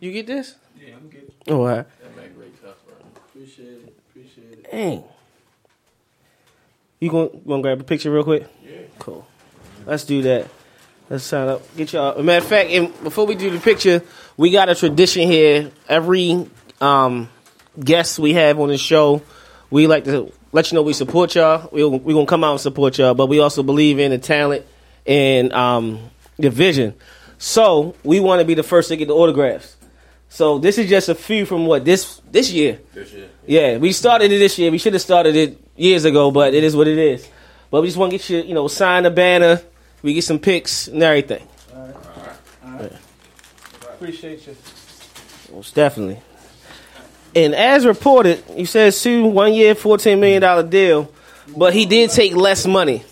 [0.00, 0.54] you get this?
[0.80, 1.32] Yeah, I'm good.
[1.48, 1.86] Oh, all right.
[2.00, 2.94] That man great tough, bro.
[3.16, 3.96] Appreciate it.
[4.10, 4.70] Appreciate it.
[4.70, 5.04] Dang.
[7.00, 8.46] You gonna you gonna grab a picture real quick?
[8.64, 8.82] Yeah.
[8.98, 9.26] Cool.
[9.84, 10.48] Let's do that.
[11.10, 11.76] Let's sign up.
[11.76, 12.16] Get y'all.
[12.16, 14.02] a matter of fact, and before we do the picture,
[14.36, 15.70] we got a tradition here.
[15.88, 16.48] Every
[16.80, 17.28] um,
[17.78, 19.22] guest we have on the show,
[19.70, 21.68] we like to let you know we support y'all.
[21.72, 24.64] We we gonna come out and support y'all, but we also believe in the talent
[25.04, 26.94] and um, the vision.
[27.42, 29.76] So we want to be the first to get the autographs.
[30.28, 32.78] So this is just a few from what this this year.
[32.94, 33.28] This year.
[33.44, 34.70] Yeah, we started it this year.
[34.70, 37.28] We should have started it years ago, but it is what it is.
[37.68, 39.60] But we just want to get you, you know, sign the banner.
[40.02, 41.44] We get some pics and everything.
[41.74, 41.96] All right.
[42.64, 42.92] All right.
[43.94, 44.56] Appreciate you.
[45.52, 46.20] Most definitely.
[47.34, 51.12] And as reported, you said Suh one year, fourteen million dollar deal,
[51.56, 53.02] but he did take less money.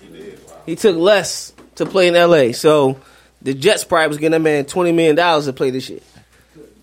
[0.00, 0.46] He did.
[0.46, 0.54] Wow.
[0.66, 2.52] He took less to play in L.A.
[2.52, 3.00] So
[3.46, 6.00] the Jets probably was getting that man twenty million dollars to play this year.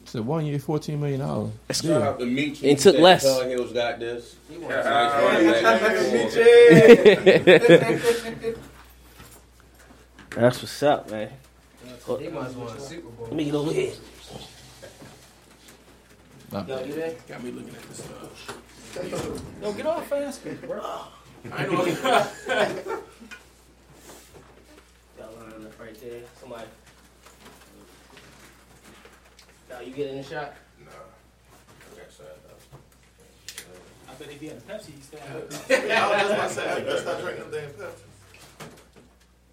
[0.04, 1.52] It's a one year, fourteen million dollars.
[1.72, 2.64] Shout out to Meech.
[2.64, 3.24] And took less.
[3.24, 4.38] Tar Heels got this.
[10.36, 11.30] That's what's up, man.
[12.20, 13.28] They must have won a Super Bowl.
[13.28, 13.92] Let me get over here.
[16.52, 17.16] Yo, you there?
[17.28, 18.58] Got me looking at this stuff.
[19.62, 20.82] Yo, get off fast, bro.
[21.52, 21.86] I know.
[25.18, 26.22] Got one right there.
[26.40, 26.68] Somebody.
[29.70, 30.54] Now you get in the shot.
[30.84, 30.92] Nah.
[31.94, 32.78] Okay, so, uh,
[34.10, 35.88] I bet if he had a Pepsi, he'd stay out.
[35.88, 38.04] Yeah, I was just about to say, let's not drink them damn Pepsi.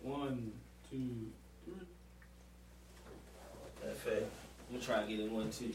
[0.02, 0.52] One,
[0.90, 1.32] two,
[1.64, 1.86] three.
[3.84, 4.14] That's fair.
[4.16, 5.74] I'm gonna try and get in one too.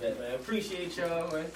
[0.00, 0.34] Yeah, man.
[0.36, 1.46] Appreciate y'all, man.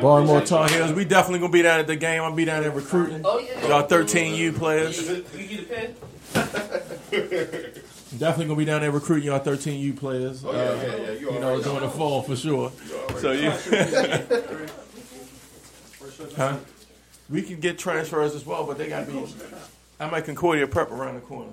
[0.00, 2.22] Baltimore Tar Heels, we definitely gonna be down at the game.
[2.22, 3.22] I'll be down there recruiting.
[3.24, 3.66] Oh yeah.
[3.68, 5.08] Y'all 13U players.
[5.08, 5.96] You, you get?
[8.18, 10.44] Definitely gonna be down there recruiting y'all 13U players.
[10.44, 11.10] Oh, yeah, uh, yeah, yeah.
[11.12, 12.72] You You know, during the fall for sure.
[13.18, 13.50] So you,
[16.36, 16.56] huh?
[17.28, 19.26] We can get transfers as well, but they gotta be.
[20.00, 21.52] I'm at Concordia Prep around the corner.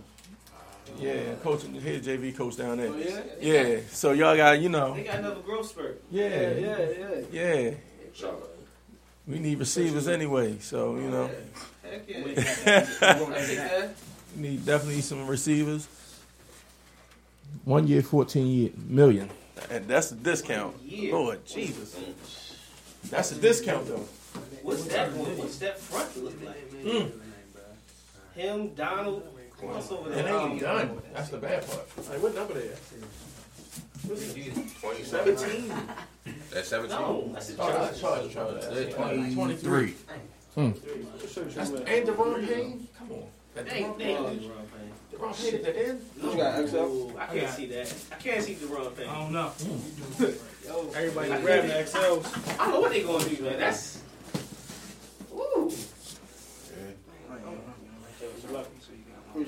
[0.97, 2.89] Yeah, coaching here, JV coach down there.
[2.89, 3.21] Oh, yeah?
[3.41, 4.93] Yeah, so y'all got you know.
[4.93, 6.01] They got another growth spurt.
[6.09, 6.87] Yeah, Yeah,
[7.31, 7.31] yeah.
[7.31, 7.71] yeah.
[9.27, 11.29] We need receivers anyway, so you know,
[11.83, 12.17] Heck yeah.
[12.19, 12.25] You
[13.25, 13.95] gonna take that?
[14.35, 15.87] we need definitely some receivers.
[17.63, 19.29] One year, fourteen year million,
[19.69, 20.75] and that's a discount.
[20.83, 21.13] Yeah.
[21.13, 21.95] Lord Jesus,
[23.09, 24.05] that's a discount though.
[24.61, 25.37] What's that one?
[25.37, 26.71] What's that front look like?
[26.83, 28.39] Hmm.
[28.39, 29.23] Him, Donald.
[29.61, 30.23] Who else over there?
[30.23, 31.01] they ain't done.
[31.13, 32.09] That's the bad part.
[32.09, 32.79] Like, what number they at?
[34.05, 35.73] 17.
[36.51, 36.97] That's 17.
[36.97, 37.73] No, that's a charge.
[37.75, 38.61] that's charge, charge.
[38.61, 39.93] That's 23.
[40.55, 40.71] Hmm.
[40.71, 42.87] That's, and Da'Ron Payne?
[42.97, 43.23] Come on.
[43.55, 44.51] That They, Da'Ron Payne,
[45.13, 46.01] Da'Ron Payne at the end?
[46.23, 47.17] You got XL?
[47.17, 47.93] I can't see that.
[48.11, 49.09] I can't see the wrong thing.
[49.09, 49.51] I don't know.
[50.95, 52.59] Everybody grabbing XLs.
[52.59, 53.59] I don't know what they gonna do, man.
[53.59, 54.01] That's.
[55.31, 55.71] Woo.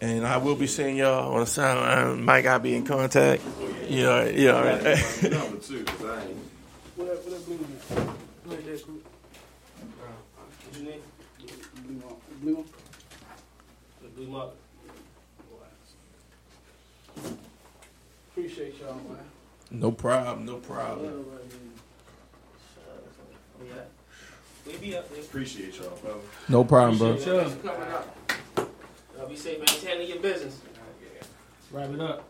[0.02, 2.24] And I will be seeing y'all on the sideline.
[2.24, 3.42] Mike, I'll be in contact.
[3.88, 4.52] Yeah, yeah.
[4.52, 4.84] all right.
[5.24, 6.38] Number two, 'cause I ain't.
[6.96, 8.16] What that, what that blue one?
[8.46, 9.06] Like that group.
[10.36, 11.02] What you need?
[12.42, 12.66] Blue one.
[14.04, 14.50] The blue mark.
[18.32, 19.18] Appreciate y'all, man.
[19.72, 21.26] No problem, no problem.
[24.68, 25.22] We be up there.
[25.22, 26.20] Appreciate y'all, brother.
[26.50, 27.48] No problem, bro.
[29.28, 29.92] Appreciate y'all for coming up.
[29.92, 30.62] Y'all be safe, maintaining your business.
[31.72, 32.24] Wrap it up.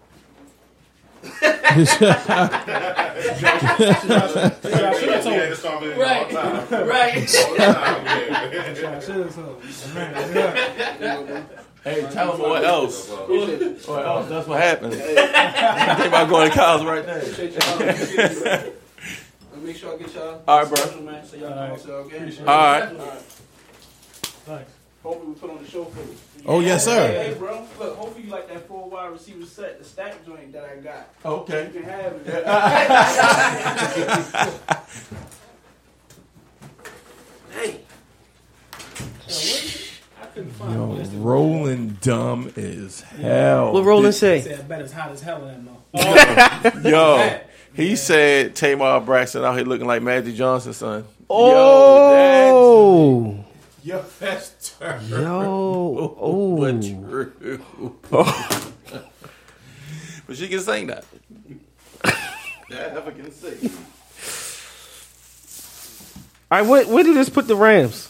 [5.98, 6.32] Right,
[6.72, 7.30] right.
[11.84, 13.10] Hey, tell them what else.
[13.10, 14.30] What else?
[14.30, 14.96] That's what happens.
[14.96, 15.18] Think
[16.08, 17.82] about going to college right Appreciate y'all.
[17.82, 18.44] Appreciate you, man.
[18.44, 18.74] there.
[19.64, 20.42] Make sure I get y'all.
[20.48, 21.02] All right, bro.
[21.02, 22.84] man, so y'all All right.
[22.84, 23.22] All right.
[24.48, 24.72] Thanks.
[25.04, 26.18] Hopefully we put on the show for you.
[26.48, 27.08] Oh, yes, sir.
[27.08, 27.66] Hey, bro.
[27.78, 31.10] Look, hopefully you like that four wide receiver set, the stack joint that I got.
[31.26, 31.66] Okay.
[31.66, 32.46] You can have it.
[37.58, 37.80] Hey.
[40.36, 43.74] Yo, rolling dumb as hell.
[43.74, 44.42] What Roland say?
[44.42, 46.82] Say I bet it's hot as hell in there.
[46.84, 47.40] Yo,
[47.74, 51.06] he said Tamar Braxton out here looking like Magic Johnson, son.
[51.30, 53.44] Oh.
[53.88, 55.08] Yo, that's terrible.
[55.08, 56.18] Yo.
[56.20, 56.58] Oh.
[56.60, 57.96] But true.
[60.28, 61.06] but she can sing that.
[62.70, 63.56] That ever can say.
[66.52, 68.10] All right, what where did this put the Rams?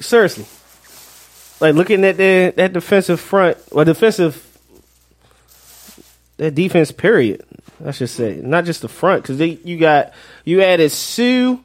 [0.00, 0.46] Seriously,
[1.60, 4.44] like looking at that that defensive front or defensive
[6.38, 7.46] that defense period.
[7.86, 10.12] I should say not just the front because you got
[10.44, 11.58] you added Suh,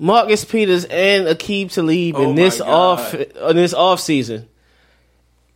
[0.00, 4.48] Marcus Peters, and Aqib Talib Oh in this my off in this off season.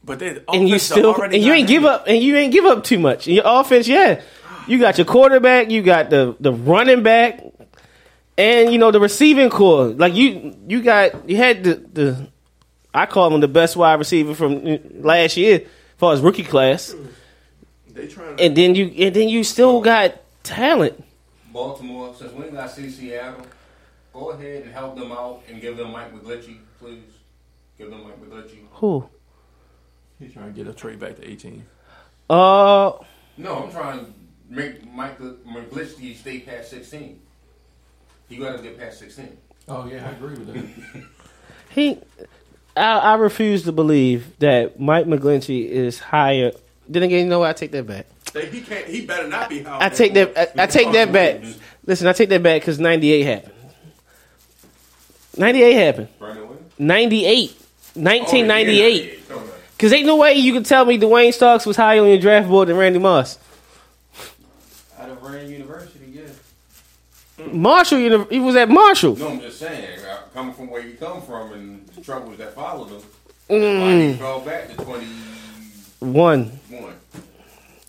[0.05, 1.91] But they and you still and you ain't give hit.
[1.91, 3.27] up and you ain't give up too much.
[3.27, 4.21] In your offense, yeah,
[4.69, 7.43] you got your quarterback, you got the the running back,
[8.37, 9.87] and you know the receiving core.
[9.87, 12.29] Like you you got you had the the
[12.93, 15.67] I call him the best wide receiver from uh, last year, as
[15.97, 16.95] far as rookie class.
[17.89, 21.03] They trying And then you and then you still got talent.
[21.51, 23.47] Baltimore, since we got see Seattle,
[24.15, 27.03] go ahead and help them out and give them Mike McGlinchey, please.
[27.77, 28.61] Give them Mike McGlinchey.
[28.75, 29.09] Who?
[30.21, 31.67] He's trying to get a trade back to 18.
[32.31, 32.93] Uh,
[33.37, 34.13] No, I'm trying to
[34.49, 37.21] make Mike McGlinchey stay past 16.
[38.29, 39.37] He got to get past 16.
[39.67, 41.05] Oh yeah, I agree with that.
[41.71, 41.99] he.
[42.77, 46.53] I, I refuse to believe that Mike McGlinchey is higher.
[46.89, 47.51] Then again, you know what?
[47.51, 48.07] I take that back.
[48.33, 48.87] he can't.
[48.87, 49.87] He better not be high.
[49.87, 50.37] I take that.
[50.59, 51.43] I, I take that back.
[51.87, 53.54] Listen, I take that back because '98 happened.
[55.37, 56.09] '98 happened.
[56.19, 56.73] Brandon Williams?
[56.79, 57.51] 98.
[57.97, 59.21] Oh, 1998.
[59.77, 62.49] Because ain't no way you can tell me Duane Starks was higher on your draft
[62.49, 63.39] board than Randy Moss.
[64.99, 67.47] Out of Rand University, yeah.
[67.53, 69.17] Marshall, uni- he was at Marshall.
[69.17, 72.55] No, I'm just saying, uh, coming from where you come from and the troubles that
[72.55, 73.03] followed him,
[73.51, 74.13] Mm.
[74.13, 76.47] he fell back to 21.
[76.71, 76.95] One.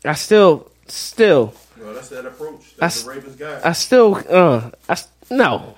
[0.03, 2.61] I still, still, Well, that's that approach.
[2.61, 3.61] I, That's the Ravens guy.
[3.63, 5.75] I still, uh, I s- no.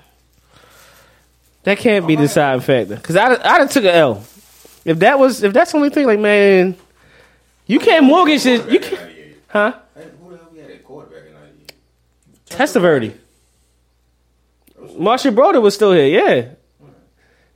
[1.64, 2.96] That can't be the deciding factor.
[2.96, 4.24] Because I, I done took an L.
[4.84, 6.76] If that was, if that's the only thing, like man,
[7.66, 8.70] you can't mortgage it.
[8.70, 9.10] You can't,
[9.48, 9.74] huh?
[9.94, 11.72] Who the hell we had at quarterback in 98?
[12.48, 13.14] Testaverde.
[14.98, 16.06] Marshall Broder was still here.
[16.06, 16.48] Yeah.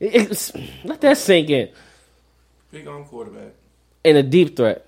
[0.01, 0.53] It's-
[0.85, 1.70] let that sink in.
[2.70, 3.53] Big on quarterback.
[4.05, 4.85] And a deep threat.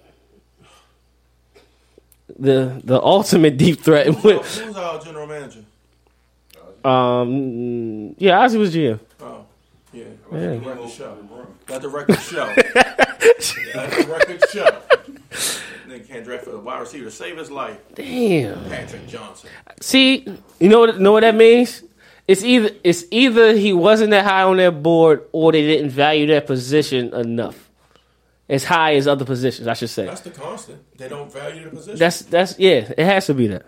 [2.37, 4.07] The the ultimate deep threat.
[4.09, 5.65] Who's our, who's our general manager?
[6.85, 9.01] Um, yeah, Ozzie was GM.
[9.21, 9.47] Oh,
[9.93, 10.05] yeah.
[10.33, 10.39] Yeah.
[10.39, 11.17] Let the record show.
[11.69, 12.45] Let the record show.
[13.75, 14.83] Let the record show.
[15.89, 17.79] Nigga can't draft a wide receiver to save his life.
[17.95, 18.69] Damn.
[18.69, 19.49] Patrick Johnson.
[19.81, 20.27] See,
[20.61, 21.83] you know what know what that means?
[22.27, 26.27] It's either it's either he wasn't that high on their board or they didn't value
[26.29, 27.71] that position enough.
[28.49, 30.05] As high as other positions, I should say.
[30.05, 30.83] That's the constant.
[30.99, 31.99] They don't value the position.
[31.99, 32.93] That's that's yeah.
[32.97, 33.65] It has to be that.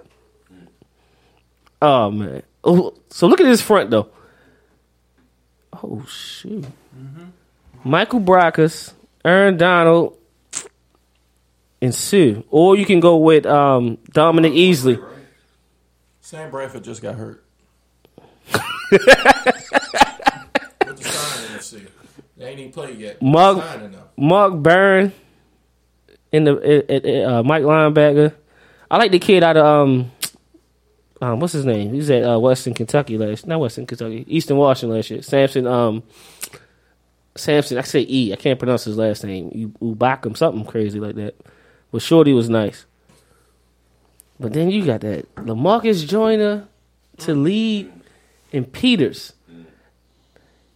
[1.80, 2.42] Oh man.
[2.68, 4.08] Oh, so look at this front though.
[5.72, 6.64] Oh shoot.
[7.84, 8.92] Michael Brockers,
[9.24, 10.18] Aaron Donald,
[11.80, 12.42] and Suh.
[12.50, 15.02] Or you can go with um, Dominique Easley.
[16.20, 17.44] Sam Bradford just got hurt.
[20.86, 21.86] What the sign in the see?
[22.36, 23.20] They ain't even played yet.
[24.16, 25.12] Mark Byrne
[26.32, 28.32] in the uh, Mike linebacker.
[28.90, 30.12] I like the kid out of um,
[31.22, 31.92] um what's his name?
[31.94, 35.22] He's at uh, Western Kentucky last, not Western Kentucky, Eastern Washington last year.
[35.22, 36.02] Samson um,
[37.36, 37.78] Samson.
[37.78, 38.32] I say E.
[38.32, 39.50] I can't pronounce his last name.
[39.54, 41.34] U- Ubakum, something crazy like that.
[41.92, 42.86] But Shorty was nice.
[44.38, 46.68] But then you got that Lamarcus Joyner
[47.18, 47.90] to lead
[48.52, 49.32] and Peters.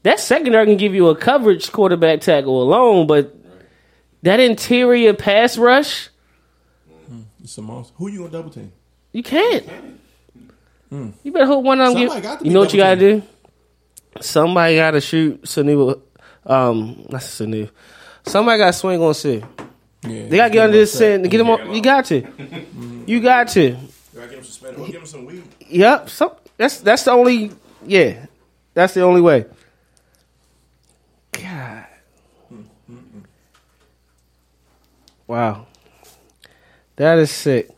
[0.02, 3.34] That secondary can give you a coverage quarterback tackle alone, but
[4.22, 6.08] that interior pass rush,
[7.42, 7.92] It's a monster.
[7.98, 8.72] Who you gonna double team?
[9.12, 9.66] you can't.
[10.90, 11.10] Hmm.
[11.22, 12.46] You better hope one of them Somebody got get.
[12.46, 13.22] You know what you gotta do?
[14.20, 16.00] Somebody gotta shoot Sanu.
[16.44, 17.70] Um, not Sanu.
[18.26, 19.28] Somebody gotta swing on Suh.
[20.02, 21.72] Yeah, They gotta get under this and get him on.
[21.74, 22.26] You got to.
[23.06, 23.62] You got to.
[23.62, 23.76] You
[24.14, 25.42] gotta get him suspended or give him some weed.
[25.68, 26.10] Yep.
[26.10, 27.50] So that's that's the only.
[27.84, 28.26] Yeah,
[28.74, 29.46] that's the only way.
[31.32, 31.86] God.
[35.26, 35.66] Wow.
[36.96, 37.68] That is sick.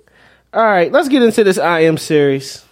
[0.52, 2.64] All right, let's get into this I am series.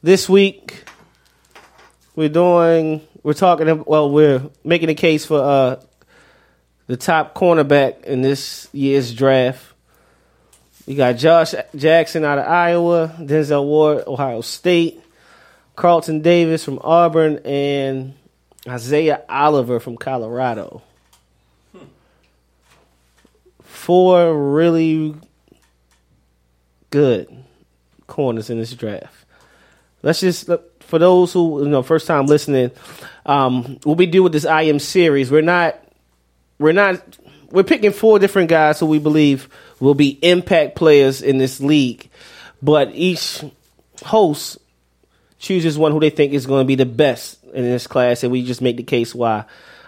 [0.00, 0.84] This week,
[2.14, 5.82] we're doing, we're talking, well, we're making a case for uh,
[6.86, 9.60] the top cornerback in this year's draft.
[10.86, 15.02] You got Josh Jackson out of Iowa, Denzel Ward, Ohio State,
[15.74, 18.14] Carlton Davis from Auburn, and
[18.68, 20.80] Isaiah Oliver from Colorado.
[23.62, 25.16] Four really
[26.90, 27.44] good
[28.06, 29.17] corners in this draft.
[30.02, 30.48] Let's just
[30.80, 32.70] for those who you know first time listening,
[33.26, 35.78] um, what we do with this I am series, we're not
[36.58, 37.02] we're not
[37.50, 39.48] we're picking four different guys who we believe
[39.80, 42.08] will be impact players in this league,
[42.62, 43.44] but each
[44.04, 44.58] host
[45.38, 48.32] chooses one who they think is going to be the best in this class, and
[48.32, 49.44] we just make the case why.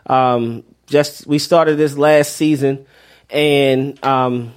[0.06, 2.86] Um, just we started this last season,
[3.28, 4.52] and um,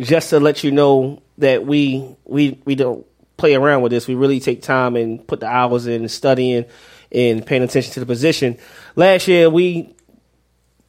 [0.00, 3.06] just to let you know that we we we don't
[3.36, 4.06] play around with this.
[4.06, 6.64] We really take time and put the hours in studying
[7.10, 8.58] and paying attention to the position.
[8.96, 9.94] Last year we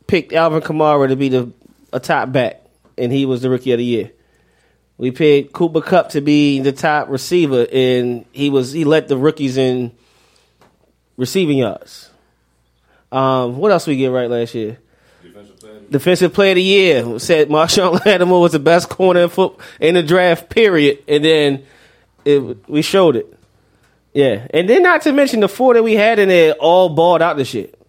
[0.07, 1.51] picked Alvin Kamara to be the
[1.91, 2.61] a top back,
[2.97, 4.11] and he was the rookie of the year.
[4.97, 9.17] We picked Cooper Kupp to be the top receiver, and he was he led the
[9.17, 9.91] rookies in
[11.17, 12.09] receiving yards.
[13.11, 14.79] Um, what else we get right last year?
[15.89, 19.93] Defensive player of the year said Marshon Lattimore was the best corner in foot in
[19.93, 20.49] the draft.
[20.49, 21.03] Period.
[21.07, 21.65] And then
[22.25, 23.33] it, we showed it.
[24.13, 27.21] Yeah, and then not to mention the four that we had in there all balled
[27.21, 27.79] out the shit.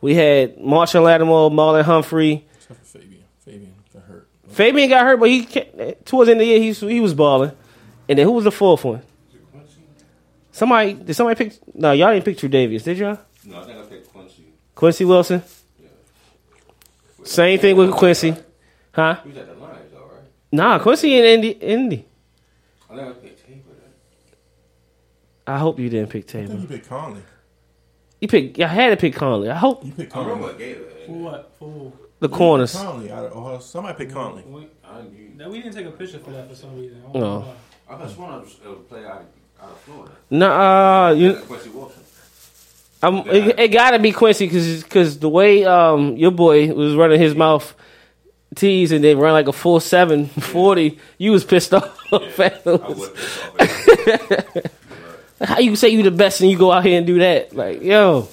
[0.00, 2.46] We had Marshall Lattimore, Marlon Humphrey.
[2.54, 3.24] Except for Fabian.
[3.44, 4.28] Fabian got hurt.
[4.48, 7.14] Fabian got hurt, but he ca- towards the end of the year he he was
[7.14, 7.52] balling.
[8.08, 9.02] And then who was the fourth one?
[10.52, 11.58] Somebody did somebody pick?
[11.74, 13.18] No, y'all didn't pick True Davis, did y'all?
[13.46, 14.44] No, I think I picked Quincy.
[14.74, 15.42] Quincy Wilson.
[17.24, 18.34] Same thing with Quincy,
[18.92, 19.20] huh?
[19.22, 20.24] He was at the Lions, though, right?
[20.52, 21.50] Nah, Quincy in Indy.
[21.50, 22.06] Indy.
[22.90, 23.29] I think
[25.54, 25.58] I picked Tabor.
[25.58, 26.60] I hope you didn't pick I think Taylor.
[26.60, 27.22] you picked Conley.
[28.20, 28.60] You picked.
[28.60, 29.50] I had to pick Conley.
[29.50, 30.52] I hope You picked I remember Conley.
[30.52, 30.80] what Gator.
[31.06, 31.52] For what?
[31.58, 32.72] For the corners.
[32.74, 33.10] Conley.
[33.10, 33.58] Out of Ohio.
[33.60, 34.42] Somebody picked Conley.
[34.46, 34.66] we,
[35.36, 36.98] no, we didn't take a picture for that for some reason.
[37.08, 37.38] I don't No.
[37.40, 37.54] know why.
[37.88, 39.26] I could have sworn it was it was a player out of,
[39.64, 40.12] out of Florida.
[40.30, 41.34] Nah, you.
[41.34, 42.02] Quincy Wilson.
[43.02, 47.34] I'm, it, it gotta be Quincy because the way um your boy was running his
[47.34, 47.74] mouth
[48.54, 51.98] tees and then run like a full seven forty, you was pissed off.
[52.12, 54.64] I was pissed off.
[55.40, 57.54] How you say you the best and you go out here and do that?
[57.54, 58.28] Like yo.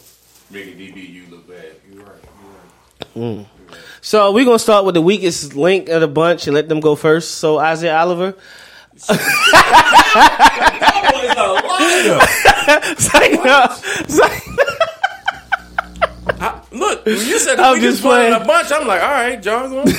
[0.51, 1.65] Making DBU look bad.
[1.91, 2.15] You're right.
[3.15, 3.41] You're right.
[3.41, 3.45] Mm.
[4.01, 6.95] So we're gonna start with the weakest link of the bunch and let them go
[6.95, 7.35] first.
[7.35, 8.35] So Isaiah Oliver.
[8.99, 9.09] It's
[13.13, 13.67] like, no,
[16.39, 18.43] I, look, when you said the I'm weakest just one in playing.
[18.43, 19.93] a bunch, I'm like, all right, John's going first.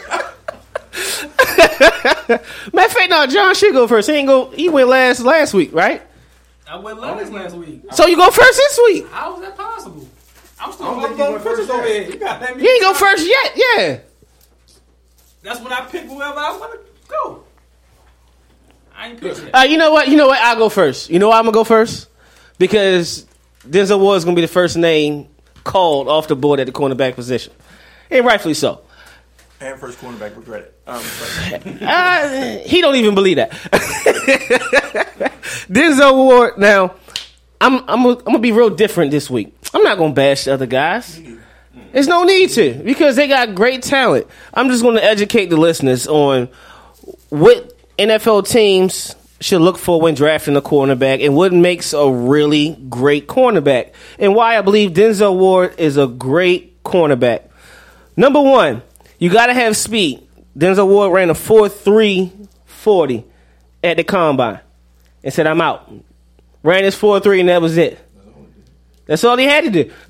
[2.73, 4.09] Matter of fact, no, John should go first.
[4.09, 4.49] He ain't go.
[4.51, 6.01] He went last last week, right?
[6.67, 7.83] I went last last week.
[7.91, 9.07] So you go first this week.
[9.09, 10.07] How is that possible?
[10.59, 12.03] I'm still I don't going you went first over here.
[12.03, 12.63] You got let me.
[12.63, 13.51] You ain't go first yet.
[13.55, 13.99] Yeah.
[15.41, 16.79] That's when I pick whoever I want to
[17.09, 17.43] go.
[18.95, 19.55] I ain't picked yet.
[19.55, 20.07] Uh, you know what?
[20.07, 20.39] You know what?
[20.39, 21.09] I'll go first.
[21.09, 22.07] You know why I'm gonna go first?
[22.57, 23.25] Because
[23.67, 25.27] Denzel Ward's gonna be the first name
[25.63, 27.53] called off the board at the cornerback position,
[28.09, 28.81] and rightfully so.
[29.61, 30.79] And first cornerback regret it.
[30.87, 31.01] Um,
[31.81, 33.51] Uh, he don't even believe that.
[35.69, 36.57] Denzel Ward.
[36.57, 36.95] Now,
[37.59, 39.53] I'm I'm I'm gonna be real different this week.
[39.73, 41.21] I'm not gonna bash the other guys.
[41.91, 44.27] There's no need to because they got great talent.
[44.53, 46.49] I'm just gonna educate the listeners on
[47.29, 52.77] what NFL teams should look for when drafting a cornerback and what makes a really
[52.89, 57.43] great cornerback and why I believe Denzel Ward is a great cornerback.
[58.15, 58.83] Number one,
[59.21, 60.27] you got to have speed.
[60.57, 63.25] Denzel Ward ran a 4.3 40
[63.83, 64.59] at the combine
[65.23, 65.89] and said, I'm out.
[66.63, 67.99] Ran his four three and that was it.
[69.05, 69.91] That's all he had to do.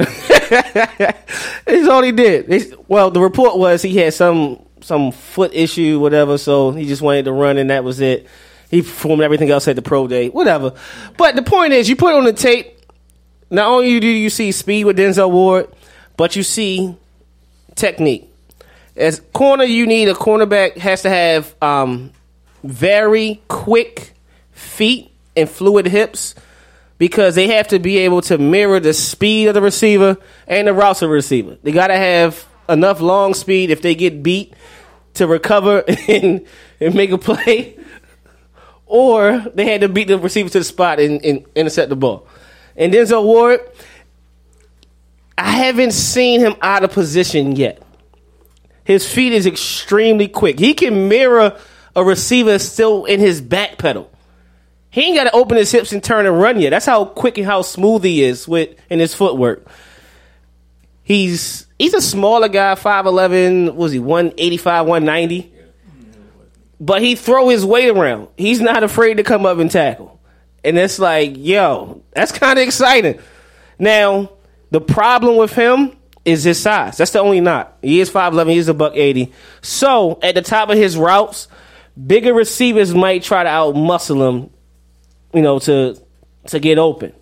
[1.66, 2.52] That's all he did.
[2.52, 6.38] It's- well, the report was he had some some foot issue, whatever.
[6.38, 8.28] So he just wanted to run, and that was it.
[8.70, 10.74] He performed everything else at the pro day, whatever.
[11.18, 12.78] But the point is, you put on the tape.
[13.50, 15.68] Not only do you see speed with Denzel Ward,
[16.16, 16.96] but you see
[17.76, 18.31] technique.
[18.96, 22.12] As corner, you need a cornerback has to have um,
[22.64, 24.14] very quick
[24.52, 26.36] feet and fluid hips
[26.98, 30.74] because they have to be able to mirror the speed of the receiver and the
[30.74, 31.58] routes of the receiver.
[31.64, 34.54] They got to have enough long speed if they get beat
[35.16, 36.46] to recover and,
[36.80, 37.78] and make a play,
[38.86, 42.28] or they had to beat the receiver to the spot and, and intercept the ball.
[42.76, 43.62] And Denzel Ward,
[45.38, 47.82] I haven't seen him out of position yet.
[48.92, 50.60] His feet is extremely quick.
[50.60, 51.58] He can mirror
[51.96, 54.12] a receiver still in his back pedal.
[54.90, 56.72] He ain't got to open his hips and turn and run yet.
[56.72, 59.66] That's how quick and how smooth he is with in his footwork.
[61.04, 63.78] He's he's a smaller guy, five eleven.
[63.78, 65.54] Was he one eighty five, one ninety?
[66.80, 68.28] But he throw his weight around.
[68.38, 70.20] He's not afraid to come up and tackle.
[70.64, 73.20] And it's like, yo, that's kind of exciting.
[73.80, 74.32] Now,
[74.72, 76.98] the problem with him is his size.
[76.98, 77.78] That's the only knot.
[77.82, 79.34] He is 5'11, he is a buck 80.
[79.62, 81.48] So, at the top of his routes,
[82.08, 84.50] bigger receivers might try to outmuscle him,
[85.34, 85.98] you know, to
[86.48, 87.14] to get open.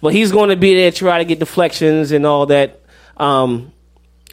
[0.00, 2.82] But he's going to be there to try to get deflections and all that.
[3.16, 3.72] Um,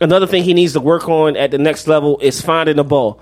[0.01, 3.22] another thing he needs to work on at the next level is finding the ball.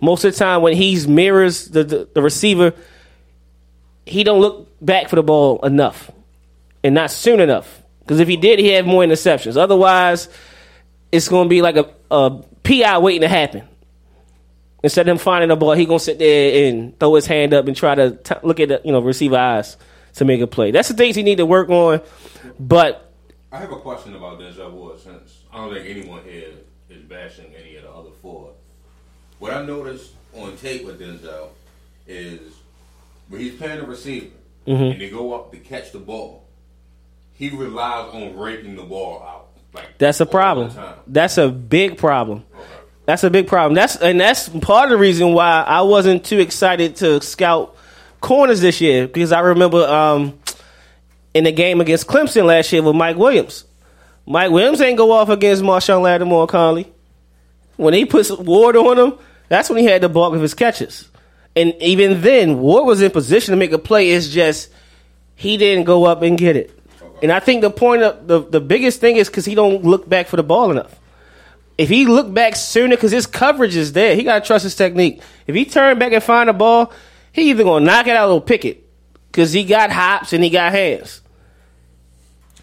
[0.00, 2.74] Most of the time, when he's mirrors the, the, the receiver,
[4.04, 6.10] he don't look back for the ball enough,
[6.84, 7.82] and not soon enough.
[8.06, 9.56] Because if he did, he had more interceptions.
[9.56, 10.28] Otherwise,
[11.10, 13.66] it's going to be like a, a PI waiting to happen.
[14.84, 17.66] Instead of him finding the ball, he gonna sit there and throw his hand up
[17.66, 19.76] and try to t- look at the you know receiver eyes
[20.14, 20.70] to make a play.
[20.70, 22.00] That's the things he need to work on.
[22.60, 23.10] But
[23.50, 26.50] I have a question about Denzel Ward since I don't think anyone here
[26.88, 28.50] is bashing any of the other four.
[29.40, 31.48] What I noticed on tape with Denzel
[32.06, 32.40] is
[33.28, 34.26] when he's playing the receiver
[34.68, 34.92] Mhm.
[34.92, 36.45] and they go up to catch the ball,
[37.36, 39.48] he relies on raking the ball out.
[39.74, 40.72] Like That's a problem.
[41.06, 42.44] That's a big problem.
[43.04, 43.74] That's a big problem.
[43.74, 47.76] That's and that's part of the reason why I wasn't too excited to scout
[48.20, 50.38] corners this year because I remember um,
[51.34, 53.64] in the game against Clemson last year with Mike Williams.
[54.26, 56.92] Mike Williams ain't go off against Marshon Lattimore Conley.
[57.76, 59.18] When he puts Ward on him,
[59.48, 61.08] that's when he had the bulk of his catches.
[61.54, 64.10] And even then, Ward was in position to make a play.
[64.10, 64.70] It's just
[65.36, 66.75] he didn't go up and get it.
[67.22, 70.08] And I think the point of the the biggest thing is because he don't look
[70.08, 70.94] back for the ball enough.
[71.78, 74.74] If he look back sooner, because his coverage is there, he got to trust his
[74.74, 75.20] technique.
[75.46, 76.92] If he turn back and find the ball,
[77.32, 78.88] he either gonna knock it out or pick it,
[79.30, 81.20] because he got hops and he got hands.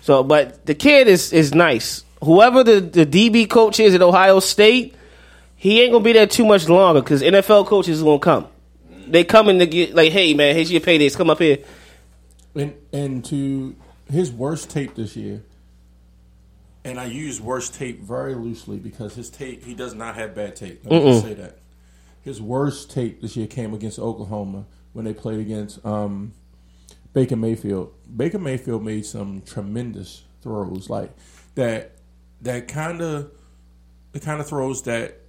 [0.01, 2.03] So, but the kid is is nice.
[2.23, 4.95] Whoever the, the DB coach is at Ohio State,
[5.55, 8.47] he ain't gonna be there too much longer because NFL coaches gonna come.
[9.07, 11.15] They coming to get like, hey man, here's your paydays.
[11.15, 11.59] Come up here.
[12.55, 13.75] And and to
[14.09, 15.43] his worst tape this year,
[16.84, 20.55] and I use worst tape very loosely because his tape he does not have bad
[20.55, 20.81] tape.
[20.84, 21.21] Let me Mm-mm.
[21.21, 21.57] say that.
[22.21, 26.34] His worst tape this year came against Oklahoma when they played against um,
[27.13, 27.93] Baker Mayfield.
[28.15, 31.11] Baker Mayfield made some tremendous throws like
[31.55, 31.91] that.
[32.41, 33.31] That kind of
[34.11, 35.19] the kind of throws that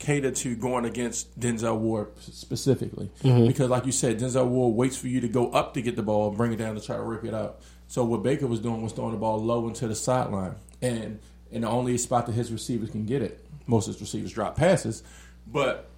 [0.00, 3.10] cater to going against Denzel Ward specifically.
[3.22, 3.46] Mhm.
[3.46, 6.02] Because, like you said, Denzel Ward waits for you to go up to get the
[6.02, 7.60] ball and bring it down to try to rip it out.
[7.88, 11.18] So what Baker was doing was throwing the ball low into the sideline, and
[11.50, 13.44] in the only spot that his receivers can get it.
[13.66, 15.02] Most of his receivers drop passes,
[15.50, 15.88] but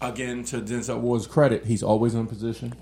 [0.00, 2.74] again, to Denzel Ward's credit, he's always in position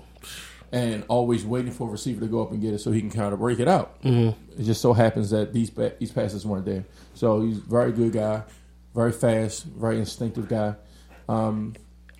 [0.71, 3.11] and always waiting for a receiver to go up and get it so he can
[3.11, 4.01] kind of break it out.
[4.01, 4.33] Mhm.
[4.57, 6.83] It just so happens that these ba- these passes weren't there.
[7.15, 8.41] So he's a very good guy,
[8.95, 10.73] very fast, very instinctive guy,
[11.29, 11.73] um,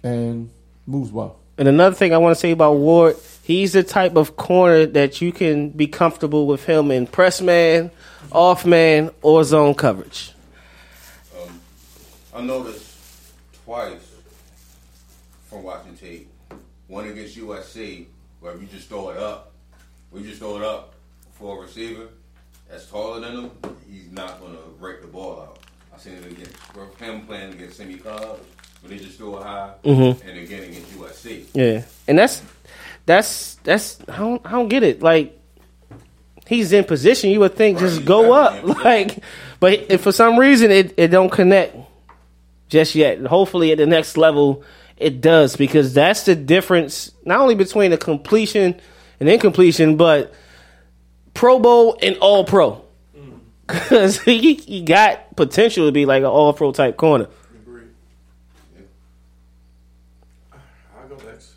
[0.04, 0.50] and
[0.86, 1.38] moves well.
[1.58, 5.22] And another thing I want to say about Ward, he's the type of corner that
[5.22, 7.92] you can be comfortable with him in press man,
[8.32, 10.32] off man, or zone coverage.
[12.34, 12.98] I noticed
[13.64, 14.12] twice
[15.50, 16.30] from watching tape.
[16.88, 18.06] One against USC,
[18.40, 19.52] where if you just throw it up,
[20.12, 20.96] we just throw it up
[21.34, 22.08] for a receiver
[22.70, 23.52] that's taller than him,
[23.88, 25.60] he's not going to break the ball out.
[25.94, 26.56] I seen it against
[27.00, 28.40] him playing against Semi Cobb,
[28.82, 30.22] when they just throw it high, Mhm.
[30.28, 31.46] and again against USC.
[31.54, 32.42] Yeah, and that's
[33.06, 35.02] that's that's I don't I don't get it.
[35.02, 35.40] Like
[36.48, 38.64] he's in position, you would think just go up.
[38.84, 39.20] Like,
[39.60, 41.76] but for some reason it it don't connect
[42.70, 43.20] just yet.
[43.26, 44.64] Hopefully at the next level
[44.98, 48.80] it does because that's the difference not only between a completion
[49.20, 50.34] and incompletion, but
[51.34, 52.82] Pro Bowl and All Pro.
[53.66, 57.28] Because he, he got potential to be like an All Pro type corner.
[60.52, 61.54] I'll go next.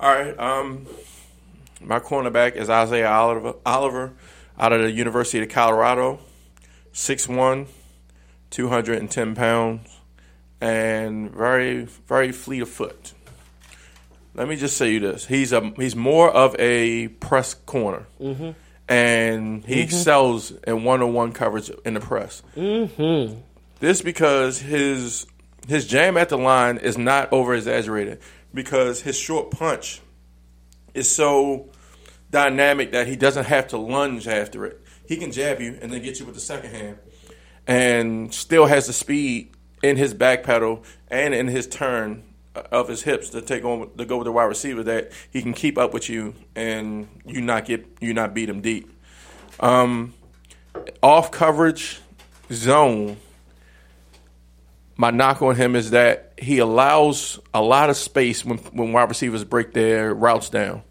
[0.00, 0.38] All right.
[0.38, 0.86] Um,
[1.82, 4.12] my cornerback is Isaiah Oliver, Oliver
[4.58, 6.20] out of the University of Colorado.
[6.92, 7.66] 6'1",
[8.50, 9.88] 210 pounds,
[10.60, 13.12] and very, very fleet of foot.
[14.34, 18.54] Let me just say you this: he's a he's more of a press corner, Mhm.
[18.88, 19.84] and he Mhm.
[19.84, 22.42] excels in one-on-one coverage in the press.
[22.56, 23.38] Mm-hmm.
[23.80, 25.26] This because his
[25.68, 28.18] his jam at the line is not over exaggerated
[28.52, 30.00] because his short punch
[30.94, 31.70] is so
[32.30, 34.80] dynamic that he doesn't have to lunge after it.
[35.06, 36.98] He can jab you and then get you with the second hand,
[37.66, 39.52] and still has the speed
[39.82, 42.22] in his back pedal and in his turn
[42.54, 45.54] of his hips to take on to go with the wide receiver that he can
[45.54, 48.90] keep up with you and you not get you not beat him deep.
[49.60, 50.14] Um,
[51.02, 52.00] off coverage
[52.52, 53.16] zone
[55.00, 59.08] my knock on him is that he allows a lot of space when when wide
[59.08, 60.82] receivers break their routes down.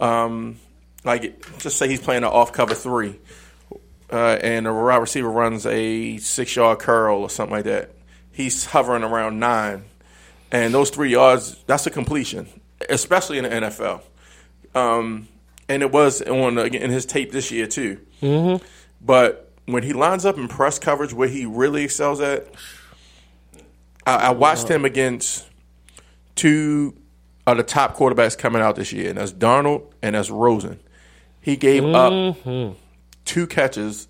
[0.00, 0.56] Um,
[1.04, 3.20] like just say he's playing an off cover three,
[4.10, 7.90] uh, and a wide receiver runs a six yard curl or something like that.
[8.32, 9.84] He's hovering around nine,
[10.50, 12.48] and those three yards that's a completion,
[12.88, 14.00] especially in the NFL.
[14.74, 15.28] Um,
[15.68, 18.00] and it was on in his tape this year too.
[18.22, 18.62] Mhm.
[19.02, 22.46] But when he lines up in press coverage, where he really excels at,
[24.06, 25.46] I, I watched him against
[26.34, 26.94] two
[27.46, 30.80] of the top quarterbacks coming out this year, and that's Darnold and that's Rosen.
[31.40, 32.74] He gave up Mhm.
[33.24, 34.08] two catches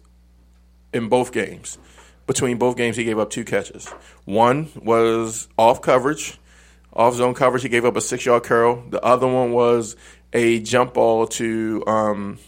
[0.93, 1.79] in both games.
[2.27, 3.87] Between both games, he gave up two catches.
[4.25, 6.39] One was off coverage,
[6.93, 7.63] off zone coverage.
[7.63, 8.83] He gave up a six yard curl.
[8.91, 9.95] The other one was
[10.33, 12.39] a jump ball to um,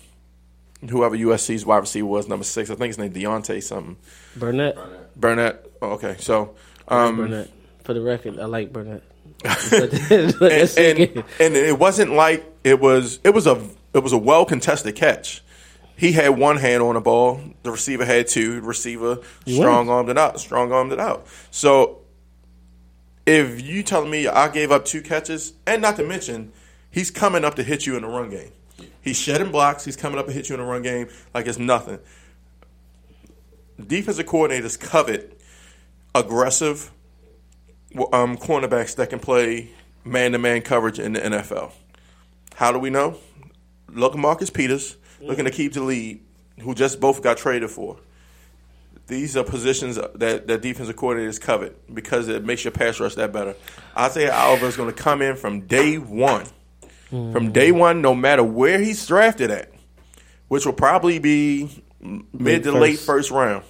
[0.89, 2.71] whoever USC's wide receiver was, number six.
[2.71, 3.97] I think his name Deontay something.
[4.37, 4.77] Burnett.
[5.17, 5.65] Burnett.
[5.81, 6.55] Oh, okay, so
[6.91, 7.51] Like um, Burnett.
[7.85, 9.03] For the record, I like Burnett.
[9.45, 13.63] and, and, and it wasn't like it was it was a
[13.95, 15.43] it was a well contested catch.
[15.97, 17.41] He had one hand on the ball.
[17.63, 18.61] The receiver had two.
[18.61, 20.39] The receiver strong armed it out.
[20.41, 21.27] Strong armed it out.
[21.51, 22.01] So
[23.27, 26.53] if you telling me I gave up two catches, and not to mention
[26.91, 28.53] he's coming up to hit you in the run game.
[29.01, 29.85] He's shedding blocks.
[29.85, 31.99] He's coming up to hit you in the run game like it's nothing.
[33.85, 35.38] Defensive coordinators covet
[36.15, 36.91] aggressive
[38.13, 39.71] um, cornerbacks that can play
[40.05, 41.73] man-to-man coverage in the NFL.
[42.55, 43.17] How do we know?
[43.89, 46.21] Look at Marcus Peters, looking to keep the lead,
[46.61, 47.99] who just both got traded for.
[49.07, 53.33] These are positions that, that defensive coordinators covet because it makes your pass rush that
[53.33, 53.55] better.
[53.97, 56.47] Isaiah Oliver is going to come in from day one.
[57.09, 59.73] From day one, no matter where he's drafted at,
[60.49, 63.07] which will probably be mid to late first.
[63.07, 63.65] first round.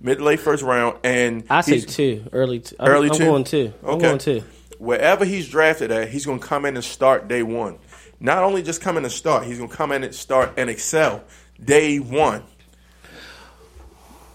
[0.00, 0.98] Mid late first round.
[1.04, 2.76] And I say two, early two.
[2.78, 3.72] I'm- Early I'm going two.
[3.82, 3.92] Okay.
[3.92, 4.42] I'm going two.
[4.78, 7.78] Wherever he's drafted at, he's going to come in and start day one.
[8.20, 10.70] Not only just come in and start, he's going to come in and start and
[10.70, 11.24] excel
[11.64, 12.44] day one.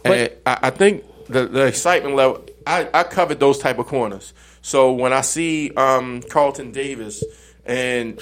[0.03, 4.33] and I, I think the, the excitement level, I, I covered those type of corners.
[4.61, 7.23] So when I see um, Carlton Davis,
[7.65, 8.19] and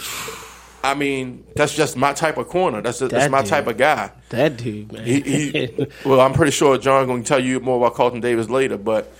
[0.83, 2.81] I mean, that's just my type of corner.
[2.81, 3.49] That's, that's That my dude.
[3.49, 4.11] type of guy.
[4.29, 5.05] That dude, man.
[5.05, 8.49] He, he, well, I'm pretty sure John going to tell you more about Carlton Davis
[8.49, 9.11] later, but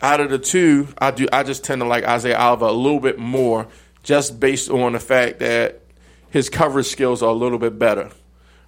[0.00, 1.26] out of the two, I do.
[1.32, 3.66] I just tend to like Isaiah Alva a little bit more,
[4.02, 5.80] just based on the fact that
[6.30, 8.10] his coverage skills are a little bit better.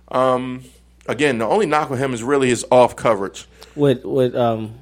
[0.09, 0.65] Um,
[1.07, 3.47] again, the only knock on him is really his off coverage.
[3.75, 4.75] with with um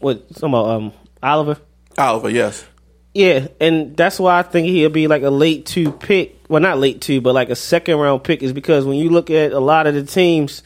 [0.00, 0.92] with some um
[1.22, 1.58] Oliver.
[1.98, 2.64] Oliver, yes.
[3.14, 6.36] Yeah, and that's why I think he'll be like a late two pick.
[6.48, 9.30] Well, not late two, but like a second round pick is because when you look
[9.30, 10.62] at a lot of the teams,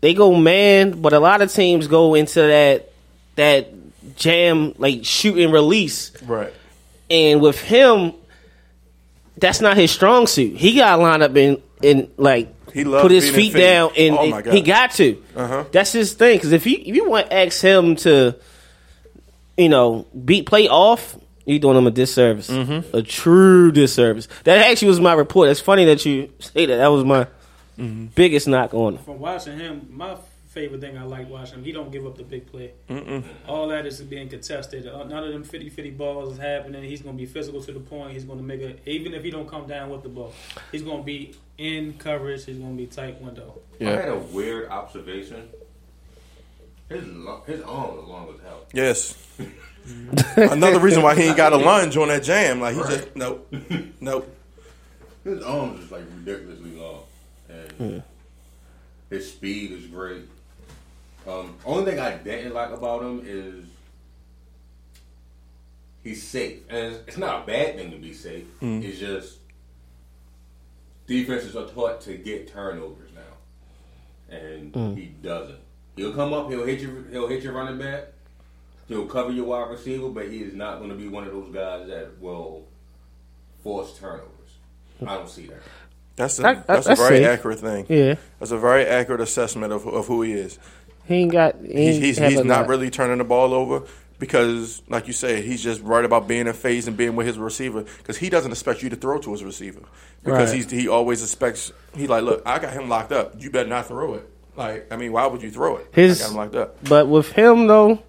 [0.00, 2.92] they go man, but a lot of teams go into that
[3.36, 3.68] that
[4.16, 6.12] jam like shoot and release.
[6.22, 6.52] Right.
[7.10, 8.14] And with him,
[9.36, 10.56] that's not his strong suit.
[10.56, 13.58] He got lined up in in like He put his feet feet.
[13.60, 15.22] down, and Oh, he got to.
[15.36, 15.64] Uh-huh.
[15.72, 16.38] That's his thing.
[16.38, 18.34] Because if you if you want to ask him to,
[19.56, 22.96] you know, beat play off, you doing him a disservice, Mm-hmm.
[22.96, 24.28] a true disservice.
[24.44, 25.48] That actually was my report.
[25.48, 26.76] It's funny that you say that.
[26.76, 27.26] That was my
[28.14, 29.04] biggest knock on him.
[29.04, 30.16] From watching him, my
[30.48, 31.64] favorite thing I like watching him.
[31.64, 32.72] He don't give up the big play.
[32.88, 33.22] Mm-mm.
[33.46, 34.86] All that is being contested.
[34.86, 36.82] Uh, None of them 50-50 balls is happening.
[36.82, 38.12] He's going to be physical to the point.
[38.12, 38.80] He's going to make it.
[38.86, 40.32] Even if he don't come down with the ball,
[40.72, 42.46] he's going to be in coverage.
[42.46, 43.58] He's going to be tight window.
[43.80, 45.48] I had a weird observation.
[46.88, 48.60] His lo- his arms are long as hell.
[48.72, 49.14] Yes.
[50.36, 52.60] Another reason why he ain't got a lunge on that jam.
[52.60, 53.52] Like he just nope,
[54.00, 54.32] nope.
[55.24, 57.02] His arms is like ridiculously long,
[57.48, 57.98] and Hmm.
[59.10, 60.22] his speed is great.
[61.26, 63.64] Um, only thing I didn't like about him is
[66.04, 68.44] he's safe, and it's, it's not a bad thing to be safe.
[68.60, 68.84] Mm.
[68.84, 69.38] It's just
[71.06, 74.96] defenses are taught to get turnovers now, and Mm.
[74.96, 75.58] he doesn't.
[75.96, 78.08] He'll come up, he'll hit you, he'll hit your running back,
[78.88, 81.52] he'll cover your wide receiver, but he is not going to be one of those
[81.52, 82.64] guys that will
[83.62, 84.22] force turnovers.
[85.06, 85.60] I don't see that.
[86.16, 87.26] That's a, I- I- that's a very safe.
[87.26, 87.86] accurate thing.
[87.88, 88.14] Yeah.
[88.38, 90.58] that's a very accurate assessment of of who he is.
[91.04, 91.56] He ain't got.
[91.60, 92.68] He He's ain't he's, have he's not lot.
[92.68, 93.82] really turning the ball over
[94.18, 97.38] because, like you said, he's just right about being in phase and being with his
[97.38, 99.80] receiver because he doesn't expect you to throw to his receiver
[100.24, 100.56] because Right.
[100.56, 103.86] he's he always expects he like look I got him locked up you better not
[103.86, 106.54] throw it like I mean why would you throw it His- I got him locked
[106.54, 108.02] up But with him though,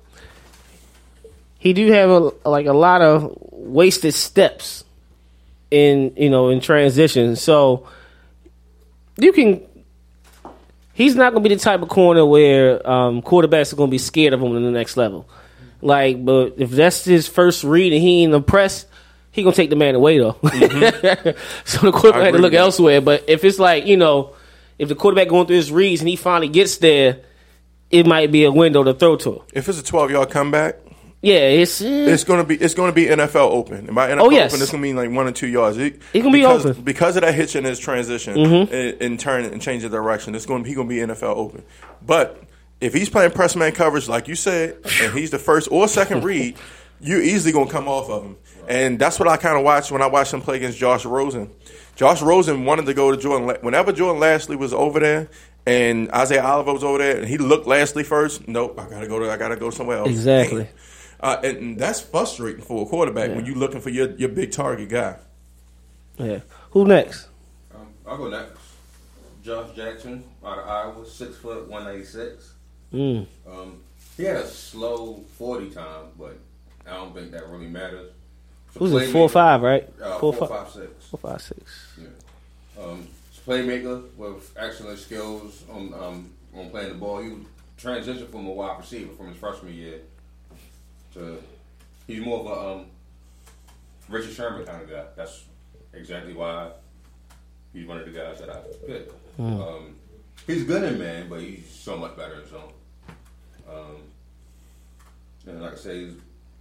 [1.59, 4.83] he do have a like a lot of wasted steps
[5.71, 7.35] in you know in transition.
[7.35, 7.87] So
[9.17, 9.61] you can.
[10.93, 13.91] He's not going to be the type of corner where um, quarterbacks are going to
[13.91, 15.29] be scared of him in the next level.
[15.79, 18.87] Like, but if that's his first read and he ain't impressed,
[19.29, 20.37] he gonna take the man away though.
[21.65, 23.01] so the quarterback had to look elsewhere.
[23.01, 24.33] But if it's like you know,
[24.79, 27.21] if the quarterback going through his reads and he finally gets there,
[27.89, 29.33] it might be a window to throw to.
[29.33, 29.41] Him.
[29.53, 30.75] if it's a twelve yard comeback
[31.21, 34.51] Yeah, it's it's gonna be it's gonna be NFL open and by NFL Oh, yes.
[34.53, 36.83] open it's gonna mean like one or two yards it, It can be because, open.
[36.83, 38.71] because of that hitch in his transition Mhm.
[38.71, 41.63] in, in turn and change of direction it's gonna he gonna be NFL open
[42.05, 42.43] but
[42.81, 46.23] if he's playing press man coverage like you said and he's the first or second
[46.23, 46.55] read
[46.99, 48.35] you're easily gonna come off of him
[48.67, 51.49] and that's what I kind of watched when I watched him play against Josh Rosen
[51.97, 55.27] Josh Rosen wanted to go to Jordan La- whenever Jordan Lasley was over there
[55.65, 59.19] and Isaiah Oliver was over there and he looked Lasley first nope I gotta go
[59.19, 60.69] to I gotta go somewhere else Exactly.
[61.19, 64.51] uh, and, and that's frustrating for a quarterback when you're looking for your, your big
[64.51, 65.17] target guy.
[66.17, 66.39] Yeah.
[66.71, 67.27] Who next?
[67.75, 68.53] Um, I'll go next.
[69.43, 72.53] Josh Jackson out of Iowa, six foot, one eighty six.
[72.93, 73.25] Mm.
[73.49, 73.81] Um,
[74.17, 76.37] he had a slow forty time, but
[76.85, 78.11] I don't think that really matters.
[78.77, 79.11] Who's it?
[79.11, 79.87] Four or five, right?
[80.01, 81.05] Uh, Four, four, fi- five, six.
[81.07, 81.87] Four, five, six.
[81.99, 82.83] Yeah.
[82.83, 83.07] Um,
[83.47, 87.19] playmaker with excellent skills on um, on playing the ball.
[87.21, 87.33] He
[87.79, 89.99] transitioned from a wide receiver from his freshman year
[91.13, 91.41] to
[92.07, 92.85] he's more of a um,
[94.09, 95.05] Richard Sherman kind of guy.
[95.15, 95.45] That's
[95.93, 96.71] exactly why
[97.73, 99.11] he's one of the guys that I picked.
[99.37, 99.61] Hmm.
[99.61, 99.95] Um,
[100.45, 102.71] he's good in man, but he's so much better in zone.
[103.69, 103.95] Um,
[105.45, 106.13] and like I say, he's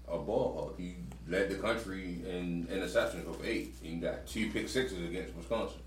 [0.09, 0.75] a ball hawk.
[0.79, 0.95] He
[1.29, 3.75] led the country in interceptions with eight.
[3.83, 5.79] He got two pick sixes against Wisconsin.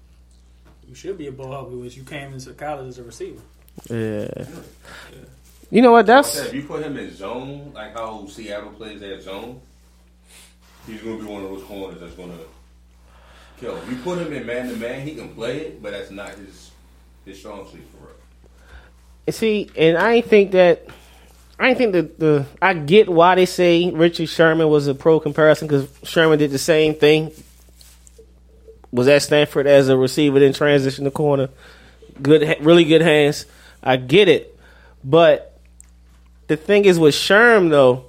[0.87, 3.41] You should be a ball hawk because you came into college as a receiver.
[3.89, 4.27] Yeah.
[5.71, 6.07] You know what?
[6.07, 9.21] Like I That's said, if you put him in zone, like how Seattle plays that
[9.21, 9.61] zone,
[10.87, 12.43] he's going to be one of those corners that's going to
[13.59, 13.77] kill.
[13.77, 16.31] If you put him in man to man, he can play it, but that's not
[16.31, 16.71] his
[17.25, 18.15] his strong suit for real.
[19.31, 20.87] See, and I think that.
[21.59, 22.45] I think that the.
[22.61, 26.57] I get why they say Richard Sherman was a pro comparison because Sherman did the
[26.57, 27.31] same thing.
[28.91, 31.49] Was at Stanford as a receiver, then transition to corner.
[32.21, 33.45] Good, really good hands.
[33.83, 34.57] I get it,
[35.03, 35.59] but
[36.47, 38.05] the thing is with Sherm though.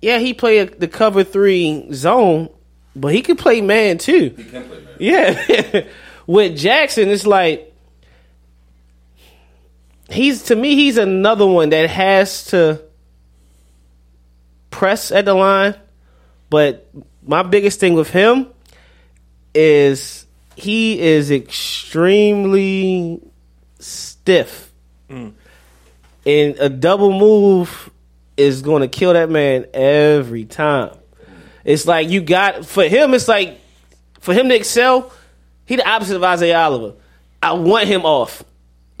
[0.00, 2.48] Yeah, he played the cover three zone,
[2.96, 4.34] but he could play man too.
[4.36, 4.96] He can play man.
[4.98, 5.84] Yeah.
[6.26, 7.71] With Jackson, it's like
[10.12, 12.82] he's to me he's another one that has to
[14.70, 15.74] press at the line.
[16.50, 16.88] But
[17.26, 18.48] my biggest thing with him
[19.54, 20.26] is
[20.56, 23.20] he is extremely
[23.78, 24.72] stiff.
[25.08, 25.32] Mm.
[26.24, 27.90] And a double move
[28.36, 30.96] is going to kill that man every time.
[31.64, 33.14] It's like you got for him.
[33.14, 33.60] It's like
[34.20, 35.12] for him to excel,
[35.64, 36.94] he the opposite of Isaiah Oliver.
[37.42, 38.44] I want him off.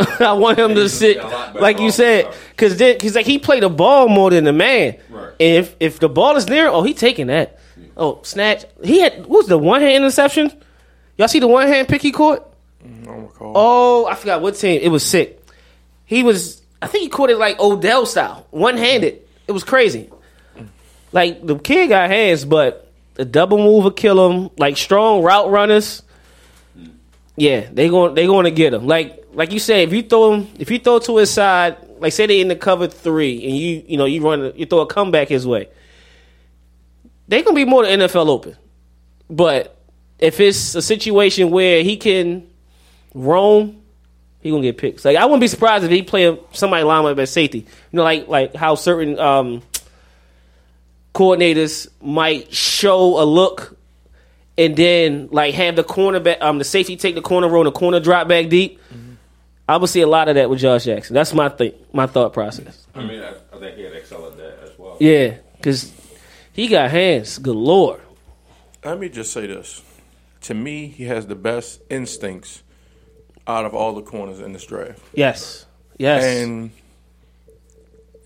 [0.20, 3.26] I want him to sit, a lot better like you said, because then because like
[3.26, 4.96] he played the ball more than the man.
[5.10, 5.32] Right.
[5.40, 7.58] And if if the ball is near, oh, he taking that.
[7.96, 8.64] Oh, snatch.
[8.82, 10.52] He had what was the one hand interception?
[11.16, 12.48] Y'all see the one hand pick he caught?
[13.40, 14.80] Oh, I forgot what team.
[14.82, 15.44] It was sick.
[16.04, 16.62] He was.
[16.80, 19.20] I think he caught it like Odell style, one handed.
[19.46, 20.10] It was crazy.
[21.12, 24.50] Like the kid got hands, but the double move will kill him.
[24.56, 26.02] Like strong route runners,
[27.36, 28.86] yeah, they going they going to get him.
[28.86, 32.12] Like like you say, if you throw him, if you throw to his side, like
[32.12, 34.86] say they in the cover three, and you you know you run, you throw a
[34.86, 35.68] comeback his way,
[37.28, 38.56] they gonna be more than NFL open.
[39.30, 39.76] But
[40.18, 42.46] if it's a situation where he can
[43.14, 43.82] roam,
[44.40, 45.04] he gonna get picks.
[45.04, 47.58] Like I wouldn't be surprised if he play somebody line at safety.
[47.60, 49.62] You know, like like how certain um,
[51.14, 53.78] coordinators might show a look
[54.64, 57.78] and then like have the cornerback, um, the safety take the corner roll, and the
[57.78, 58.80] corner drop back deep.
[59.68, 61.14] I would see a lot of that with Josh Jackson.
[61.14, 62.86] That's my thing, my thought process.
[62.94, 64.96] I mean, I, I think he had excel at that as well.
[65.00, 65.92] Yeah, because
[66.52, 68.00] he got hands galore.
[68.84, 69.82] Let me just say this.
[70.42, 72.62] To me, he has the best instincts
[73.46, 75.00] out of all the corners in this draft.
[75.14, 75.66] Yes,
[75.98, 76.72] yes, And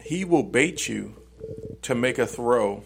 [0.01, 1.15] he will bait you
[1.83, 2.83] to make a throw.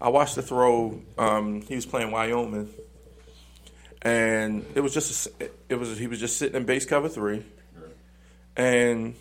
[0.00, 1.00] I watched the throw.
[1.16, 2.68] Um, he was playing Wyoming,
[4.02, 7.44] and it was just a, it was he was just sitting in base cover three,
[8.56, 9.14] and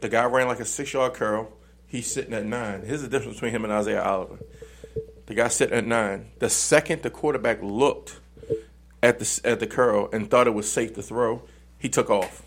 [0.00, 1.52] the guy ran like a six yard curl.
[1.86, 2.82] He's sitting at nine.
[2.82, 4.38] Here's the difference between him and Isaiah Oliver.
[5.26, 6.30] The guy sitting at nine.
[6.38, 8.20] The second the quarterback looked
[9.02, 11.42] at the at the curl and thought it was safe to throw,
[11.78, 12.42] he took off.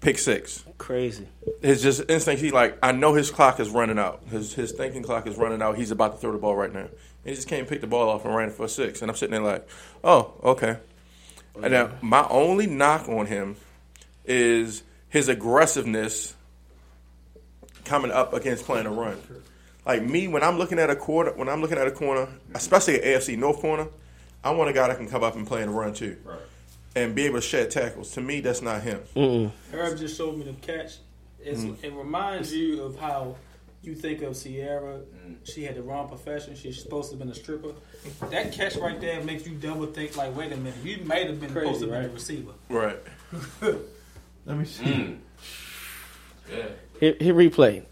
[0.00, 0.64] Pick six.
[0.78, 1.28] Crazy.
[1.60, 2.40] His just instinct.
[2.40, 4.22] He like I know his clock is running out.
[4.30, 5.76] His his thinking clock is running out.
[5.76, 6.80] He's about to throw the ball right now.
[6.80, 6.90] And
[7.24, 9.02] he just came pick the ball off and ran it for a six.
[9.02, 9.68] And I'm sitting there like,
[10.02, 10.78] oh okay.
[11.60, 13.56] And now my only knock on him
[14.24, 16.34] is his aggressiveness
[17.84, 19.18] coming up against playing a run.
[19.84, 23.00] Like me, when I'm looking at a corner, when I'm looking at a corner, especially
[23.00, 23.88] an AFC North corner,
[24.44, 26.16] I want a guy that can come up and play in a run too,
[27.04, 28.12] and be able to shed tackles.
[28.12, 29.00] To me, that's not him.
[29.72, 30.98] Herb just showed me the catch.
[31.40, 31.82] It's, Mm.
[31.84, 33.36] It reminds you of how
[33.82, 35.00] you think of Sierra.
[35.44, 36.56] She had the wrong profession.
[36.56, 37.72] She's supposed to have been a stripper.
[38.30, 40.16] That catch right there makes you double think.
[40.16, 42.52] Like, wait a minute, you might have been supposed to have been a receiver.
[42.68, 42.98] Right.
[44.46, 44.84] Let me see.
[44.84, 45.18] Mm.
[46.50, 46.64] Yeah.
[47.00, 47.84] Hit, hit replay.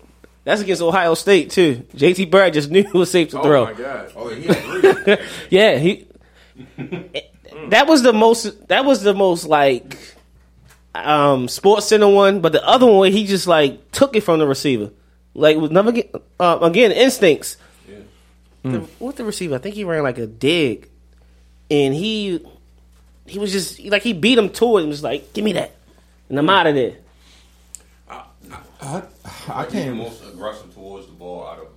[0.45, 1.85] That's against Ohio State too.
[1.95, 3.63] JT Barrett just knew it was safe to Oh throw.
[3.63, 4.13] Oh my God!
[4.17, 5.17] Oh, he had three.
[5.51, 6.07] yeah, he.
[7.71, 8.69] That was the most.
[8.69, 9.97] That was the most like,
[10.95, 12.41] um, SportsCenter one.
[12.41, 14.91] But the other one, he just like took it from the receiver.
[15.35, 17.57] Like was never get uh, again instincts.
[18.63, 19.55] The, what the receiver?
[19.55, 20.89] I think he ran like a dig,
[21.71, 22.45] and he
[23.25, 25.73] he was just like he beat him to it and was like, "Give me that,"
[26.29, 26.95] and I'm out of there.
[28.11, 28.25] I,
[28.81, 29.03] I
[29.49, 29.97] I think he's can't.
[29.97, 31.69] most aggressive towards the ball out of.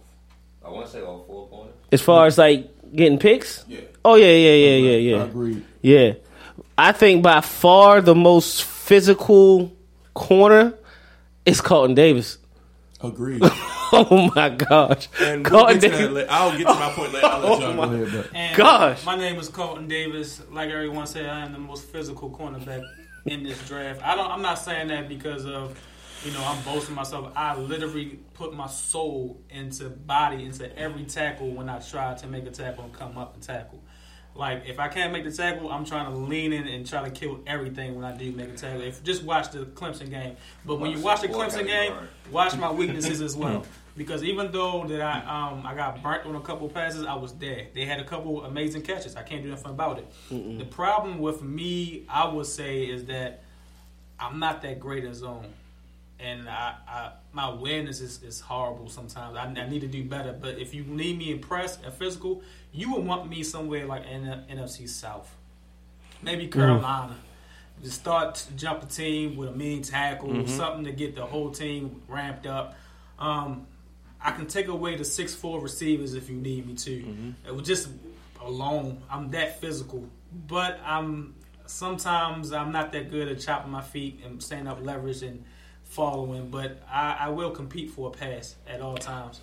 [0.65, 1.75] I want to say all four corners.
[1.91, 3.81] As far as like getting picks, Yeah.
[4.05, 5.23] Oh yeah, yeah, yeah, yeah, yeah.
[5.23, 5.63] I agree.
[5.81, 6.13] Yeah,
[6.77, 9.71] I think by far the most physical
[10.13, 10.73] corner
[11.45, 12.37] is Carlton Davis.
[13.01, 13.41] Agreed.
[13.91, 16.11] oh my gosh, And we'll Carlton get to Davis.
[16.13, 16.27] later.
[16.31, 17.25] I'll get to my point later.
[17.27, 17.91] I'll let oh, y'all Oh, my- go.
[17.91, 19.05] Go ahead, but And Gosh.
[19.05, 20.41] My name is Carlton Davis.
[20.51, 22.83] Like everyone said, I am the most physical cornerback
[23.25, 24.01] in this draft.
[24.03, 24.29] I don't.
[24.29, 25.79] I'm not saying that because of,
[26.25, 27.31] you know, I'm boasting myself.
[27.37, 32.45] I literally put my soul into body into every tackle when I try to make
[32.47, 33.81] a tackle and come up and tackle.
[34.39, 37.11] Like if I can't make the tackle, I'm trying to lean in and try to
[37.11, 38.81] kill everything when I do make a tackle.
[38.81, 41.93] If just watch the Clemson game, but when you watch the Clemson game,
[42.31, 43.65] watch my weaknesses as well.
[43.97, 47.33] Because even though that I um I got burnt on a couple passes, I was
[47.33, 47.67] there.
[47.75, 49.17] They had a couple amazing catches.
[49.17, 50.57] I can't do nothing about it.
[50.57, 53.43] The problem with me, I would say, is that
[54.17, 55.47] I'm not that great in zone,
[56.19, 59.37] and I, I my awareness is, is horrible sometimes.
[59.37, 60.33] I, I need to do better.
[60.33, 62.41] But if you need me in press and physical,
[62.71, 65.33] you would want me somewhere like the NFC South,
[66.21, 66.51] maybe mm.
[66.51, 67.15] Carolina.
[67.81, 70.47] Just start to jump a team with a mean tackle, mm-hmm.
[70.47, 72.75] something to get the whole team ramped up.
[73.17, 73.67] Um,
[74.21, 76.91] I can take away the six four receivers if you need me to.
[76.91, 77.47] Mm-hmm.
[77.47, 77.87] It was just
[78.41, 79.01] alone.
[79.09, 80.09] I'm that physical,
[80.47, 81.35] but I'm
[81.67, 85.45] sometimes I'm not that good at chopping my feet and staying up leverage and
[85.89, 86.49] following.
[86.49, 89.41] But I, I will compete for a pass at all times.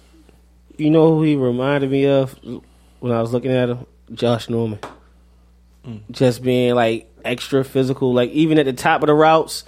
[0.79, 2.39] You know who he reminded me of
[3.01, 3.87] when I was looking at him?
[4.13, 4.79] Josh Norman.
[6.11, 9.65] Just being like extra physical, like even at the top of the routes,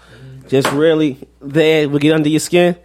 [0.48, 2.76] just really there will get under your skin.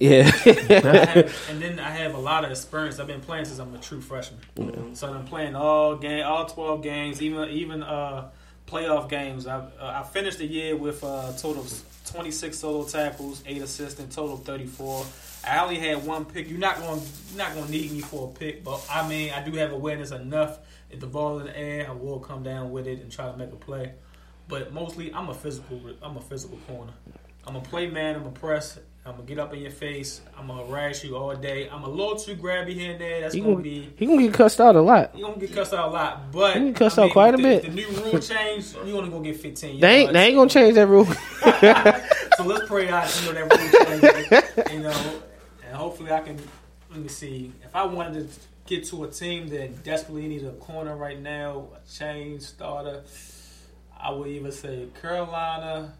[0.00, 0.22] Yeah.
[0.30, 2.98] Have, and then I have a lot of experience.
[2.98, 4.96] I've been playing since I'm a true freshman.
[4.96, 8.30] So I'm playing all game, all twelve games, even even uh,
[8.66, 9.46] playoff games.
[9.46, 11.68] I uh, I finished the year with a total of
[12.04, 15.06] 26 solo tackles, eight assists, and total 34.
[15.46, 16.48] I only had one pick.
[16.48, 17.00] You're not going
[17.30, 19.72] you're not going to need me for a pick, but I mean I do have
[19.72, 20.58] awareness enough.
[20.90, 23.36] If the ball in the air, I will come down with it and try to
[23.36, 23.92] make a play.
[24.48, 25.80] But mostly, I'm a physical.
[26.02, 26.92] I'm a physical corner.
[27.46, 28.16] I'm a play man.
[28.16, 28.78] I'm a press.
[29.06, 30.22] I'm gonna get up in your face.
[30.38, 31.68] I'm gonna harass you all day.
[31.68, 33.20] I'm a little too grabby here and there.
[33.20, 33.92] That's He gonna gonna, be.
[33.96, 35.16] he gonna get cussed out a lot.
[35.16, 37.36] You gonna get cussed out a lot, but He get cussed I out quite a
[37.36, 37.62] the- bit.
[37.64, 38.72] The new rule change.
[38.86, 39.78] You only gonna get 15.
[39.78, 41.04] They ain't they ain't gonna change that rule.
[42.36, 45.20] so let's pray out, you know, that rule change, you know,
[45.66, 46.38] and hopefully I can.
[46.90, 47.52] Let me see.
[47.62, 51.68] If I wanted to get to a team that desperately needs a corner right now,
[51.74, 53.02] a change starter,
[54.00, 55.92] I would even say Carolina,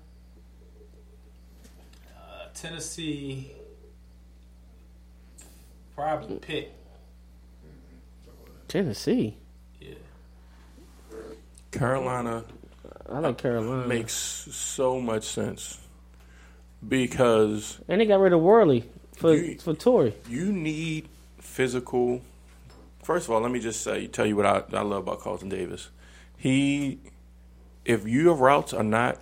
[2.54, 3.50] Tennessee,
[5.94, 6.36] probably mm-hmm.
[6.38, 6.72] Pitt.
[8.68, 9.36] Tennessee.
[9.80, 9.94] Yeah.
[11.70, 12.44] Carolina.
[13.10, 13.86] I like Carolina.
[13.86, 15.78] Makes so much sense
[16.86, 18.84] because And they got rid of Worley
[19.16, 20.14] for You- for Torrey.
[20.28, 21.08] you need
[21.38, 22.20] physical.
[23.02, 25.50] First of all, let me just say, tell you what I, I love about Carlton
[25.50, 25.90] Davis.
[26.36, 26.98] He,
[27.84, 29.20] if your routes are not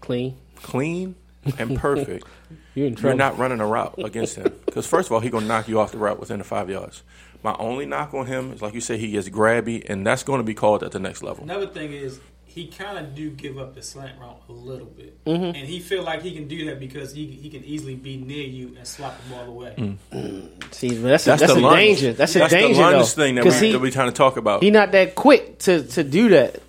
[0.00, 1.14] clean, clean
[1.58, 2.26] and perfect,
[2.74, 4.52] You're in you're not running a route against him.
[4.66, 7.02] Because first of all, he's gonna knock you off the route within the five yards.
[7.42, 10.38] My only knock on him is like you say, he gets grabby, and that's going
[10.40, 11.44] to be called at the next level.
[11.44, 15.22] Another thing is he kind of do give up the slant route a little bit,
[15.26, 15.48] Mhm.
[15.48, 18.44] and he feel like he can do that because he he can easily be near
[18.46, 19.74] you and swap the ball away.
[20.72, 21.76] See, but that's a, that's, the a lunge.
[21.78, 22.12] danger.
[22.14, 23.22] That's a That's the danger lunge though.
[23.22, 24.62] thing that we- 'Cause he, that we trying to talk about.
[24.62, 26.60] He not that quick to to do that.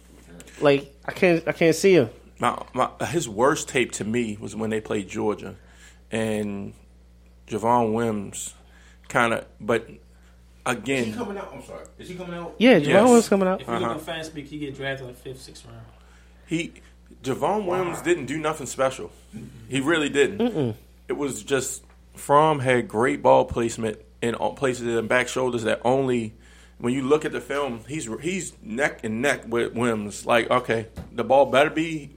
[0.62, 2.10] Like I can't I can't see him.
[2.40, 5.56] My, my his worst tape to me was when they played Georgia,
[6.12, 6.74] and
[7.48, 8.54] Javon Wims
[9.10, 9.46] kind of.
[9.60, 9.90] But
[10.66, 11.52] again, Is he coming out?
[11.54, 11.86] I'm sorry.
[11.98, 12.56] Is he coming out?
[12.60, 13.62] Yeah, Javon Wims coming out.
[13.62, 13.88] If you Uh-huh.
[13.88, 15.80] look at fan speak, he get drafted in the fifth, sixth round.
[16.46, 16.74] He
[17.24, 19.12] Javon Williams didn't do nothing special.
[19.68, 20.76] He really didn't.
[21.08, 21.84] It was just
[22.16, 26.34] Fromm had great ball placement in all places in back shoulders that only
[26.80, 30.26] when you look at the film, he's he's neck and neck with Wims.
[30.26, 32.12] Like, okay, the ball better be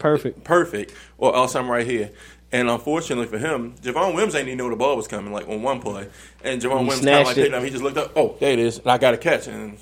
[0.00, 2.10] perfect, perfect, or else I'm right here.
[2.52, 5.32] And unfortunately for him, Javon Wims ain't even know the ball was coming.
[5.32, 6.08] Like on one play,
[6.42, 7.40] and Javon He Wims kind of like it.
[7.42, 7.62] picked it up.
[7.62, 8.10] He just looked up.
[8.16, 9.46] Oh, there it is, and I got a catch.
[9.46, 9.78] And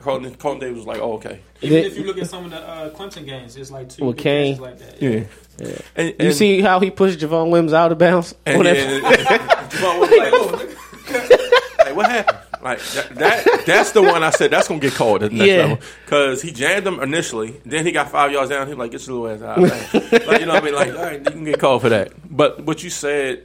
[0.00, 2.56] Carlton, Carlton Davis was like, "Oh, okay." Even if you look at some of the
[2.66, 4.56] uh, Clemson games, it's like two With big Kane.
[4.56, 5.02] catches like that.
[5.02, 5.24] Yeah.
[5.58, 5.78] Yeah.
[5.96, 8.34] And- you see how he pushed Javon Wims out of bounds?
[8.46, 12.38] And On that- yeah, Javon was like, oh, like, what happened?
[12.62, 15.48] Like that, that that's the one I said that's gonna get called at the next
[15.48, 15.56] Yeah.
[15.58, 18.66] level because he jammed him initially, then he got five yards down.
[18.66, 19.62] He was like, get your little ass out.
[19.62, 20.74] Like, like, you know what I mean?
[20.74, 22.12] Like, all right, you can get called for that.
[22.28, 23.44] But what you said,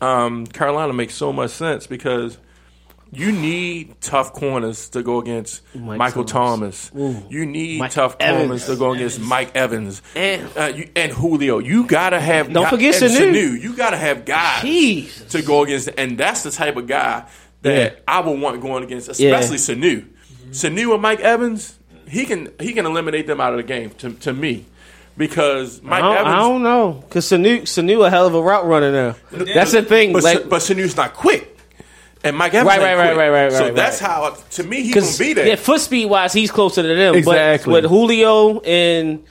[0.00, 2.38] um, Carolina makes so much sense because
[3.14, 6.88] you need tough corners to go against Mike Michael Thomas.
[6.88, 7.22] Thomas.
[7.28, 8.40] You need Mike tough Evans.
[8.46, 11.58] corners to go against Mike Evans And- uh, you, and Julio.
[11.58, 13.60] You gotta have Don't guy- forget and Sanu.
[13.60, 15.28] You gotta have guys Jeez.
[15.28, 17.24] to go against, and that's the type of guy
[17.62, 17.98] that Yeah.
[18.06, 19.36] I would want going against, Yeah.
[19.38, 20.04] especially Sanu.
[20.50, 21.78] Sanu and Mike Evans,
[22.08, 24.66] he can he can eliminate them out of the game to, to me
[25.16, 26.34] because I Mike don't, Evans.
[26.34, 29.16] I don't know because Sanu Sanu a hell of a route runner now.
[29.54, 30.12] That's the thing.
[30.12, 31.56] But, like, but Sanu's not quick,
[32.24, 34.10] and Mike Evans Right, right, right, right, right, So right, that's right.
[34.10, 35.46] how to me he gonna be there.
[35.46, 37.14] Yeah, foot speed wise, he's closer to them.
[37.14, 37.72] Exactly.
[37.72, 39.24] But with Julio and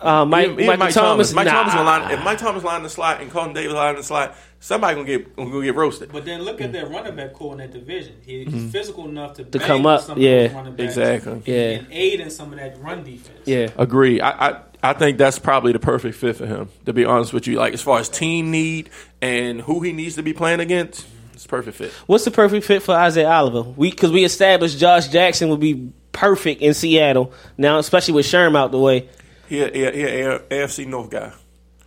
[0.00, 1.52] uh, Mike, Even- even Mike, Thomas, Mike nah.
[1.62, 4.94] Thomas line, if Mike Thomas line the slot and Carlton Davis line the slot, somebody
[4.94, 6.10] gonna get gonna get roasted.
[6.12, 8.14] But then look at their running back core in that division.
[8.24, 8.70] He, he's Mhm.
[8.70, 10.46] physical enough to, To bang come up, some of yeah.
[10.46, 11.42] those running backs Exactly.
[11.46, 11.54] Yeah.
[11.70, 13.40] and aid in some of that run defense.
[13.44, 13.68] Yeah.
[13.76, 14.20] Agree.
[14.20, 16.68] I, I I think that's probably the perfect fit for him.
[16.86, 18.90] To be honest with you, like as far as team need
[19.20, 21.92] and who he needs to be playing against, it's perfect fit.
[22.06, 23.62] What's the perfect fit for Isaiah Oliver?
[23.62, 28.56] We because we established Josh Jackson would be perfect in Seattle now, especially with Sherm
[28.56, 29.08] out the way.
[29.48, 31.32] He a, he a, he a AFC North guy.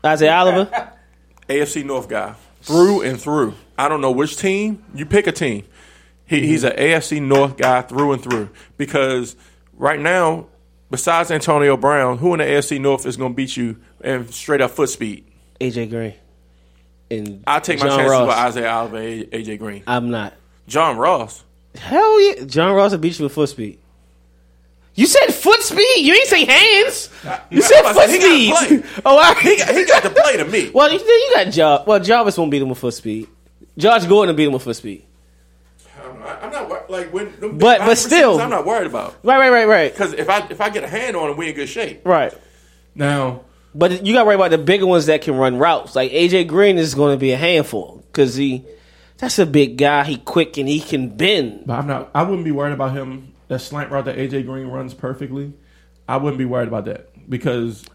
[0.06, 0.92] Isaiah Oliver.
[1.50, 2.34] AFC North guy
[2.66, 3.54] through and through.
[3.78, 4.84] I don't know which team.
[4.94, 5.66] You pick a team.
[6.26, 6.78] He, He's mm-hmm.
[6.78, 9.36] an AFC North guy through and through because
[9.74, 10.48] right now,
[10.90, 14.62] besides Antonio Brown, who in the AFC North is going to beat you in straight
[14.62, 15.26] up foot speed?
[15.62, 16.14] AJ Green.
[17.12, 18.28] And I take my chances Ross.
[18.28, 19.84] with Isaiah Oliver AJ Green.
[19.86, 20.34] I'm not.
[20.68, 21.44] John Ross.
[21.76, 23.80] Hell yeah, John Ross will beat you with foot speed.
[24.96, 26.06] You said foot speed.
[26.06, 27.10] You ain't say hands.
[27.26, 28.84] Uh, you said I foot said he gotta speed.
[28.84, 29.02] play.
[29.06, 30.70] Oh, I, He got, he got to play to me.
[30.74, 31.86] well, you, you got Job.
[31.88, 33.28] Well, Jarvis won't beat him with foot speed.
[33.78, 35.04] Josh Gordon will beat him with foot speed.
[36.42, 37.38] I'm not wor- like when.
[37.40, 40.30] them But- wide but still- I'm not worried about Right, right, right, right, because if
[40.30, 42.02] I if I get a hand on him, we in good shape.
[42.06, 42.34] right.
[42.96, 43.42] Now,
[43.74, 45.96] But you got to worry about the bigger ones that can run routes.
[45.96, 48.64] Like AJ Green is going to be a handful because he,
[49.18, 50.06] that's a big guy.
[50.06, 51.64] He quick and he can bend.
[51.66, 52.10] But I'm not.
[52.16, 53.34] I wouldn't be worried about him.
[53.48, 55.54] That slant route that AJ Green runs perfectly.
[56.08, 57.86] I wouldn't be worried about that because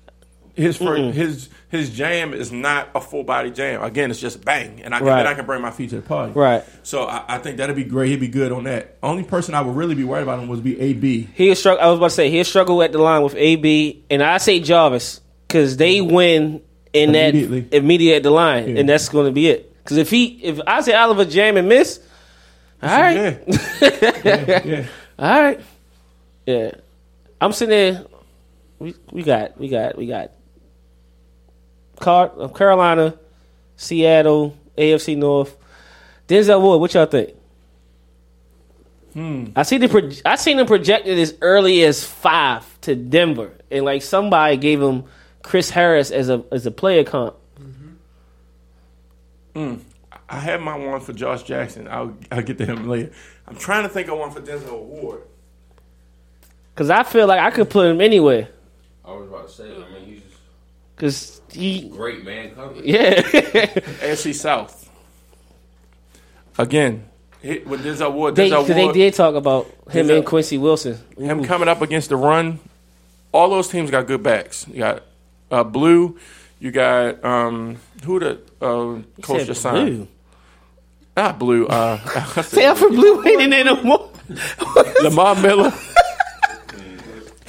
[0.55, 3.82] his his his jam is not a full body jam.
[3.82, 5.27] Again, it's just bang, and I can Right.
[5.27, 6.32] I can bring my feet to the party.
[6.32, 6.64] Right.
[6.82, 8.10] So I, I think that'd be great.
[8.10, 8.97] he'd be good on that.
[9.02, 11.28] Only person I would really be worried about him would be AB.
[11.35, 11.82] He'll struggle.
[11.82, 14.60] I was about to say he'll struggle at the line with AB, and I say
[14.60, 16.14] Jarvis because they mm-hmm.
[16.14, 16.62] win
[16.93, 17.68] in that Immediately.
[17.77, 18.81] immediate at the line, Yeah.
[18.81, 19.72] and that's going to be it.
[19.85, 22.01] Because if he, if I say Oliver jam and miss,
[22.82, 23.14] all right,
[23.81, 24.86] Yeah, yeah.
[25.20, 25.60] All right,
[26.47, 26.72] yeah.
[27.40, 28.05] I'm sitting there.
[28.78, 30.32] We we got we got we got
[32.01, 33.14] Car- uh, Carolina,
[33.76, 35.56] Seattle, AFC North.
[36.26, 37.34] Denzel Ward, what y'all think?
[39.12, 39.47] Hmm.
[39.56, 43.84] I see the pro- I seen him projected as early as five to Denver, and
[43.84, 45.05] like somebody gave him
[45.42, 47.34] Chris Harris as a as a player comp.
[49.55, 49.80] Mm.
[50.32, 51.89] I had my one for Josh Jackson.
[51.89, 53.11] I'll I'll get to him later.
[53.48, 55.23] I'm trying to think of one for Denzel Ward.
[56.77, 58.48] Cause I feel like I could put him anywhere.
[59.05, 60.23] I was about to say, I mean, he's
[60.97, 62.85] Cause he, great man coverage.
[62.85, 64.89] yeah, AFC South.
[66.59, 67.07] Again,
[67.40, 68.36] hit with Denzel Ward.
[68.36, 70.98] they, Denzel 'cause they did talk about him Denzel- and Quincy Wilson.
[71.19, 72.59] him coming up against the run.
[73.32, 74.66] All those teams got good backs.
[74.69, 75.02] You got
[75.51, 76.19] uh, Blue.
[76.59, 79.97] You got um, who the uh, coach just signed?
[79.97, 80.09] Blue.
[81.20, 81.66] Not Blue.
[81.66, 81.98] Uh,
[82.44, 84.10] Say Alfred Blue ain't in there no more.
[85.02, 85.70] Lamar Miller.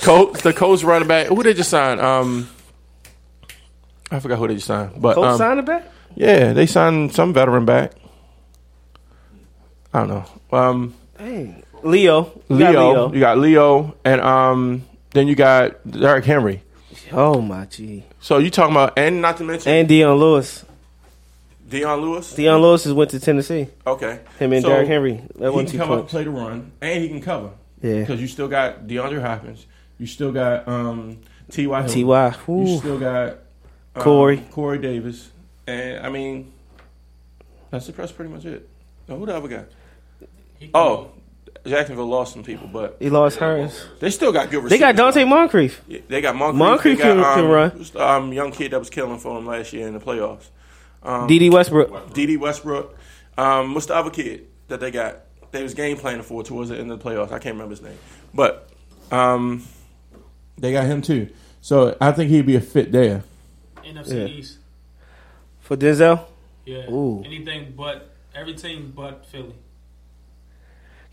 [0.02, 1.28] coach, the coach running back.
[1.28, 2.02] Who did they just signed?
[2.02, 2.50] Um,
[4.12, 5.02] I forgot who they just signed.
[5.02, 5.86] But Coach um, signed it back.
[6.16, 7.94] yeah, they signed some veteran back.
[9.94, 10.26] I don't know.
[10.52, 11.64] Um, Dang.
[11.82, 12.42] Leo.
[12.50, 13.14] Leo, Leo.
[13.14, 16.62] You got Leo, and um, then you got Derrick Henry.
[17.14, 18.04] Oh my G.
[18.20, 20.66] So you talking about, and not to mention And Dion Lewis.
[21.72, 22.34] Dion Lewis.
[22.34, 23.68] Dion Lewis has went to Tennessee.
[23.88, 25.22] Okay, Him and So, Derrick Henry.
[25.36, 27.52] That he one can two come up, play the run, and he can cover.
[27.82, 28.02] Yeah.
[28.02, 29.66] because you still got DeAndre Hopkins.
[29.98, 31.18] You still got um,
[31.50, 31.78] T.Y.
[31.80, 31.96] Hilton.
[31.96, 32.36] T.Y.
[32.48, 33.30] You still got
[33.96, 34.46] um, Corey.
[34.52, 35.32] Corey Davis,
[35.66, 36.52] and I mean,
[37.72, 38.68] that's that's pretty much it.
[39.08, 39.64] Now, who the other guy?
[40.74, 41.12] Oh,
[41.66, 43.88] Jacksonville lost some people, but He lost hers.
[44.00, 44.64] they still got good.
[44.70, 45.16] They got receivers.
[45.16, 45.82] Donte Moncrief.
[45.88, 46.60] Yeah, They got Moncrief.
[46.60, 47.86] Moncrief they got, can- can um, run.
[48.26, 50.50] Um, young kid that was killing for them last year in the playoffs.
[51.04, 52.14] Um, Dede Westbrook.
[52.14, 52.98] Dede Westbrook.
[53.38, 55.18] Um, what's the other kid that they got?
[55.52, 57.32] They was game planning for towards the end of the playoffs.
[57.32, 57.98] I can't remember his name,
[58.34, 58.70] but
[59.12, 59.64] um,
[60.58, 61.30] they got him too.
[61.62, 63.24] So I think he'd be a fit there.
[63.84, 64.26] NFC Yeah.
[64.26, 64.58] East.
[65.60, 66.26] For Denzel?
[66.66, 66.90] Yeah.
[66.90, 67.22] Ooh.
[67.26, 69.56] Anything but every team but Philly.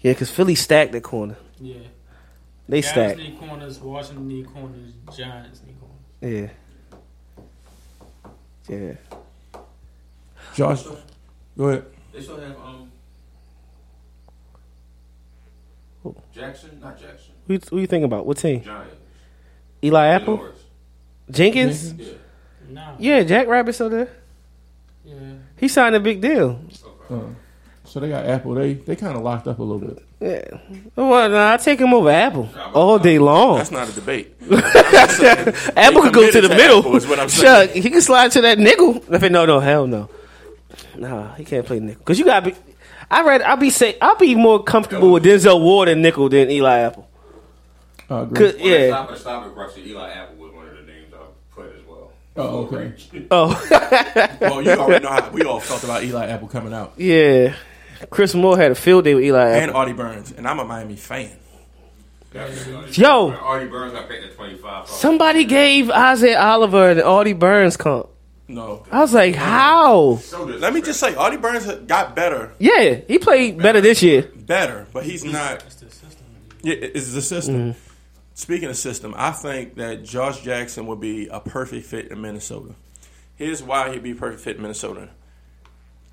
[0.01, 1.36] Yeah, because Philly stacked that corner.
[1.60, 1.74] Yeah.
[2.69, 3.19] They Dallas stacked.
[3.19, 3.81] need corners.
[3.81, 4.93] Washington need corners.
[5.16, 6.51] Giants need corners.
[8.69, 8.77] Yeah.
[8.77, 8.94] Yeah.
[10.59, 10.82] Josh,
[11.56, 11.85] go ahead.
[12.12, 12.90] They still have um
[16.35, 17.32] Jackson, not Jackson.
[17.47, 18.26] Who, you- who you think about?
[18.26, 18.62] What team?
[18.62, 18.94] Giants.
[19.85, 20.36] Eli Apple?
[20.39, 20.59] Norris.
[21.30, 21.93] Jenkins?
[21.93, 22.12] Yeah.
[22.70, 22.94] Nah.
[22.98, 24.09] Yeah, Jack Rabbit's still there.
[25.05, 25.14] Yeah.
[25.56, 26.60] He signed a big deal.
[27.09, 27.20] Uh,
[27.85, 28.55] so they got Apple.
[28.55, 30.05] They they kind of locked up a little bit.
[30.20, 30.59] Yeah.
[30.97, 33.59] Well, nah, I take him over Apple all day long.
[33.59, 34.35] That's not a debate.
[34.51, 36.78] Apple could go to the to middle.
[36.80, 37.68] Apple is what I'm saying.
[37.68, 39.02] Chuck, he can slide to that nickel.
[39.12, 40.10] I mean, no, no, hell no.
[40.99, 42.03] Nah, he can't play nickel.
[42.05, 42.57] Cause you gotta be.
[43.11, 43.43] I read.
[43.43, 43.97] I'll be say.
[44.01, 47.09] I'll be more comfortable with Denzel Ward and nickel than Eli Apple.
[48.11, 48.77] Uh, Cause, Well, yeah.
[48.79, 48.89] yeah.
[48.89, 49.83] Stop it, stop at Russell.
[49.87, 51.19] Eli Apple was one of the names I
[51.55, 52.11] put as well.
[52.37, 52.93] Oh, okay.
[53.31, 54.37] Oh.
[54.41, 57.55] well, you already know how we all felt about Eli Apple coming out, Yeah.
[58.11, 59.77] Chris Moore had a field day with Eli and Apple.
[59.77, 61.31] Artie Burns, and I'm a Miami fan.
[62.93, 63.31] Yo.
[63.33, 64.89] Artie Burns got picked at 25.
[64.89, 68.09] Somebody gave Isaiah Oliver an Artie Burns comp.
[68.51, 70.20] No, I was like, how?
[70.33, 74.23] let me just say, Artie Burns got better, Yeah, he played better this year.
[74.35, 75.62] better, but he's not.
[75.66, 76.27] It's the system.
[76.62, 77.55] Yeah, it's the system.
[77.75, 77.79] Mm-hmm.
[78.35, 82.75] Speaking of system, I think that Josh Jackson would be a perfect fit in Minnesota.
[83.37, 85.11] Here's why he'd be a perfect fit in Minnesota.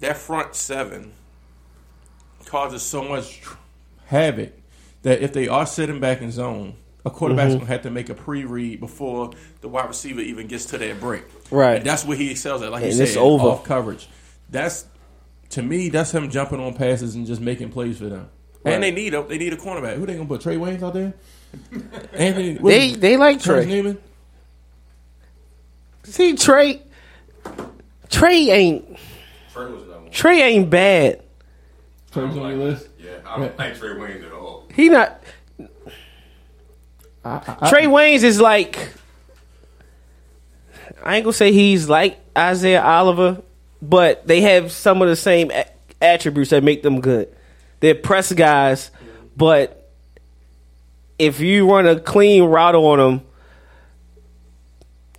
[0.01, 1.13] That front seven
[2.45, 3.55] causes so much tr-
[4.07, 4.51] havoc
[5.03, 6.75] that if they are sitting back in zone,
[7.05, 7.59] a quarterback's Mhm.
[7.59, 11.23] gonna have to make a pre-read before the wide receiver even gets to their break.
[11.51, 11.77] Right.
[11.77, 12.71] And that's what he excels at.
[12.71, 13.47] Like you said, over.
[13.47, 14.07] off coverage.
[14.49, 14.85] That's
[15.51, 15.89] to me.
[15.89, 18.27] That's him jumping on passes and just making plays for them.
[18.63, 18.73] Right.
[18.73, 19.95] And they need a they need a cornerback.
[19.97, 20.41] Who they gonna put?
[20.41, 21.13] Trae Waynes out there?
[22.13, 22.53] Anthony.
[22.61, 23.65] They is- they like Trae.
[23.65, 23.97] Neiman?
[26.03, 26.81] See Trae.
[28.09, 28.97] Trae ain't
[29.53, 29.81] Trae was.
[30.11, 31.21] Trae ain't bad.
[32.13, 32.87] Trae was on your list.
[32.99, 34.67] Yeah, I don't like Trae Waynes at all.
[34.73, 35.21] He not.
[37.25, 38.93] I, I, Trae Waynes is like.
[41.03, 43.41] I ain't gonna say he's like Isaiah Oliver,
[43.81, 45.67] but they have some of the same a-
[46.01, 47.35] attributes that make them good.
[47.79, 48.89] They're press guys,
[49.35, 49.91] but
[51.19, 53.21] if you run a clean route on them,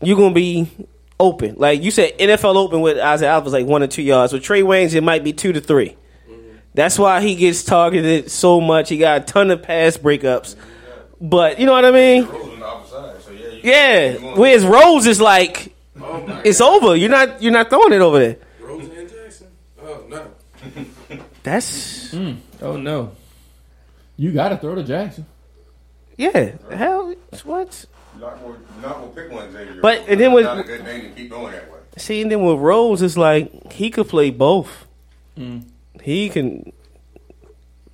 [0.03, 0.69] you're gonna be
[1.19, 1.57] open.
[1.57, 4.33] Like you said, NFL open with Isaiah Oliver's like one or two yards.
[4.33, 5.97] With Trae Waynes, it might be two to three.
[6.29, 6.57] Mm-hmm.
[6.75, 8.89] That's why he gets targeted so much.
[8.89, 10.57] He got a ton of pass breakups.
[11.21, 12.25] But you know what I mean?
[12.27, 13.49] Rhodes on the opposite side, so yeah.
[13.49, 14.13] You, Yeah.
[14.19, 16.95] you want- Whereas Rhodes is like Oh it's over.
[16.95, 18.37] You're not you're not throwing it over there.
[18.61, 19.47] Roseanne Jackson.
[19.83, 20.27] Oh no.
[21.43, 22.33] That's hmm.
[22.61, 23.13] Oh no.
[24.17, 25.27] You got to throw to Jackson.
[26.17, 26.53] yeah.
[26.71, 27.15] Hell,
[27.45, 27.85] what?
[28.19, 29.81] Not gonna, not gonna pick one Xavier.
[29.83, 31.79] But- and then That's with- not a good name to keep going that way.
[31.99, 34.87] See, and then with Rhodes, it's like he could play both.
[35.37, 35.61] Hmm.
[36.03, 36.73] He can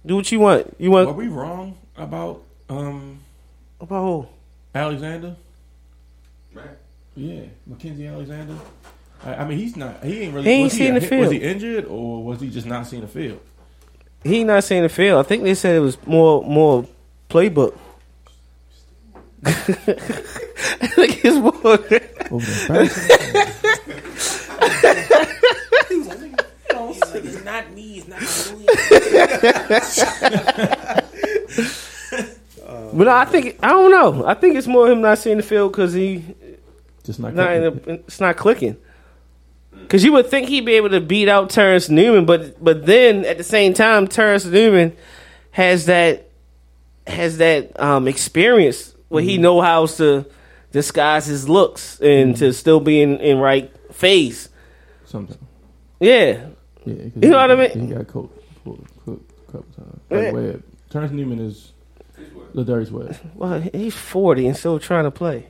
[0.07, 0.74] do what you want.
[0.78, 2.43] You want Are we wrong about
[2.73, 3.20] um
[3.81, 4.27] about who?
[4.74, 5.36] Alexander?
[6.55, 6.69] Man.
[7.15, 8.57] Yeah, Mackensie Alexander.
[9.24, 10.03] I, I mean, he's not.
[10.03, 10.44] He ain't really.
[10.47, 11.32] He ain't was seen the Was field.
[11.32, 13.40] he injured or was he just not seeing the field?
[14.24, 15.24] He not saying the field.
[15.24, 16.86] I think they said it was more more
[17.28, 17.77] playbook.
[19.44, 21.78] I think it's more.
[27.15, 27.99] It's not me.
[27.99, 28.23] It's not
[32.93, 34.27] But I think I don't know.
[34.27, 36.24] I think it's more him not seeing the field because he
[37.05, 37.35] Just not.
[37.35, 38.77] not in the, it's not clicking.
[39.73, 43.24] Because you would think he'd be able to beat out Terrence Newman, but but then
[43.24, 44.97] at the same time, Terrence Newman
[45.52, 46.28] has that
[47.06, 50.24] has that um, experience where he know how to
[50.70, 54.48] disguise his looks and to still be in, in right phase.
[55.05, 55.39] Sometimes.
[56.01, 56.47] Yeah,
[56.85, 57.89] Yeah, You know what I mean?
[57.89, 58.39] He got cooked
[59.05, 60.55] cooked a couple times.
[60.55, 60.62] Like.
[60.90, 61.73] Terrence Newman is
[62.55, 63.16] Lardarius Webb.
[63.35, 65.47] well, he's forty and still trying to play.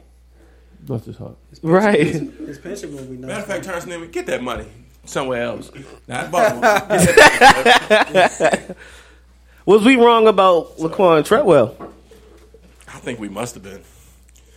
[0.85, 1.37] That's just heart.
[1.62, 2.01] Right.
[2.07, 3.29] His pension gonna be nice.
[3.29, 4.66] Matter of fact, Terrence Newman, get that money
[5.05, 5.70] somewhere else.
[6.09, 6.62] Not Baltimore.
[9.66, 11.77] Was we wrong about Laquon Treadwell?
[12.89, 13.81] I think we must have been.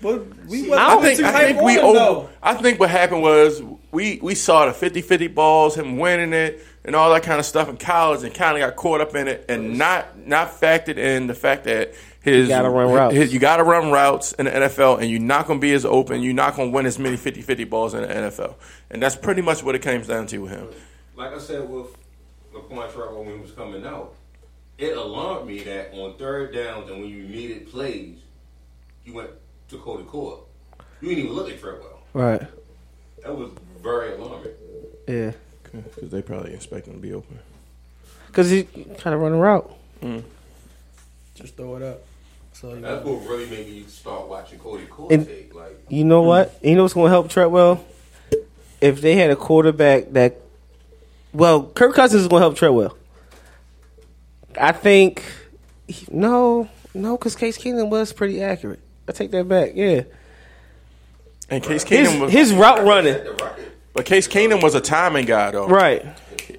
[0.01, 1.97] But we I think, too I hype think we over.
[1.97, 2.29] though.
[2.43, 3.61] I think what happened was
[3.91, 7.69] we we saw the 50-50 balls, him winning it, and all that kind of stuff
[7.69, 11.27] in college, and kind of got caught up in it, and not not factored in
[11.27, 11.93] the fact that
[12.25, 13.15] his You gotta run routes.
[13.15, 15.73] his- you got to run routes in the NFL, and you're not going to be
[15.73, 16.21] as open.
[16.21, 18.55] You're not going to win as many 50-50 balls in the NFL,
[18.89, 20.67] and that's pretty much what it comes down to with him.
[21.15, 21.87] Like I said with
[22.53, 24.13] Laquon Treadwell when he was coming out,
[24.77, 28.17] it alarmed me that on third downs and when you needed plays,
[29.05, 29.29] you went
[29.69, 30.39] to Cody Core.
[31.01, 32.01] You didn't even look at Treadwell.
[32.13, 32.41] Right.
[33.23, 34.51] That was very alarming.
[35.07, 35.31] Yeah.
[35.71, 37.39] Because they probably expect him to be open.
[38.27, 39.71] Because he kind of run a route.
[40.01, 40.23] Mm.
[41.35, 42.01] Just throw it up.
[42.65, 43.13] So you That's know.
[43.13, 45.27] what really made me start watching Cody Core And.
[45.53, 46.57] Like, you know what?
[46.63, 47.85] You know what's going to help Treadwell?
[48.81, 50.41] If they had a quarterback that,
[51.31, 52.97] well, Kirk Cousins is going to help Treadwell.
[54.59, 55.23] I think
[56.09, 58.79] no, no, because Case Keenum was pretty accurate.
[59.07, 59.73] I take that back.
[59.75, 60.03] Yeah,
[61.49, 63.21] And Case his, Keenum was his route running.
[63.93, 65.67] But Case Keenum was a timing guy, though.
[65.67, 66.03] Right.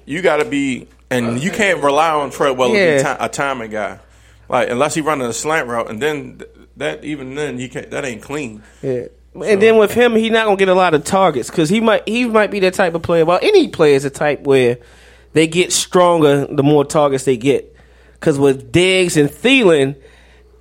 [0.05, 3.99] You got to be, and you can't rely on Treadwell to be a timing guy.
[4.49, 7.89] Like unless he running a slant route, and then th- that even then you can't.
[7.91, 8.63] That ain't clean.
[8.81, 9.07] Yeah.
[9.33, 12.07] And then with him, he's not gonna get a lot of targets because he might
[12.07, 13.25] he might be that type of player.
[13.25, 14.77] Well, any player is a type where
[15.33, 17.75] they get stronger the more targets they get.
[18.13, 19.95] Because with Diggs and Thielen,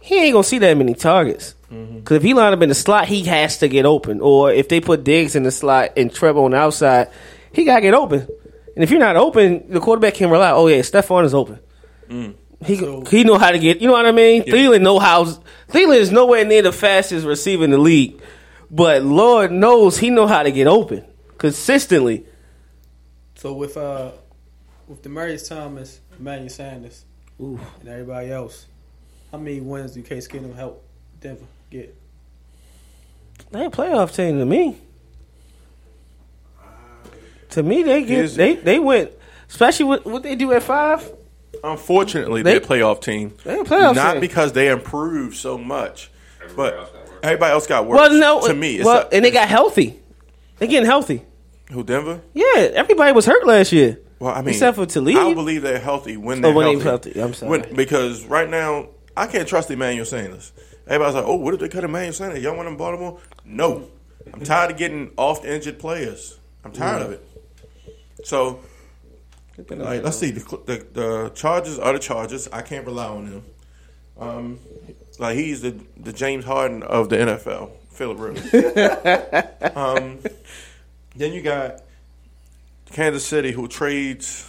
[0.01, 1.55] he ain't gonna see that many targets.
[1.73, 1.99] Mm-hmm.
[1.99, 4.21] Because if he line up in the slot, he has to get open.
[4.21, 7.11] Or if they put Diggs in the slot and Trevor on the outside,
[7.53, 8.29] he gotta get open.
[8.75, 10.51] And if you're not open, the quarterback can rely.
[10.51, 11.61] Oh yeah, Stefon is open.
[12.09, 12.35] Mm.
[12.65, 12.77] He
[13.11, 13.81] he know how to get.
[13.81, 14.43] You know what I mean?
[14.43, 15.25] Thielen know how.
[15.69, 18.21] Thielen is nowhere near the fastest receiver in the league,
[18.71, 21.05] but Lord knows he know how to get open
[21.39, 22.27] consistently.
[23.35, 24.13] So with uh
[24.89, 27.05] with Demaryius Thomas, Emmanuel Sanders,
[27.41, 27.61] Ooh.
[27.81, 28.67] and everybody else,
[29.31, 30.83] how many wins do Case Keenum help
[31.21, 31.95] Denver get?
[33.51, 34.79] They a playoff team to me.
[37.51, 39.13] To me, they get they they went,
[39.49, 41.16] especially what what they do at five.
[41.65, 42.61] Unfortunately, They- they, are
[42.95, 43.35] playoff team.
[43.45, 44.21] They a playoff Not team.
[44.21, 46.11] because they improved so much,
[46.55, 46.93] but
[47.23, 47.99] everybody else got worse.
[47.99, 49.99] Well, no, to me, it's well, a- and they got healthy.
[50.59, 51.23] They getting healthy.
[51.71, 52.21] who Denver.
[52.33, 53.99] Yeah, everybody was hurt last year.
[54.19, 55.17] Well, I mean, except for Talib.
[55.17, 57.11] I don't believe they're healthy when Oh, they're when healthy.
[57.13, 57.21] healthy.
[57.21, 57.51] I'm sorry.
[57.51, 60.53] When- because right now, I can't trust Emmanuel Sanders.
[60.87, 62.43] Everybody's like, "Oh, what if they cut Emmanuel Sanders?
[62.43, 63.89] Y'all want him in Baltimore?" No,
[64.33, 66.39] I'm tired of getting off the injured players.
[66.65, 67.27] I'm tired of it.
[68.25, 68.61] So,
[69.59, 70.31] like, let's see.
[70.33, 72.49] The, the the Chargers are the Chargers.
[72.53, 73.45] I can't rely on them.
[74.19, 74.59] Um,
[75.19, 77.71] like he's the the James Harden of the NFL.
[77.91, 78.55] Philip Rivers.
[79.77, 80.19] um,
[81.17, 81.83] then you got
[82.93, 84.47] Kansas City, who trades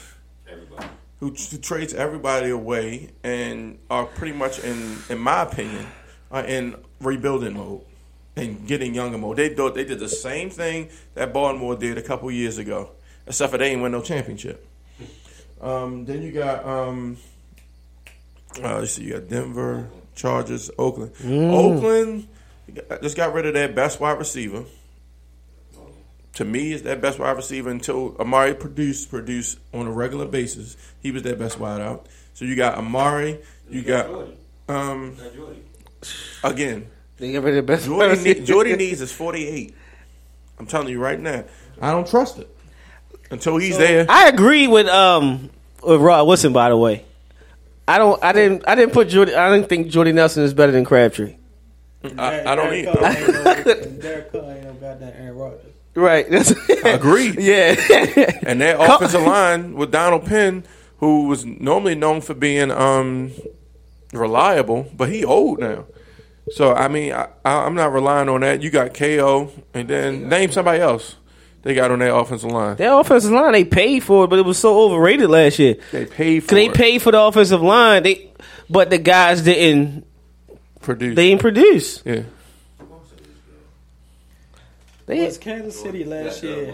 [1.19, 5.87] who, who trades everybody away and are pretty much in, in my opinion,
[6.31, 7.81] are in rebuilding mode
[8.35, 9.37] and getting younger mode.
[9.37, 12.91] They do, they did the same thing that Baltimore did a couple years ago,
[13.25, 14.66] except for they ain't win no championship.
[15.61, 17.17] Um, then you got um,
[18.63, 21.13] uh, let's see, you got Denver, Chargers, Oakland.
[21.15, 21.51] Mm.
[21.51, 22.27] Oakland
[23.01, 24.65] just got rid of their best wide receiver.
[26.33, 30.77] to me is that best wide receiver until Amari produced produced on a regular basis.
[31.01, 32.07] He was that best wide out.
[32.33, 33.39] So you got Amari,
[33.69, 34.09] you got
[34.69, 35.17] um
[36.43, 36.87] again.
[37.17, 38.45] They get rid of the best wide Jordy, receiver.
[38.45, 39.75] Jordy needs is forty eight.
[40.59, 41.45] I'm telling you right now.
[41.81, 42.56] I don't trust it
[43.29, 44.05] until he's there.
[44.09, 45.49] I agree with um
[45.83, 46.53] with Rod Wilson.
[46.53, 47.05] By the way,
[47.87, 48.21] I don't.
[48.23, 48.63] I didn't.
[48.67, 49.33] I didn't put Jordy.
[49.33, 51.35] I didn't think Jordy Nelson is better than Crabtree.
[52.17, 52.99] I, I don't Derek either.
[52.99, 55.73] Carr ain't no, Derek Carr ain't no goddamn Aaron Rodgers.
[55.95, 56.29] Right.
[56.29, 56.51] That's,
[56.83, 57.39] Agreed.
[57.39, 57.75] Yeah.
[58.43, 60.63] and their offensive line with Donald Penn,
[60.99, 63.31] who was normally known for being um,
[64.13, 65.85] reliable, but he old now.
[66.51, 68.61] So I mean, I, I, I'm not relying on that.
[68.61, 71.15] You got KO, and then name somebody else
[71.67, 72.77] they got on their offensive line.
[72.77, 75.75] Their offensive line, they paid for it, but it was so overrated last year.
[75.91, 76.73] They paid for they it.
[76.73, 78.03] paid for the offensive line.
[78.03, 78.31] They,
[78.69, 80.07] but the guys didn't
[80.79, 81.17] produce.
[81.17, 82.01] They didn't produce.
[82.05, 82.23] Yeah.
[85.07, 86.73] They was Kansas City last year?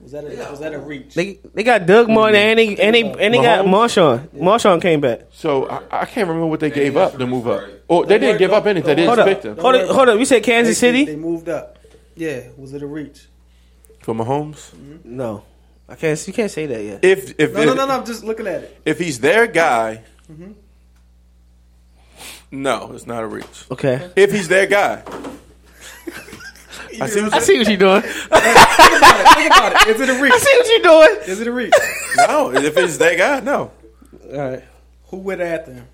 [0.00, 1.14] Was that a, was that a reach?
[1.14, 4.28] they they got Doug Martin and they and they and they got Marshawn.
[4.28, 5.28] Marshawn came back.
[5.32, 7.62] So I, I can't remember what they gave up to move up.
[7.88, 8.88] Oh, they didn't give up anything.
[8.88, 9.26] They didn't Hold up.
[9.26, 9.88] pick them Hold up.
[9.88, 10.18] Hold up.
[10.18, 11.04] You said Kansas City?
[11.06, 11.78] They moved up.
[12.16, 13.29] Yeah, was it a reach?
[14.00, 14.72] For Mahomes.
[15.04, 15.44] No,
[15.88, 16.26] I can't.
[16.26, 17.04] You can't say that yet.
[17.04, 17.94] If if No, no, no, no.
[18.00, 18.80] I'm just looking at it.
[18.84, 20.54] if he's their guy, Mhm.
[22.50, 23.64] no, it's not a reach.
[23.70, 24.10] Okay.
[24.16, 25.02] If he's their guy,
[27.00, 28.02] I see what I see what you're doing.
[28.06, 29.28] Think about it.
[29.36, 29.88] Think about it.
[29.94, 30.32] Is it a reach?
[30.32, 31.28] I see what you're doing.
[31.28, 31.72] Is it a reach?
[32.16, 33.70] No, if it's their guy, no.
[34.32, 34.64] All right.
[35.08, 35.86] Who went after him?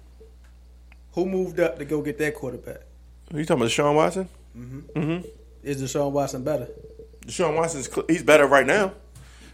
[1.12, 2.81] Who moved up to go get that quarterback?
[3.33, 4.28] Are you talking about Sean Watson?
[4.57, 4.81] Mm-hmm.
[4.99, 5.28] Mm-hmm.
[5.62, 6.69] Is Deshaun Watson better?
[7.27, 8.93] Deshaun Watson's cl- he's better right now.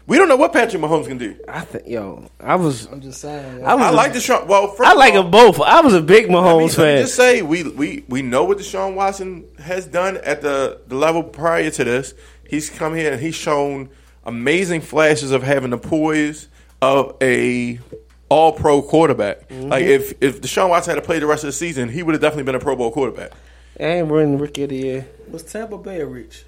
[0.05, 1.37] We don't know what Patrick Mahomes can do.
[1.47, 2.85] I think yo, I was.
[2.87, 3.65] I'm just saying.
[3.65, 4.47] I was I a- like Deshaun.
[4.47, 5.61] Well, first I of like all, them both.
[5.61, 7.01] I was a big Mahomes Let me fan.
[7.03, 11.23] just say we, we we know what Deshaun Watson has done at the, the level
[11.23, 12.13] prior to this.
[12.47, 13.89] He's come here and he's shown
[14.25, 16.49] amazing flashes of having the poise
[16.81, 17.79] of a
[18.27, 19.47] all pro quarterback.
[19.47, 19.69] Mm-hmm.
[19.69, 22.13] Like if if Deshaun Watson had to play the rest of the season, he would
[22.13, 23.31] have definitely been a Pro Bowl quarterback.
[23.77, 25.07] and we're in rookie of the year.
[25.31, 26.43] Was Tampa Bay a reach?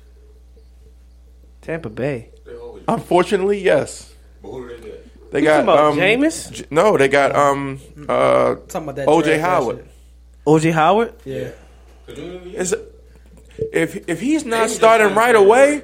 [1.65, 2.29] Tampa Bay.
[2.87, 4.13] Unfortunately, yes.
[4.41, 5.31] But who did they get?
[5.31, 6.51] They You got talking about um, Jameis?
[6.51, 9.87] J- No, they got um uh Talking about that OJ draft last Howard.
[10.45, 11.13] OJ Howard.
[11.25, 11.49] Yeah.
[12.07, 12.75] Is
[13.73, 15.81] if if he's not starting right away,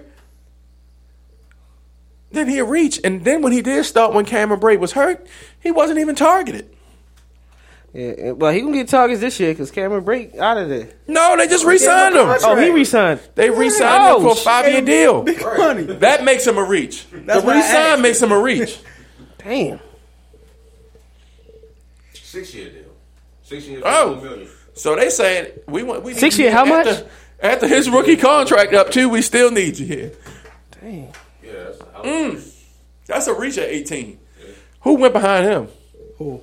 [2.31, 2.99] then he'll reach.
[3.03, 5.25] And then when he did start, when Cameron Brate was hurt,
[5.59, 6.69] he wasn't even targeted.
[7.93, 10.87] Yeah, well, he gonna get targets this year because Cameron Brate out of there.
[11.07, 12.25] No, they just re-signed him.
[12.25, 13.19] Oh, he resigned.
[13.35, 15.23] They re-signed him for a five-year deal.
[15.23, 15.83] Big money.
[15.83, 17.05] That makes him a reach.
[17.11, 18.79] That's the what re-sign makes him a reach.
[19.39, 19.81] Damn.
[22.13, 22.83] Six year deal.
[23.43, 23.83] Six years.
[23.85, 24.47] Oh.
[24.73, 26.49] So they saying we want we six year.
[26.49, 27.03] how after, much?
[27.41, 30.13] After his rookie contract up too, we still need you here.
[30.79, 31.13] Dang.
[31.43, 32.55] Yeah, that's a Mm.
[33.05, 34.17] That's a reach at eighteen.
[34.81, 35.67] Who went behind him?
[36.17, 36.41] Who?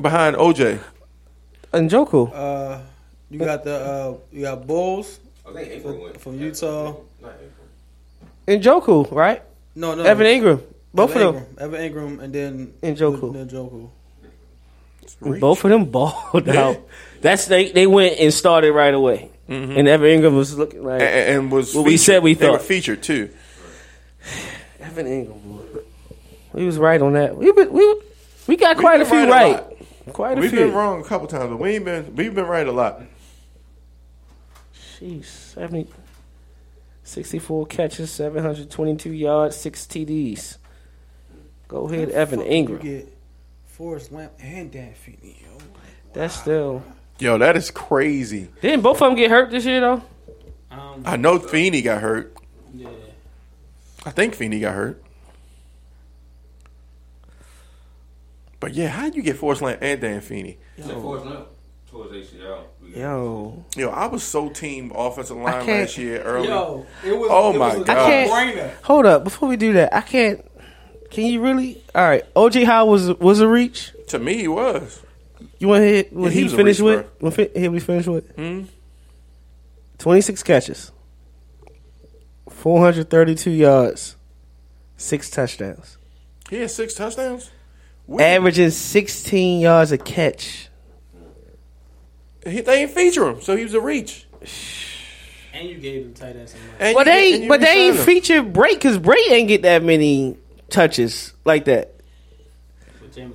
[0.00, 0.78] Behind OJ.
[1.72, 2.30] Njoku.
[2.34, 2.80] Uh,
[3.30, 5.18] you got the uh, you got Bulls
[5.48, 6.94] I think Engram from, from Utah.
[7.22, 7.32] Not
[8.46, 8.60] Engram.
[8.62, 9.42] Njoku, right?
[9.74, 10.62] No, no, Evan Engram.
[10.94, 11.44] Both Evan of them.
[11.44, 11.60] Engram.
[11.62, 13.32] Evan Engram, and then Njoku.
[13.50, 13.90] Njoku.
[15.20, 15.40] Reach.
[15.40, 16.60] Both of them balled Yeah.
[16.68, 16.76] out.
[17.20, 17.72] That's they.
[17.72, 19.30] They went and started right away.
[19.48, 19.78] Mhm.
[19.78, 22.58] And Evan Engram was looking like and, and was what we said we They were
[22.58, 22.66] thought.
[22.66, 23.30] featured too.
[24.80, 25.42] Evan Engram.
[25.42, 25.80] boy.
[26.52, 27.36] We was right on that.
[27.36, 28.00] We we
[28.46, 29.75] we got We've quite a few right a right.
[30.06, 30.14] Lot.
[30.14, 30.60] Quite a We've few.
[30.60, 33.02] been wrong a couple times, but we ain't been we've been right a lot.
[35.00, 35.88] Jeez, 70,
[37.02, 40.56] 64 catches, 722 yards, six TDs.
[41.68, 42.68] Go ahead, Evan Fuck, Engram.
[42.84, 43.18] You get
[43.66, 45.36] Forrest Lamp and Dan Feeney.
[45.42, 45.58] Yo.
[46.14, 46.82] That's still.
[47.18, 48.48] Yo, that is crazy.
[48.60, 50.02] Didn't both of them get hurt this year though?
[50.70, 52.34] Um, I know Feeney got hurt.
[52.74, 52.88] Yeah.
[54.04, 55.02] I think Feeney got hurt.
[58.60, 60.58] But yeah, how would you get Forrest Lamp and Dan Feeney?
[60.76, 61.48] He said Forrest Lamp
[61.90, 62.64] towards ACL.
[62.94, 66.48] Yo, Yo, I was so team offensive line last year early.
[66.48, 67.28] Yo, it was.
[67.30, 67.90] Oh it my was God.
[67.98, 68.74] I can't.
[68.84, 70.44] Hold up, before we do that, I can't.
[71.10, 71.82] Can you really?
[71.94, 73.92] All right, OJ Howard was was a reach.
[74.08, 75.02] To me, he was.
[75.58, 77.00] You want to hit what Yeah, he he, finished with?
[77.02, 77.10] bro.
[77.28, 78.30] What fi- hit we finished with?
[78.36, 78.62] Hmm?
[79.98, 80.92] Twenty six catches,
[82.48, 84.16] four hundred thirty two yards,
[84.96, 85.96] six touchdowns,
[86.50, 87.50] He had six touchdowns.
[88.06, 90.68] We- averaging sixteen yards a catch.
[92.46, 94.26] He, they ain't feature him, so he was a reach.
[95.52, 96.72] And you gave them tight end some money.
[96.80, 98.04] And But you- they and you but they ain't him.
[98.04, 100.36] feature Brate because Brate ain't get that many
[100.70, 101.92] touches like that.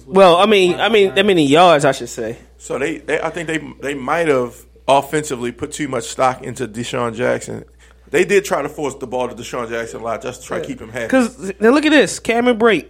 [0.06, 2.38] Well, I mean, I mean, that many yards, I should say.
[2.60, 4.56] So they, they I think they they might have
[4.88, 7.66] offensively put too much stock into DeSean Jackson.
[8.12, 10.60] They did try to force the ball to DeSean Jackson a lot just to try
[10.60, 11.06] to keep him happy.
[11.06, 12.88] Because now look at this: Cameron Brate,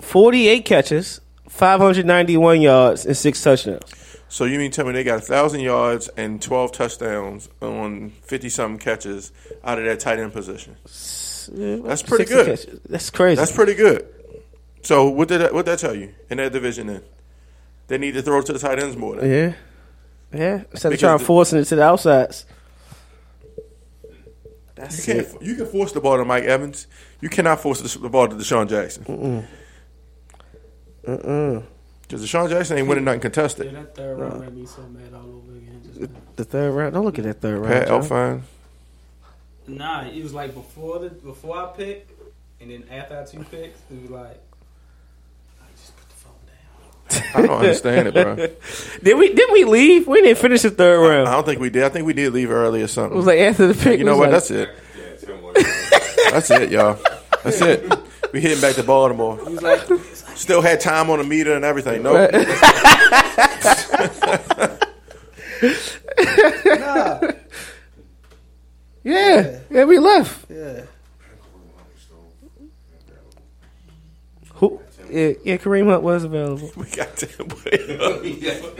[0.00, 3.84] forty-eight catches, five hundred ninety-one yards, and six touchdowns.
[4.28, 8.78] So you mean tell me they got thousand yards and twelve touchdowns on fifty something
[8.78, 9.32] catches
[9.64, 10.76] out of that tight end position?
[10.84, 12.46] That's pretty good.
[12.46, 12.80] catches.
[12.88, 13.36] That's crazy.
[13.36, 14.06] That's pretty good.
[14.82, 16.86] So what did that, what that tell you in that division?
[16.86, 17.02] Then
[17.88, 19.16] they need to throw to the tight ends more.
[19.16, 19.56] Then.
[20.32, 20.62] Yeah, yeah.
[20.70, 22.46] Instead of trying the- forcing it to the outsides.
[24.04, 24.14] You
[24.76, 25.18] That's can't.
[25.18, 25.42] it.
[25.42, 26.86] You can force the ball to Mike Evans.
[27.20, 29.04] You cannot force the, the ball to DeSean Jackson.
[29.04, 29.44] Mm-mm.
[31.18, 31.62] Mm-mm.
[32.02, 33.66] Because DeSean Jackson ain't winning nothing contested.
[33.66, 35.80] Yeah, that third round made me so mad all over again.
[35.84, 36.08] Just now.
[36.36, 36.94] The third round.
[36.94, 37.72] Don't look at that third round.
[37.72, 38.02] Pat John.
[38.02, 38.42] Elfine.
[39.68, 42.10] Nah, it was like before the before I picked,
[42.60, 44.40] and then after I two picks, it was like
[45.60, 47.44] I just put the phone down.
[47.44, 48.34] I don't understand it, bro.
[49.04, 49.32] did we?
[49.32, 50.08] Didn't we leave?
[50.08, 51.28] We didn't finish the third round.
[51.28, 51.84] I don't think we did.
[51.84, 53.14] I think we did leave early or something.
[53.14, 54.30] It was like after the pick You know what?
[54.32, 54.70] like- That's it.
[56.32, 56.98] That's it, y'all.
[57.44, 57.92] That's it.
[58.32, 59.38] We hitting back to Baltimore.
[60.36, 62.02] Still had time on the meter and everything.
[62.02, 62.14] No.
[62.14, 62.32] Right.
[66.64, 67.20] Nah.
[69.02, 70.44] Yeah, yeah, we left.
[70.50, 70.82] Yeah.
[74.56, 74.78] Who?
[75.12, 76.70] Yeah, yeah, Kareem Hunt was available.
[76.76, 78.00] We got Tim Williams.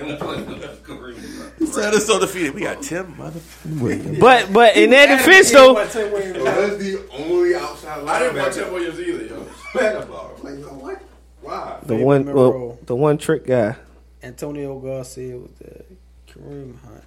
[1.59, 2.55] He said us so defeated.
[2.55, 4.19] We got Tim motherfucking Williams.
[4.19, 8.55] But but in their defense though, That's the only outside I didn't want linebacker.
[8.65, 9.47] Tim Williams either, yo.
[9.75, 10.33] Better ball.
[10.43, 11.03] Like, yo, what?
[11.43, 11.79] Why?
[11.83, 12.51] the Favorite one Monroe.
[12.51, 13.77] well, the one trick guy.
[14.23, 15.83] Antonio Garcia was there.
[16.31, 17.05] Kareem Hunt.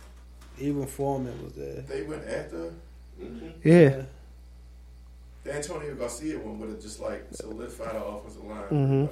[0.60, 1.82] Even Foreman was there.
[1.82, 2.72] They went after
[3.64, 4.04] Yeah.
[5.44, 8.64] The Antonio Garcia one would have just like solidified our offensive line.
[8.72, 9.10] Mhm.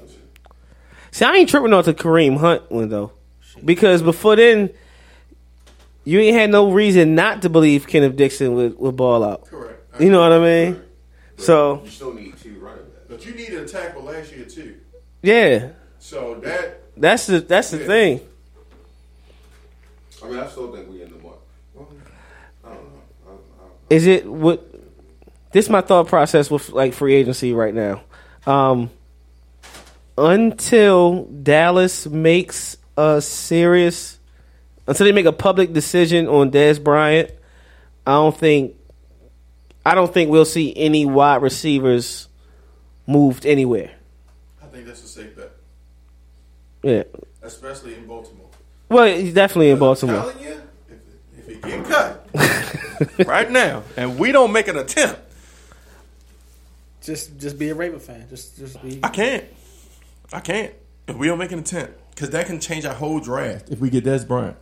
[1.12, 3.12] See, I ain't tripping off the Kareem Hunt one though,
[3.66, 4.70] because before then,
[6.06, 9.46] you ain't had no reason not to believe Kenneth Dixon would, would ball out.
[9.46, 9.78] Correct.
[10.00, 10.82] You know what I mean?
[11.38, 13.06] So You still need two running backs.
[13.10, 14.76] But you needed a tackle last year too.
[15.22, 17.88] yeah, So that that's the that's the Yeah.
[17.88, 18.22] thing.
[20.24, 21.40] I mean, I still think we in the mark.
[21.74, 21.88] Well,
[22.64, 23.02] I don't know.
[23.28, 24.71] I, I, Is it what?
[25.54, 28.02] This my thought process with like free agency right now.
[28.46, 28.90] Um,
[30.18, 34.20] until Dallas makes a serious,
[34.88, 37.32] until they make a public decision on Dez Bryant,
[38.06, 38.76] I don't think,
[39.86, 42.28] I don't think we'll see any wide receivers
[43.08, 43.92] moved anywhere.
[44.62, 45.52] I think that's a safe bet,
[46.84, 47.04] Yeah,
[47.42, 48.48] especially in Baltimore.
[48.90, 50.16] well, he's definitely in I'm Baltimore.
[50.32, 52.28] telling you, if, if he get cut,
[53.28, 55.20] right now, and we don't make an attempt.
[57.02, 58.26] Just just be a Raven fan.
[58.30, 59.00] Just just be.
[59.04, 59.44] I can't.
[60.32, 60.74] I can't.
[61.08, 63.70] If we don't make an attempt, because that can change our whole draft.
[63.70, 64.56] If we get Dez Bryant,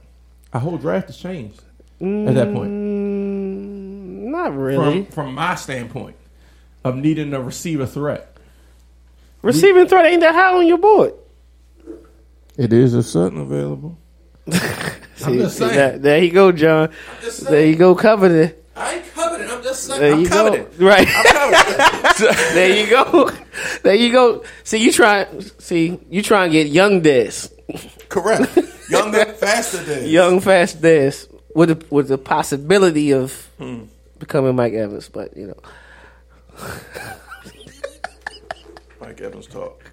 [0.53, 1.59] our whole draft is changed
[2.01, 2.71] at that point.
[2.71, 5.03] Mm, Not really.
[5.03, 6.15] From, from my standpoint
[6.85, 8.25] of needing a receiver threat,
[9.41, 11.13] Receiving threat ain't that high on your board.
[12.57, 13.97] it is a certain available.
[14.51, 14.53] I'm
[15.15, 15.75] See, just saying.
[15.75, 16.89] that- there you go, John.
[17.21, 18.45] just There you go, covered it.
[18.45, 18.58] I ain't
[19.69, 19.69] coveting.
[19.69, 19.99] I'm just saying.
[20.01, 20.67] There I'm you go.
[20.85, 21.07] Right.
[22.53, 23.31] there you go.
[23.83, 24.43] There you go.
[24.63, 25.27] See, you try.
[25.59, 27.51] See, you try and get young Dez,
[28.09, 28.57] Correct.
[28.89, 33.83] Younger, faster than young fast Dez, with the, with the possibility of Hmm.
[34.17, 35.09] becoming Mike Evans.
[35.09, 35.57] But you know,
[38.99, 39.91] Mike Evans talk.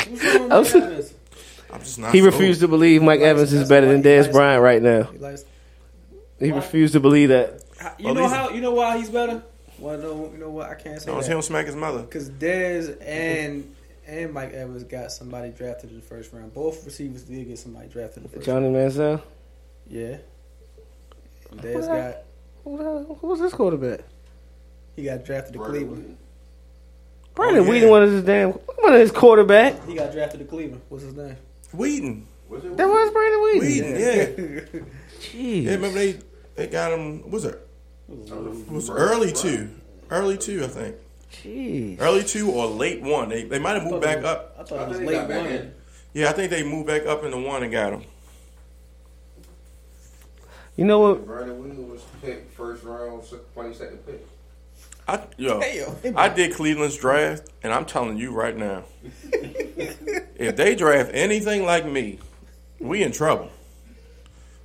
[0.00, 0.74] I was-
[1.72, 2.12] I'm just not.
[2.12, 2.32] he sold.
[2.32, 5.04] refused to believe Mike Evans is better than Dez Bryant right now.
[5.04, 5.44] He likes-
[6.38, 7.63] He refused to believe that.
[7.98, 8.50] You Well, know how?
[8.50, 9.42] You know why he's better?
[9.78, 10.70] Well, no, you know what?
[10.70, 11.26] I can't say No, that.
[11.26, 12.02] he don't smack his mother.
[12.02, 13.74] Because Dez and
[14.06, 16.52] and Mike Evans got somebody drafted in the first round.
[16.54, 18.92] Both receivers did get somebody drafted in the first Johnny round.
[18.92, 19.22] Manziel.
[19.88, 20.16] Yeah.
[21.50, 22.24] And Dez Who got that-
[22.64, 24.00] Who, the who was this quarterback?
[24.96, 26.16] he got drafted to Cleveland.
[27.34, 27.82] Brandon Oh, yeah.
[27.82, 29.84] Weeden was his damn one of his quarterback.
[29.88, 30.82] He got drafted to Cleveland.
[30.88, 31.36] What's his name?
[31.74, 32.22] Weeden.
[32.76, 33.60] That was Brandon Weeden.
[33.60, 34.80] Weeden, yeah.
[35.20, 35.62] Jeez.
[35.64, 36.18] Yeah, remember they
[36.54, 37.22] they got him.
[37.22, 37.63] what Was it?
[38.08, 39.70] It was early two,
[40.10, 40.96] early two, I think.
[41.32, 42.00] Jeez.
[42.00, 43.28] Early two or late one.
[43.28, 44.56] They they might have moved back up.
[44.58, 45.46] I thought it was late one.
[45.46, 45.74] in.
[46.12, 48.02] Yeah, I think they moved back up into one and got him.
[50.76, 51.26] You know what?
[51.26, 53.22] Brandon Williams was picked first round,
[53.52, 54.26] twenty second pick.
[55.06, 56.12] I yo, Hey, yo.
[56.16, 58.84] I did Cleveland's draft, and I'm telling you right now,
[59.32, 62.18] if they draft anything like me,
[62.80, 63.50] we in trouble.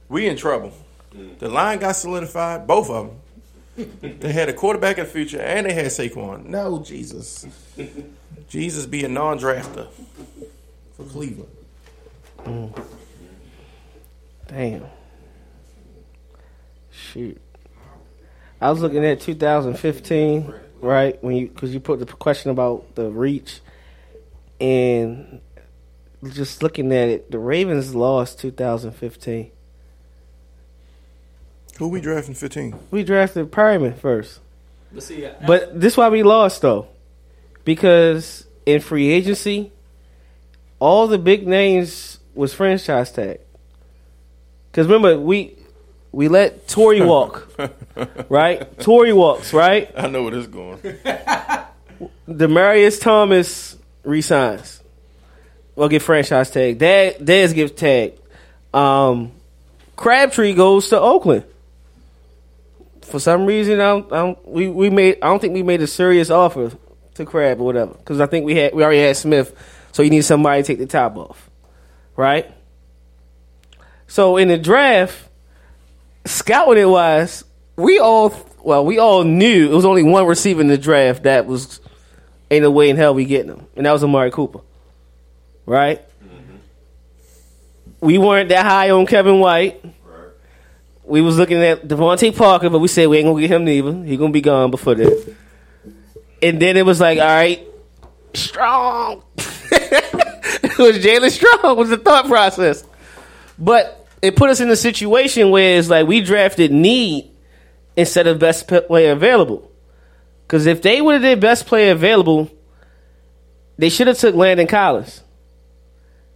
[0.08, 0.72] We in trouble.
[1.14, 1.40] Mm.
[1.40, 3.18] The line got solidified, both of them.
[4.02, 6.46] They had a quarterback in the future, and they had Saquon.
[6.46, 7.48] No, Jesus,
[8.50, 9.88] Jesus be a non-drafter
[10.96, 11.52] for Cleveland.
[12.40, 12.86] Mm.
[14.48, 14.86] Damn.
[16.92, 17.40] Shoot.
[18.60, 21.24] I was looking at 2015, right?
[21.24, 23.62] When you because you put the question about the reach,
[24.60, 25.40] and
[26.34, 29.52] just looking at it, the Ravens lost 2015.
[31.80, 32.76] Who we drafting 15?
[32.92, 34.40] We drafted Perriman first,
[34.94, 36.88] But see, I- but this why we lost though,
[37.66, 39.72] because in free agency,
[40.80, 43.40] all the big names was franchise tag.
[44.72, 45.56] Because remember we
[46.12, 47.48] we let Torrey walk,
[48.30, 48.78] right?
[48.80, 49.90] Torrey walks, right?
[49.98, 50.80] I know where this is going.
[52.28, 54.82] Demaryius Thomas resigns.
[55.76, 56.78] Well, get franchise tag.
[56.78, 58.20] Dad, Dez gets tagged.
[58.74, 59.32] Um,
[59.96, 61.44] Crabtree goes to Oakland.
[63.10, 65.18] For some reason, I don't, I don't, we we made.
[65.22, 66.72] I don't think we made a serious offer
[67.16, 67.94] to Crab or whatever.
[67.94, 69.56] Because I think we had we already had Smith,
[69.92, 71.50] so you need somebody to take the top off,
[72.16, 72.52] right?
[74.08, 75.30] So in the draft,
[76.26, 77.44] scouting it wise,
[77.76, 78.34] we all
[78.64, 81.80] well, we all knew it was only one receiver in the draft that was
[82.52, 84.62] ain't no way in hell we getting him, and that was Amari Cooper,
[85.66, 86.02] right?
[86.24, 86.56] Mm-hmm.
[88.02, 89.84] We weren't that high on Kevin White.
[91.10, 94.04] We was looking at DeVante Parker, but we said we ain't gonna get him neither.
[94.04, 95.36] He gonna be gone before that.
[96.42, 97.68] And then it was like, all right,
[98.34, 99.24] strong.
[99.38, 102.86] it was Jalen Strong was the thought process,
[103.58, 107.32] but it put us in a situation where it's like we drafted need
[107.96, 109.70] instead of best player available.
[110.46, 112.50] Because if they would have did best player available,
[113.78, 115.24] they should have took Landon Collins.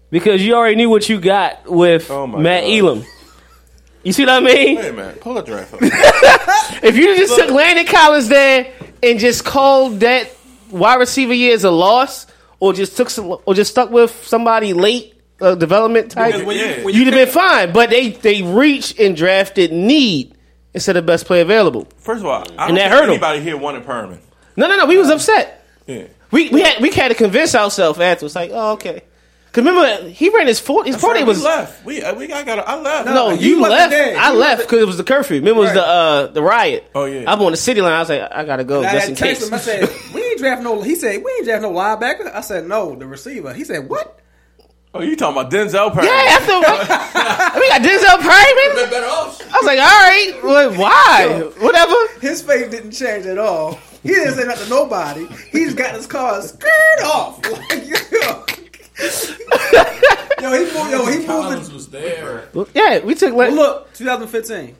[0.09, 3.03] Because you already knew what you got with oh Matt Elam.
[4.03, 4.75] You see what I mean?
[4.77, 5.21] Wait a minute.
[5.21, 5.79] Pull a draft up.
[6.83, 10.29] If you just took Landon Collins there and just called that
[10.69, 12.27] wide receiver year as a loss,
[12.59, 16.65] or just took some, or just stuck with somebody late uh, development type, when you-
[16.65, 17.71] you, when you would have been fine.
[17.71, 20.35] But they they reached and drafted need
[20.73, 21.87] instead of best player available.
[21.99, 23.09] First of all, I And don't that think hurt 'em.
[23.11, 24.19] anybody here wanted Perriman.
[24.57, 24.85] No, no, no.
[24.85, 25.65] We was upset.
[25.87, 26.03] Yeah.
[26.31, 28.35] We we had we had to convince ourselves afterwards.
[28.35, 29.03] Like, oh, okay.
[29.53, 30.89] Because remember, he ran his forty.
[30.89, 31.85] His That's right, forty we was left.
[31.85, 33.05] We uh, we I got I left.
[33.05, 33.93] No, you, left.
[33.93, 35.37] I left because it was the curfew.
[35.37, 36.89] Remember, it was the uh, the riot.
[36.95, 37.31] Oh yeah.
[37.31, 37.91] I'm on the city line.
[37.93, 39.47] I was like, I gotta go And I just had in text case.
[39.49, 39.53] him.
[39.53, 42.67] I said, "We ain't draft no." He said, "We ain't draft no linebacker." I said,
[42.67, 44.19] "No, the receiver." He said, "What?"
[44.95, 46.03] Oh, you talking about Denzel Perman?
[46.05, 46.53] Yeah, after
[47.59, 49.03] we got Denzel Perryman.
[49.03, 51.49] I was like, all right, well, why?
[51.59, 51.95] Whatever.
[52.21, 53.79] His face didn't change at all.
[54.03, 55.25] He didn't say nothing to nobody.
[55.51, 57.39] He just got his car skirt off.
[57.69, 58.45] Like, yo.
[58.99, 60.91] Yo, he moved.
[60.91, 61.27] Yo, he moved.
[61.27, 62.49] Collins was there.
[62.73, 63.33] Yeah, we took.
[63.33, 64.75] Well, look, 2015.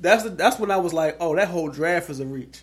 [0.00, 2.60] That's the, that's when I was like, oh, that whole draft is a reach.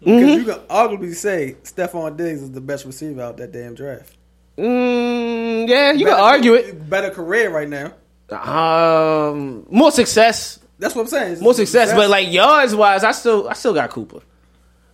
[0.00, 0.36] Because Mhm.
[0.36, 4.14] you can arguably say Stefon Diggs is the best receiver out that damn draft.
[4.58, 6.88] Mm, yeah, you can argue it.
[6.90, 7.94] Better career right now.
[8.30, 10.58] Um, more success.
[10.78, 11.40] That's what I'm saying.
[11.40, 14.20] More success, but like yards wise, I still, I still got Cooper.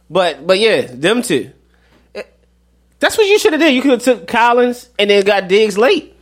[0.08, 1.50] But, but yeah, them two.
[3.00, 3.74] That's what you should have did.
[3.74, 6.14] You could have took Collins and then got Diggs late.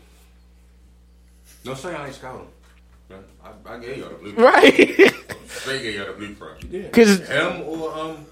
[1.64, 2.46] Don't say I ain't scouting.
[3.10, 4.38] I, I gave y'all the blueprint.
[4.38, 5.14] Right.
[5.48, 6.62] Straight gave y'all the blueprint.
[6.64, 6.92] You did.
[6.92, 8.26] 'Cause- him or um,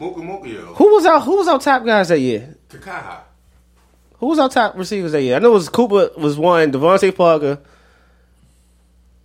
[0.00, 0.74] Mooka Mooka.
[0.76, 2.56] Who was our Who was our top guys that year?
[2.70, 3.18] Takaha.
[4.18, 5.36] Who was our top receivers that year?
[5.36, 7.58] I know it was Cooper was one, DeVante Parker.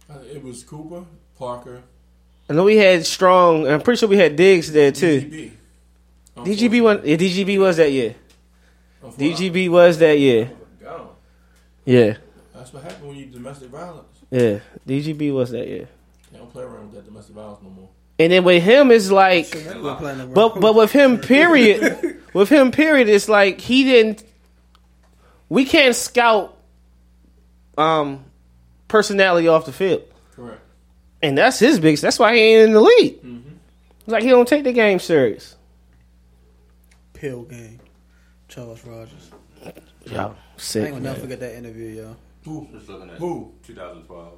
[0.09, 1.06] Uh, It was Cooper,
[1.40, 1.81] Parker,
[2.49, 3.65] I know we had strong.
[3.65, 5.22] I'm pretty sure we had Diggs there too.
[5.22, 5.51] DGB.
[6.45, 8.16] DGB was yeah, DGB was that year.
[9.03, 10.52] DGB was that year.
[11.86, 12.18] Yeah,
[12.53, 14.08] That's what happened when you domestic violence.
[14.30, 14.60] yeah.
[14.88, 15.88] DGB was that year.
[16.32, 17.90] They don't play around with that domestic violence no more.
[18.20, 20.34] And then with him, it's like, We're playing around.
[20.36, 22.22] but but with him, period.
[22.34, 23.10] with him, period.
[23.10, 24.24] It's like he didn't.
[25.50, 26.56] We can't scout,
[27.80, 28.24] um,
[28.88, 30.03] personality off the field,
[30.36, 30.61] Correct.
[31.24, 32.03] and that's his biggest.
[32.03, 33.20] That's why he ain't in the league.
[34.02, 35.56] It's like he don't take the game serious.
[37.22, 37.80] Pill game.
[38.48, 39.30] Charles Rogers.
[40.08, 40.85] Yo, I sick.
[40.85, 42.16] ain't gonna never forget that interview, yo.
[42.45, 42.67] Who?
[42.72, 43.53] Just looking at Who?
[43.61, 44.33] 2012.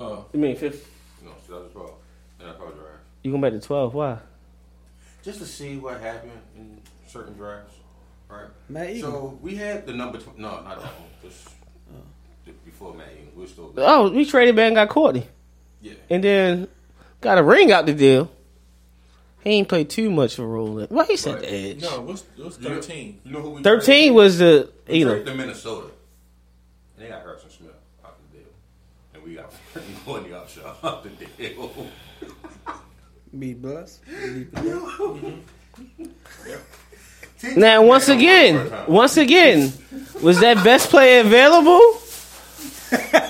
[0.00, 0.88] Uh, You mean fifth?
[1.22, 1.90] No, 2012.
[2.40, 2.78] NFL draft.
[3.22, 3.92] You going back to twelve?
[3.92, 4.16] Why?
[5.22, 7.74] Just to see what happened in certain drafts,
[8.30, 8.46] right?
[8.70, 9.02] Matt Egan.
[9.02, 10.16] So we had the number.
[10.16, 11.10] Tw- no, not that one.
[11.22, 11.50] Just
[12.46, 13.28] just before Matt Egan.
[13.36, 13.74] We were still.
[13.76, 15.26] Oh, we traded back and got Courtney.
[15.82, 15.92] Yeah.
[16.08, 16.68] And then
[17.20, 18.30] got a ring out the deal.
[19.44, 20.78] He ain't played too much of a role.
[20.78, 21.82] in- Well, he said the edge.
[21.82, 23.20] no, what's what's You know- thirteen?
[23.24, 24.14] You know who we Thirteen traded?
[24.14, 25.14] was the We Elam.
[25.16, 25.86] traded to Minnesota.
[26.96, 27.70] And they got Harrison Smith
[28.04, 28.46] out the deal.
[29.14, 29.52] And we got
[30.04, 31.88] Courtney Upshaw out the deal.
[33.38, 34.00] Be blessed.
[37.42, 37.58] Mm-hmm.
[37.58, 39.72] Now, once again, once again,
[40.22, 41.80] was that best player available?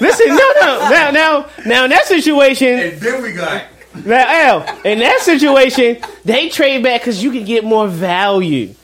[0.01, 3.63] Listen, no, no, now, now, now in that situation, And then we got
[4.05, 4.27] Now,
[4.67, 8.75] Al, in that situation, they trade back because you can get more value.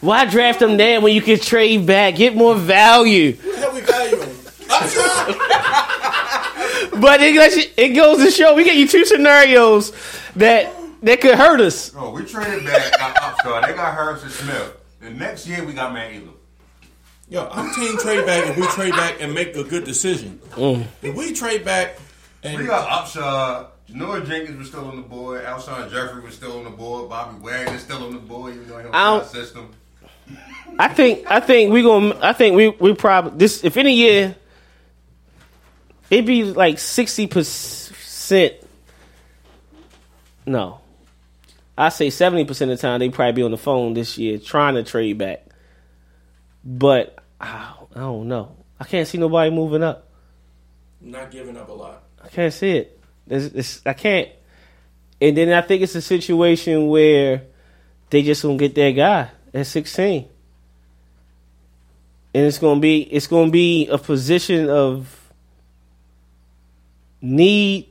[0.00, 3.34] Why draft them there when you can trade back, get more value?
[3.36, 4.18] What the hell we value?
[7.00, 9.92] But it, you- it goes to show we get you two scenarios
[10.36, 11.92] that that could hurt us.
[11.96, 13.66] Oh, we traded back our upstart.
[13.66, 14.76] They got Harrison Smith.
[15.00, 16.34] The next year we got Matt Elam.
[17.28, 20.38] Yo, I'm team trade back if we trade back and make a good decision.
[20.52, 20.84] Mm.
[21.02, 21.98] If we trade back
[22.42, 23.22] and We got Upshaw.
[23.22, 25.44] Uh, Janoris Jenkins was still on the board.
[25.44, 27.08] Alshon Jeffery was still on the board.
[27.10, 29.70] Bobby Wagner still on the board, even though he don't I play our don't- system.
[30.78, 34.34] I think I think we gonna I think we we probably this if any year
[36.10, 38.54] it'd be like sixty percent.
[40.46, 40.80] No,
[41.76, 44.38] I say seventy percent of the time they probably be on the phone this year
[44.38, 45.44] trying to trade back.
[46.64, 48.56] But I I don't know.
[48.80, 50.08] I can't see nobody moving up.
[51.00, 52.02] not giving up a lot.
[52.24, 52.98] I can't see it.
[53.26, 54.28] There's, it's, I can't.
[55.20, 57.42] And then I think it's a situation where
[58.10, 60.28] they just gonna get that guy at sixteen,
[62.34, 65.32] and it's gonna be it's gonna be a position of
[67.20, 67.88] need,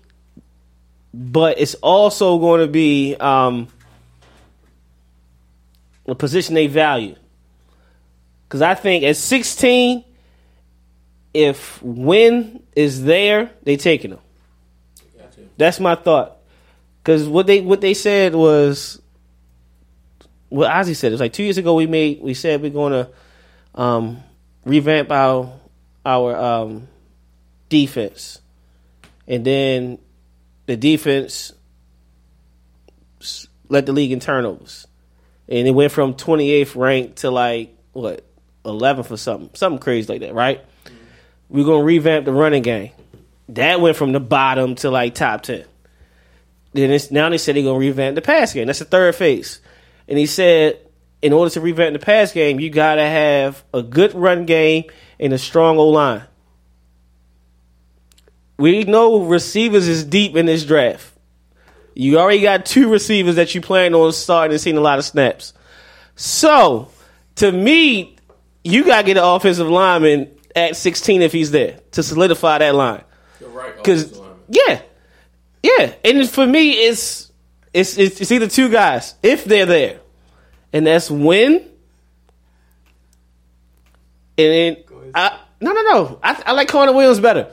[1.14, 3.70] but it's also going to be um,
[6.06, 7.16] a position they value.
[8.48, 10.04] Because I think at sixteen,
[11.34, 14.20] if Wynn is there, they taking him.
[15.62, 16.38] That's my thought.
[17.04, 19.00] Because what they what they said was
[20.50, 21.10] what Ozzie said.
[21.10, 21.76] It was like two years ago.
[21.76, 23.10] We made we said we're going to
[23.76, 24.24] um,
[24.66, 25.54] revamp our
[26.04, 26.88] our um,
[27.70, 28.42] defense,
[29.28, 30.00] and then
[30.66, 31.54] the defense
[33.70, 34.88] led the league in turnovers,
[35.48, 38.26] and it went from 28th ranked to like what
[38.66, 40.66] 11th or something, something crazy like that, right?
[41.50, 42.94] We're gonna revamp the running game.
[43.52, 45.66] That went from the bottom to like top ten.
[46.74, 48.68] Then it's, now they said they're gonna revamp the pass game.
[48.68, 49.60] That's the third phase.
[50.08, 50.80] And he said,
[51.22, 54.86] in order to revamp the pass game, you gotta have a good run game
[55.20, 56.24] and a strong O line.
[58.58, 61.14] We know receivers is deep in this draft.
[61.94, 65.04] You already got two receivers that you plan on starting and seeing a lot of
[65.04, 65.54] snaps.
[66.16, 66.90] So,
[67.36, 68.16] to me,
[68.64, 73.04] you gotta get an offensive lineman at 16 if he's there to solidify that line.
[73.50, 73.76] Right.
[73.76, 74.82] Because yeah,
[75.64, 77.32] yeah, and for me, it's,
[77.74, 80.00] it's it's it's either two guys if they're there,
[80.74, 81.68] and that's Wynn.
[84.38, 84.48] And
[84.78, 84.78] then
[85.14, 87.52] I no no no I, I like Connor Williams better.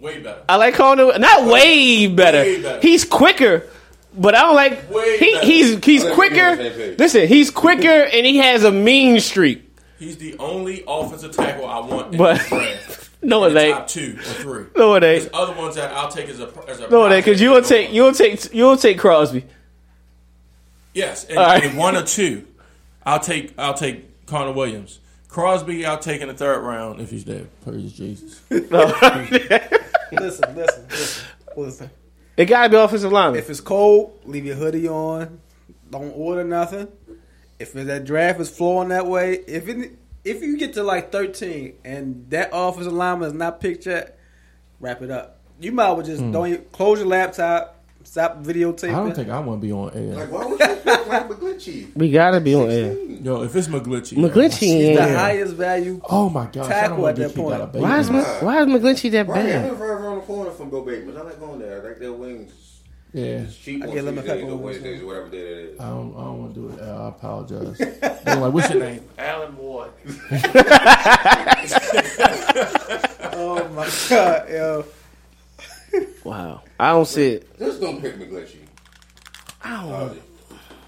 [0.00, 0.42] Way better.
[0.48, 2.38] I like Connor not way better.
[2.38, 2.80] Way better.
[2.80, 3.68] He's quicker,
[4.16, 5.46] but I don't like Way he, better.
[5.46, 6.36] he's he's quicker.
[6.36, 6.98] we're on the same page.
[6.98, 9.66] Listen, he's quicker and he has a mean streak.
[9.98, 12.40] He's the only offensive tackle I want in But-.
[13.22, 13.74] No, it ain't.
[13.76, 14.64] Top two or three.
[14.76, 15.22] No, it ain't.
[15.22, 17.92] There's other ones that I'll take as a as a No, that because you'll take
[17.92, 19.44] you'll take you'll take Crosby.
[20.94, 21.62] Yes, and, All right.
[21.64, 22.46] and one or two.
[23.04, 25.00] I'll take I'll take Connor Williams.
[25.28, 27.44] Crosby, I'll take in the third round if he's there.
[27.64, 28.40] Praise Jesus.
[28.70, 28.86] No.
[30.12, 31.26] listen, listen, listen,
[31.56, 31.90] listen.
[32.36, 33.38] It gotta be offensive lineman.
[33.38, 35.40] If it's cold, leave your hoodie on.
[35.90, 36.88] Don't order nothing.
[37.60, 39.92] If that draft is flowing that way, if it,
[40.24, 44.18] if you get to like thirteen and that offensive lineman is not picked yet,
[44.80, 45.40] wrap it up.
[45.60, 46.32] You might as well just Hmm.
[46.32, 48.90] don't even, close your laptop, stop videotaping.
[48.94, 50.14] I don't think I want to be on air.
[50.14, 51.94] Like, why would you pick like McGlinchey?
[51.96, 52.94] We gotta be on air.
[52.94, 56.00] Yo, if it's McGlinchey, McGlinchey is ain't- the highest value.
[56.08, 57.82] Oh my gosh, I don't tackle wanna at that think he got a point.
[57.82, 59.70] Why is Ma- why is McGlinchey that Right, I bad?
[59.70, 61.18] live right around the corner from Bill Bateman's.
[61.18, 61.82] I like going there.
[61.82, 62.52] I like their wings.
[63.12, 63.24] Yeah.
[63.42, 65.80] It's cheap I on get lemon Tuesdays pepper or Wednesdays or whatever day it is.
[65.80, 66.80] I don't, I don't want to do it.
[66.80, 67.78] I apologize.
[68.24, 69.04] They're like, what's your name?
[69.18, 69.90] Alan Ward.
[73.32, 74.84] Oh my god, yo.
[76.24, 77.58] Wow, I don't see it.
[77.58, 78.56] Just don't pick McGlinchey.
[79.62, 79.92] I don't.
[79.92, 80.22] Ozzie,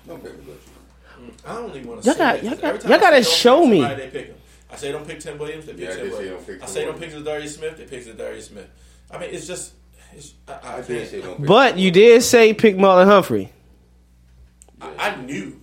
[0.07, 1.20] Don't pick McGlinchey.
[1.20, 3.65] Mm, I don't even want to Y'all got- that, y'all got, y'all I gotta show
[3.67, 3.81] me.
[3.81, 4.36] somebody, They pick him.
[4.70, 5.67] I say don't pick Tim Williams.
[5.67, 6.47] They pick Yeah, I Tim did say Williams.
[6.47, 7.15] don't pick I say don't Williams.
[7.15, 7.76] pick Za'Darius Smith.
[7.78, 8.68] They pick Za'Darius Smith.
[9.10, 9.73] I mean, it's just.
[10.15, 13.07] It's, I, I, I did can't- say don't pick But you did say pick Marlon
[13.07, 13.52] Humphrey.
[14.81, 15.60] I, I knew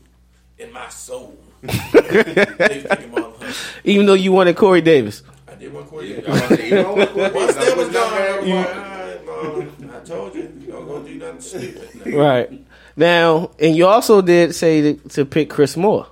[0.57, 3.53] in my soul they was picking Marlon Humphrey.
[3.83, 5.23] Even though you wanted Corey Davis.
[5.47, 6.13] I did want Corey.
[6.15, 8.45] Yeah, I was saying, you know what, Once that was I gone, was I was
[8.49, 11.89] like, all right, Mom, I told you, you don't go do nothing stupid.
[11.91, 12.65] nigga." Right.
[12.95, 16.07] Now, and you also did say to, to pick Chris Moore.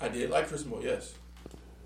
[0.00, 1.14] I did like Chris Moore, yes.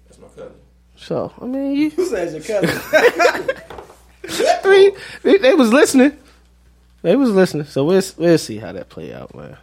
[0.07, 0.55] That's my cousin.
[0.97, 3.51] So, I mean, you, Who says your cousin?
[4.65, 4.91] I mean,
[5.23, 6.17] they, they was listening.
[7.03, 7.67] They was listening.
[7.67, 9.57] So we'll, we'll see how that play out, man.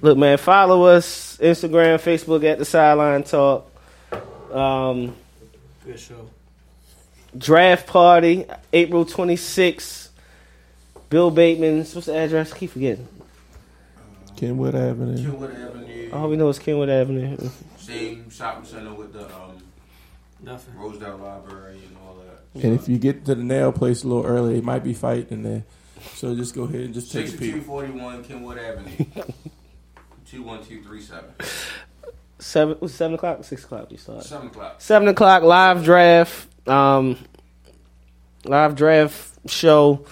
[0.00, 3.70] Look, man, follow us Instagram, Facebook at the Sideline Talk.
[4.52, 5.16] Um,
[5.84, 6.28] Good show.
[7.36, 10.08] draft party April 26th.
[11.10, 11.94] Bill Bateman's.
[11.94, 12.52] What's the address?
[12.52, 13.08] I keep forgetting.
[14.36, 15.16] Kenwood Avenue.
[15.16, 16.10] Kenwood Avenue.
[16.12, 17.36] All we know is Kenwood Avenue.
[17.78, 19.62] Same shopping center with the um,
[20.42, 20.76] Nothing.
[20.76, 22.03] Rosedale Library and all that.
[22.54, 25.42] And if you get to the nail place a little early, it might be fighting
[25.42, 25.64] there.
[26.14, 27.54] So just go ahead and just take a peek.
[27.54, 28.90] 6241 Kenwood Avenue.
[30.26, 31.34] 21237.
[32.38, 33.90] Seven was it seven o'clock, six o'clock.
[33.90, 34.24] We start.
[34.24, 34.80] Seven o'clock.
[34.80, 36.48] Seven o'clock live draft.
[36.68, 37.16] Um,
[38.44, 40.04] live draft show.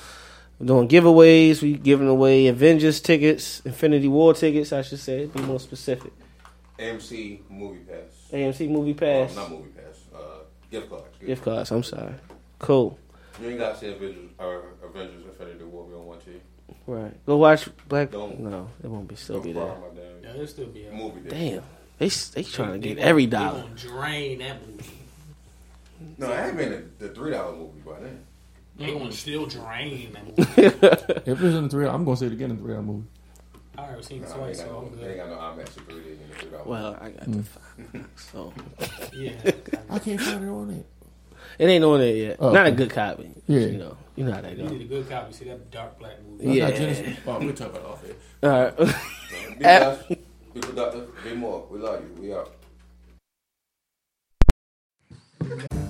[0.58, 1.60] We're doing giveaways.
[1.60, 4.72] We giving away Avengers tickets, Infinity War tickets.
[4.72, 5.26] I should say.
[5.26, 6.12] Be more specific.
[6.78, 8.30] AMC Movie Pass.
[8.32, 9.36] AMC Movie Pass.
[9.36, 10.00] Oh, not Movie Pass.
[10.14, 10.18] Uh,
[10.70, 11.18] gift cards.
[11.24, 11.70] Gift cards.
[11.70, 12.14] I'm sorry.
[12.62, 12.98] Cool.
[13.40, 15.84] You ain't got to see Avengers, or Avengers Infinity War.
[15.84, 16.40] We don't want to.
[16.86, 17.26] Right.
[17.26, 18.10] Go watch Black.
[18.10, 19.66] Don't- no, it won't be still Don't be there.
[19.66, 20.22] my damn.
[20.22, 21.50] Yeah, it'll still be a Movie day.
[21.56, 21.62] Damn.
[21.98, 23.62] They they trying to get gonna- every they dollar.
[23.62, 24.84] gonna drain that movie.
[26.18, 28.24] No, it ain't been the, the three dollar movie by then.
[28.76, 30.62] They gonna still drain that movie.
[30.62, 33.06] if it's in the three, I'm gonna say it again in the three hour movie.
[33.78, 35.62] I already seen it Nah, twice, they, so got I'm no, they ain't got no
[35.62, 36.64] IMAX or 3D in the three dollar.
[36.64, 38.06] Well, I got the five.
[38.16, 38.52] So
[39.14, 39.32] Yeah.
[39.90, 40.86] I can't find it on it.
[41.62, 42.36] It ain't on there yet.
[42.40, 43.30] Oh, Not a good copy.
[43.46, 43.60] Yeah.
[43.60, 43.96] You know.
[44.16, 44.70] You know how that You go.
[44.70, 45.32] need a good copy.
[45.32, 46.50] See that dark black movie.
[46.50, 46.70] I Yeah.
[46.70, 47.16] got Genesis.
[47.26, 48.16] Oh, we'll talk about it off here.
[48.42, 48.76] All right.
[48.78, 48.84] be
[49.60, 50.08] blessed,
[50.54, 51.66] be productive, be more.
[51.70, 52.22] We love you.
[52.22, 52.52] We out.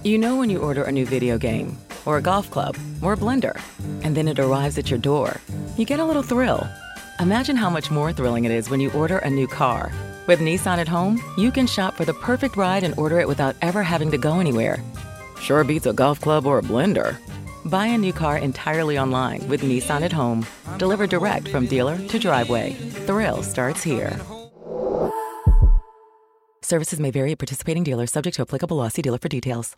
[0.05, 3.17] You know when you order a new video game, or a golf club, or a
[3.17, 3.61] blender,
[4.03, 5.41] and then it arrives at your door,
[5.77, 6.67] you get a little thrill.
[7.21, 9.93] Imagine how much more thrilling it is when you order a new car.
[10.27, 13.55] With Nissan at home, you can shop for the perfect ride and order it without
[13.63, 14.79] ever having to go anywhere.
[15.43, 17.17] Sure beats a golf club or a blender.
[17.69, 20.47] Buy a new car entirely online with Nissan at home.
[20.79, 22.75] Delivered direct from dealer to driveway.
[23.07, 24.19] Thrill starts here.
[26.63, 28.89] Services may vary at participating dealers, subject to applicable law.
[28.89, 29.77] See dealer for details.